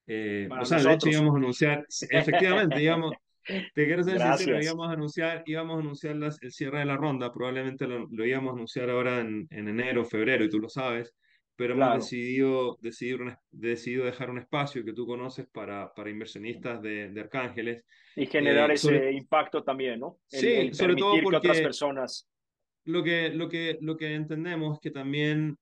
eh, 0.08 0.48
o 0.52 0.66
sea, 0.66 0.80
de 0.80 0.94
hecho 0.94 1.10
íbamos 1.10 1.34
a 1.34 1.38
anunciar, 1.38 1.86
efectivamente, 2.10 2.82
íbamos, 2.82 3.14
te 3.44 3.86
quiero 3.86 4.04
ser 4.04 4.20
sincero, 4.20 4.62
íbamos 4.62 4.90
a 4.90 4.94
anunciar, 4.94 5.44
íbamos 5.46 5.78
a 5.78 5.80
anunciar 5.80 6.16
el 6.16 6.52
cierre 6.52 6.80
de 6.80 6.86
la 6.86 6.98
ronda, 6.98 7.32
probablemente 7.32 7.88
lo, 7.88 8.26
íbamos 8.26 8.52
a 8.52 8.56
anunciar 8.56 8.90
ahora 8.90 9.22
en, 9.22 9.48
en 9.50 9.68
enero, 9.68 10.06
febrero, 10.06 10.44
y 10.44 10.50
tú 10.50 10.60
lo 10.60 10.70
sabes, 10.70 11.14
pero 11.56 11.74
hemos 11.74 11.96
decidido, 11.96 12.78
decidido, 12.82 13.20
decidido 13.50 14.06
dejar 14.06 14.30
un 14.30 14.40
espacio 14.40 14.84
que 14.84 14.94
tú 14.94 15.06
conoces 15.06 15.48
para, 15.48 15.94
para 15.94 16.10
inversionistas 16.10 16.82
de, 16.82 17.10
de 17.10 17.22
Arcángeles. 17.22 17.84
Y 18.16 18.26
generar 18.26 18.72
eh, 18.72 18.74
ese 18.74 19.12
impacto 19.12 19.64
también, 19.64 20.00
¿no? 20.00 20.20
sí, 20.28 20.74
sobre 20.74 20.96
todo 20.96 21.16
porque 21.24 21.38
otras 21.38 21.62
personas... 21.62 22.30
Lo 22.88 23.04
que, 23.04 23.30
lo, 23.30 23.50
que, 23.50 23.80
lo 23.82 23.98
que 23.98 24.14
entendemos 24.14 24.76
es 24.76 24.80
que 24.80 24.92
también 24.92 25.58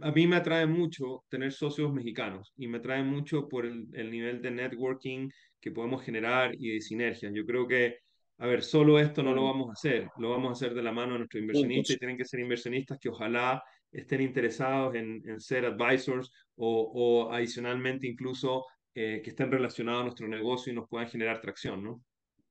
a 0.00 0.10
mí 0.10 0.26
me 0.26 0.36
atrae 0.36 0.66
mucho 0.66 1.24
tener 1.28 1.52
socios 1.52 1.92
mexicanos 1.92 2.52
y 2.56 2.66
me 2.66 2.78
atrae 2.78 3.02
mucho 3.02 3.48
por 3.48 3.66
el, 3.66 4.10
nivel 4.10 4.40
de 4.40 4.50
networking 4.50 5.28
que 5.60 5.70
podemos 5.70 6.02
generar 6.02 6.54
y 6.58 6.74
de 6.74 6.80
sinergia. 6.80 7.30
Yo 7.32 7.44
creo 7.44 7.66
que, 7.66 7.98
a 8.38 8.46
ver, 8.46 8.62
solo 8.62 8.98
esto 8.98 9.22
no 9.22 9.34
lo 9.34 9.44
vamos 9.44 9.68
a 9.68 9.72
hacer, 9.72 10.08
lo 10.18 10.30
vamos 10.30 10.50
a 10.50 10.52
hacer 10.52 10.74
de 10.74 10.82
la 10.82 10.92
mano 10.92 11.12
de 11.12 11.18
nuestros 11.20 11.42
inversionistas 11.42 11.96
y 11.96 11.98
tienen 11.98 12.16
que 12.16 12.24
ser 12.24 12.40
inversionistas 12.40 12.98
que 12.98 13.08
ojalá 13.08 13.62
estén 13.92 14.20
interesados 14.20 14.94
en, 14.94 15.40
ser 15.40 15.64
advisors 15.64 16.30
o, 16.56 17.30
adicionalmente 17.32 18.06
incluso 18.06 18.64
eh, 18.94 19.20
que 19.22 19.30
estén 19.30 19.50
relacionados 19.50 20.00
a 20.00 20.04
nuestro 20.04 20.28
negocio 20.28 20.72
y 20.72 20.76
nos 20.76 20.88
puedan 20.88 21.08
generar 21.08 21.40
tracción, 21.40 21.82
¿no? 21.82 22.02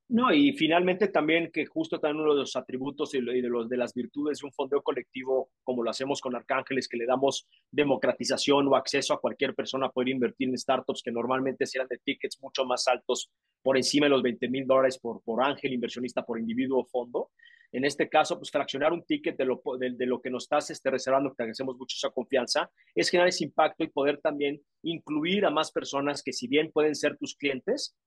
No, 0.09 0.33
y 0.33 0.53
finalmente 0.53 1.09
también 1.09 1.51
que 1.51 1.65
justo 1.65 1.99
también 1.99 2.23
uno 2.23 2.33
de 2.33 2.39
los 2.39 2.55
atributos 2.55 3.13
y 3.13 3.19
de, 3.19 3.41
los, 3.41 3.67
de 3.67 3.75
las 3.75 3.93
virtudes 3.93 4.39
de 4.39 4.45
un 4.45 4.53
fondeo 4.53 4.81
colectivo, 4.81 5.49
como 5.63 5.83
lo 5.83 5.89
hacemos 5.89 6.21
con 6.21 6.33
Arcángeles, 6.33 6.87
que 6.87 6.95
le 6.95 7.05
damos 7.05 7.45
democratización 7.71 8.67
o 8.69 8.77
acceso 8.77 9.13
a 9.13 9.19
cualquier 9.19 9.53
persona 9.53 9.87
a 9.87 9.91
poder 9.91 10.09
invertir 10.09 10.47
en 10.47 10.57
startups 10.57 11.01
que 11.03 11.11
normalmente 11.11 11.65
serán 11.65 11.89
de 11.89 11.97
tickets 11.97 12.41
mucho 12.41 12.63
más 12.63 12.87
altos, 12.87 13.29
por 13.61 13.75
encima 13.75 14.05
de 14.05 14.11
los 14.11 14.21
20 14.21 14.47
mil 14.47 14.65
dólares 14.65 14.97
por, 14.97 15.21
por 15.23 15.43
ángel, 15.43 15.73
inversionista 15.73 16.23
por 16.23 16.39
individuo 16.39 16.79
o 16.79 16.85
fondo. 16.85 17.31
En 17.73 17.83
este 17.83 18.07
caso, 18.07 18.37
pues 18.37 18.49
fraccionar 18.49 18.93
un 18.93 19.03
ticket 19.03 19.37
de 19.37 19.43
lo, 19.43 19.61
de, 19.77 20.05
lo 20.05 20.21
que 20.21 20.29
nos 20.29 20.43
estás 20.43 20.69
este, 20.69 20.89
reservando, 20.89 21.31
que 21.31 21.35
te 21.35 21.43
agradecemos 21.43 21.77
mucho 21.77 21.95
esa 21.97 22.13
confianza, 22.13 22.71
es 22.95 23.09
generar 23.09 23.27
ese 23.27 23.43
impacto 23.43 23.83
y 23.83 23.89
poder 23.89 24.19
también 24.21 24.61
incluir 24.83 25.45
a 25.45 25.49
más 25.49 25.71
personas 25.73 26.23
que 26.23 26.31
si 26.31 26.47
bien 26.47 26.71
pueden 26.71 26.95
ser 26.95 27.17
tus 27.17 27.35
clientes, 27.35 27.97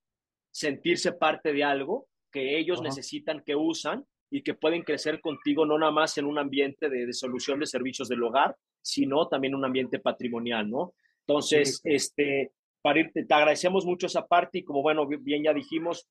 sentirse 0.51 1.13
parte 1.13 1.53
de 1.53 1.65
algo 1.65 2.09
que 2.31 2.59
ellos 2.59 2.83
necesitan, 2.83 3.43
que 3.45 3.57
usan 3.57 4.05
y 4.31 4.43
que 4.43 4.55
pueden 4.55 4.83
crecer 4.83 5.21
contigo 5.21 5.67
no 5.67 5.79
nada 5.79 5.93
más 5.93 6.17
en 6.19 6.27
un 6.27 6.39
ambiente 6.39 6.89
de, 6.89 7.13
solución 7.13 7.59
de 7.59 7.67
servicios 7.67 8.09
del 8.09 8.23
hogar, 8.23 8.57
sino 8.81 9.27
también 9.29 9.55
un 9.55 9.65
ambiente 9.65 9.99
patrimonial, 9.99 10.71
¿no? 10.71 10.95
Entonces, 11.27 11.81
este, 11.85 12.53
para 12.83 13.01
irte, 13.01 13.25
te 13.25 13.35
agradecemos 13.35 13.85
mucho 13.85 14.07
esa 14.07 14.27
parte 14.27 14.59
y 14.59 14.65
como 14.65 14.83
bueno, 14.83 15.07
bien 15.07 15.43
ya 15.45 15.53
dijimos, 15.53 16.09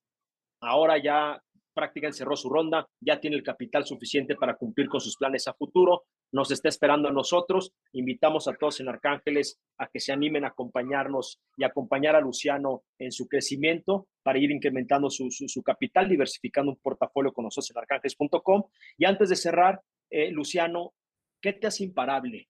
ahora 0.60 1.02
ya 1.02 1.42
prácticamente 1.74 2.18
cerró 2.18 2.36
su 2.36 2.50
ronda, 2.50 2.86
ya 3.00 3.20
tiene 3.20 3.36
el 3.36 3.42
capital 3.42 3.86
suficiente 3.86 4.36
para 4.36 4.56
cumplir 4.56 4.88
con 4.88 5.00
sus 5.00 5.16
planes 5.16 5.48
a 5.48 5.54
futuro, 5.54 6.04
nos 6.32 6.50
está 6.50 6.68
esperando 6.68 7.08
a 7.08 7.12
nosotros. 7.12 7.72
Invitamos 7.92 8.48
a 8.48 8.54
todos 8.54 8.80
en 8.80 8.88
Arcángeles 8.88 9.60
a 9.78 9.88
que 9.88 10.00
se 10.00 10.12
animen 10.12 10.44
a 10.44 10.48
acompañarnos 10.48 11.40
y 11.56 11.64
acompañar 11.64 12.16
a 12.16 12.20
Luciano 12.20 12.82
en 12.98 13.12
su 13.12 13.26
crecimiento 13.28 14.08
para 14.22 14.38
ir 14.38 14.50
incrementando 14.50 15.10
su, 15.10 15.28
su, 15.30 15.62
capital, 15.62 16.08
diversificando 16.08 16.72
un 16.72 16.78
portafolio 16.78 17.32
con 17.32 17.44
nosotros 17.44 17.70
en 17.70 17.78
arcángeles.com. 17.78 18.64
Y 18.98 19.04
antes 19.04 19.28
de 19.28 19.36
cerrar, 19.36 19.80
eh, 20.10 20.30
Luciano, 20.30 20.94
¿qué 21.40 21.52
te 21.52 21.66
hace 21.66 21.84
imparable? 21.84 22.48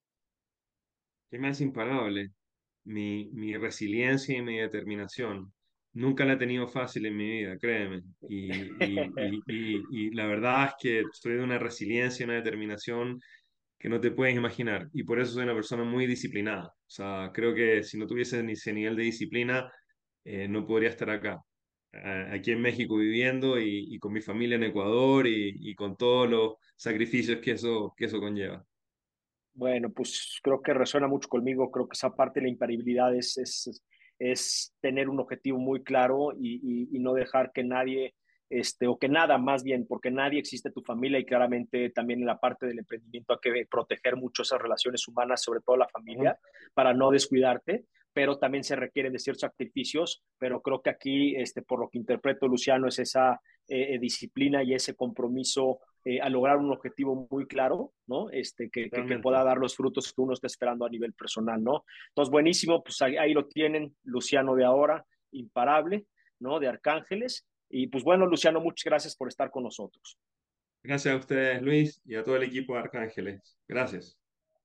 ¿Qué 1.30 1.38
me 1.38 1.48
hace 1.48 1.64
imparable? 1.64 2.30
Mi, 2.84 3.30
mi 3.32 3.56
resiliencia 3.56 4.36
y 4.36 4.42
mi 4.42 4.58
determinación 4.58 5.52
nunca 5.92 6.24
la 6.24 6.34
he 6.34 6.36
tenido 6.36 6.68
fácil 6.68 7.06
en 7.06 7.16
mi 7.16 7.30
vida, 7.30 7.56
créeme. 7.58 8.02
Y, 8.28 8.50
y, 8.52 9.82
y, 9.90 10.10
la 10.10 10.26
verdad 10.26 10.68
es 10.68 10.74
que 10.80 11.02
soy 11.12 11.34
de 11.34 11.42
una 11.42 11.58
resiliencia, 11.58 12.24
y 12.24 12.28
una 12.28 12.36
determinación 12.36 13.20
que 13.80 13.88
no 13.88 13.98
te 13.98 14.10
puedes 14.10 14.36
imaginar. 14.36 14.88
Y 14.92 15.04
por 15.04 15.18
eso 15.18 15.32
soy 15.32 15.44
una 15.44 15.54
persona 15.54 15.84
muy 15.84 16.06
disciplinada. 16.06 16.66
O 16.66 16.90
sea, 16.90 17.30
creo 17.32 17.54
que 17.54 17.82
si 17.82 17.98
no 17.98 18.06
tuviese 18.06 18.42
ni 18.42 18.52
ese 18.52 18.74
nivel 18.74 18.94
de 18.94 19.04
disciplina, 19.04 19.72
eh, 20.24 20.46
no 20.46 20.66
podría 20.66 20.90
estar 20.90 21.08
acá. 21.10 21.40
aquí 21.92 22.52
en 22.52 22.60
México 22.60 22.96
viviendo 22.96 23.58
y, 23.58 23.98
con 23.98 24.12
mi 24.12 24.20
familia 24.20 24.56
en 24.56 24.64
Ecuador 24.64 25.26
y, 25.26 25.74
con 25.74 25.96
todos 25.96 26.28
los 26.30 26.54
sacrificios 26.76 27.40
que 27.40 27.52
eso, 27.52 27.94
que 27.96 28.04
eso 28.04 28.20
conlleva. 28.20 28.64
Bueno, 29.54 29.90
pues 29.90 30.38
creo 30.42 30.62
que 30.62 30.74
resuena 30.74 31.08
mucho 31.08 31.28
conmigo. 31.28 31.70
Creo 31.70 31.88
que 31.88 31.94
esa 31.94 32.14
parte 32.14 32.38
de 32.38 32.44
la 32.44 32.52
imparibilidad 32.52 33.16
es, 33.16 33.38
es, 33.38 33.82
es 34.18 34.74
tener 34.80 35.08
un 35.08 35.18
objetivo 35.18 35.58
muy 35.58 35.82
claro 35.82 36.32
y, 36.38 36.86
no 37.00 37.14
dejar 37.14 37.50
que 37.52 37.64
nadie, 37.64 38.14
este, 38.50 38.86
o 38.86 38.98
que 38.98 39.08
nada 39.08 39.38
más 39.38 39.64
bien, 39.64 39.86
porque 39.86 40.10
nadie 40.10 40.40
existe 40.40 40.70
tu 40.70 40.82
familia 40.82 41.18
y 41.18 41.24
claramente 41.24 41.88
también 41.90 42.20
en 42.20 42.26
la 42.26 42.38
parte 42.38 42.66
del 42.66 42.80
emprendimiento 42.80 43.32
hay 43.32 43.38
que 43.40 43.66
proteger 43.70 44.16
mucho 44.16 44.42
esas 44.42 44.60
relaciones 44.60 45.08
humanas, 45.08 45.42
sobre 45.42 45.60
todo 45.60 45.76
la 45.76 45.88
familia, 45.88 46.38
para 46.74 46.92
no 46.92 47.10
descuidarte 47.10 47.86
pero 48.12 48.38
también 48.38 48.64
se 48.64 48.76
requieren 48.76 49.12
de 49.12 49.18
ciertos 49.18 49.42
sacrificios, 49.42 50.22
pero 50.38 50.60
creo 50.62 50.82
que 50.82 50.90
aquí, 50.90 51.36
este, 51.36 51.62
por 51.62 51.80
lo 51.80 51.88
que 51.88 51.98
interpreto, 51.98 52.48
Luciano, 52.48 52.88
es 52.88 52.98
esa 52.98 53.40
eh, 53.68 53.94
eh, 53.94 53.98
disciplina 53.98 54.62
y 54.62 54.74
ese 54.74 54.96
compromiso 54.96 55.78
eh, 56.04 56.20
a 56.20 56.28
lograr 56.28 56.56
un 56.56 56.72
objetivo 56.72 57.28
muy 57.30 57.46
claro, 57.46 57.92
¿no? 58.06 58.30
Este, 58.30 58.68
que, 58.70 58.90
que, 58.90 59.18
pueda 59.18 59.44
dar 59.44 59.58
los 59.58 59.76
frutos 59.76 60.12
que 60.12 60.20
uno 60.20 60.32
está 60.32 60.46
esperando 60.46 60.84
a 60.84 60.90
nivel 60.90 61.12
personal, 61.12 61.62
¿no? 61.62 61.84
Entonces, 62.08 62.32
buenísimo, 62.32 62.82
pues 62.82 63.00
ahí, 63.02 63.32
lo 63.32 63.46
tienen, 63.46 63.94
Luciano 64.02 64.54
de 64.56 64.64
ahora, 64.64 65.04
imparable, 65.30 66.06
¿no? 66.40 66.58
De 66.58 66.68
Arcángeles. 66.68 67.46
Y 67.70 67.86
pues 67.86 68.04
bueno, 68.04 68.26
Luciano, 68.26 68.60
muchas 68.60 68.84
gracias 68.84 69.16
por 69.16 69.28
estar 69.28 69.50
con 69.50 69.62
nosotros. 69.62 70.18
Gracias 70.82 71.14
a 71.14 71.16
ustedes, 71.16 71.62
Luis, 71.62 72.00
y 72.04 72.16
a 72.16 72.24
todo 72.24 72.36
el 72.36 72.42
equipo 72.42 72.74
de 72.74 72.80
Arcángeles. 72.80 73.56
Gracias. 73.68 74.18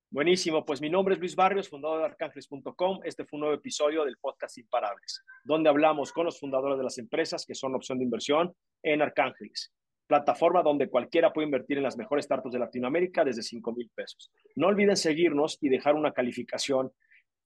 Buenísimo, 0.10 0.66
pues 0.66 0.82
mi 0.82 0.90
nombre 0.90 1.16
es 1.16 1.20
Luis 1.20 1.36
Barrios, 1.36 1.68
fundador 1.68 2.00
de 2.00 2.06
arcángeles.com. 2.06 3.02
Este 3.04 3.26
fue 3.26 3.38
un 3.38 3.42
nuevo 3.42 3.56
episodio 3.56 4.06
del 4.06 4.18
podcast 4.18 4.58
Imparables, 4.58 5.24
donde 5.44 5.68
hablamos 5.68 6.14
con 6.14 6.26
los 6.26 6.40
fundadores 6.40 6.78
de 6.78 6.84
las 6.84 6.98
empresas 6.98 7.46
que 7.46 7.54
son 7.54 7.76
opción 7.76 7.98
de 7.98 8.06
inversión 8.06 8.56
en 8.82 9.02
Arcángeles, 9.02 9.74
plataforma 10.08 10.64
donde 10.64 10.90
cualquiera 10.90 11.34
puede 11.34 11.48
invertir 11.48 11.78
en 11.78 11.84
las 11.84 11.98
mejores 11.98 12.26
startups 12.26 12.54
de 12.54 12.60
Latinoamérica 12.60 13.26
desde 13.26 13.44
5 13.44 13.74
mil 13.74 13.92
pesos. 13.94 14.32
No 14.56 14.68
olviden 14.68 14.96
seguirnos 14.96 15.58
y 15.60 15.70
dejar 15.70 15.96
una 15.96 16.14
calificación 16.14 16.94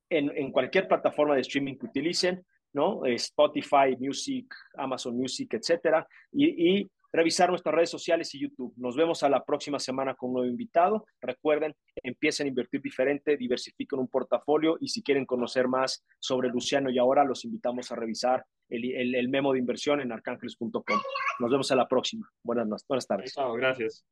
en, 0.09 0.29
en 0.37 0.51
cualquier 0.51 0.87
plataforma 0.87 1.35
de 1.35 1.41
streaming 1.41 1.75
que 1.75 1.87
utilicen, 1.87 2.45
¿no? 2.73 3.05
Spotify, 3.05 3.95
Music, 3.99 4.53
Amazon 4.75 5.17
Music, 5.17 5.53
etcétera, 5.53 6.07
y, 6.31 6.89
revisar 7.11 7.49
nuestras 7.49 7.73
redes 7.73 7.89
sociales 7.89 8.33
y 8.35 8.39
YouTube. 8.39 8.71
Nos 8.77 8.95
vemos 8.95 9.23
a 9.23 9.29
la 9.29 9.43
próxima 9.43 9.79
semana 9.79 10.13
con 10.13 10.29
un 10.29 10.33
nuevo 10.35 10.47
invitado. 10.47 11.07
Recuerden, 11.21 11.75
empiecen 12.03 12.45
a 12.45 12.49
invertir 12.49 12.83
diferente, 12.83 13.35
diversifiquen 13.35 13.99
un 13.99 14.07
portafolio 14.07 14.77
y 14.79 14.89
si 14.89 15.01
quieren 15.01 15.25
conocer 15.25 15.67
más 15.67 16.05
sobre 16.19 16.49
Luciano 16.49 16.91
y 16.91 16.99
ahora, 16.99 17.23
los 17.23 17.45
invitamos 17.45 17.91
a 17.91 17.95
revisar 17.95 18.45
el, 18.69 19.15
el, 19.15 19.29
memo 19.29 19.53
de 19.53 19.59
inversión 19.59 20.01
en 20.01 20.11
arcángeles.com. 20.11 20.99
Nos 21.39 21.49
vemos 21.49 21.71
a 21.71 21.75
la 21.75 21.87
próxima. 21.87 22.29
Buenas, 22.43 22.85
buenas 22.87 23.07
tardes. 23.07 23.33
Gracias. 23.57 24.05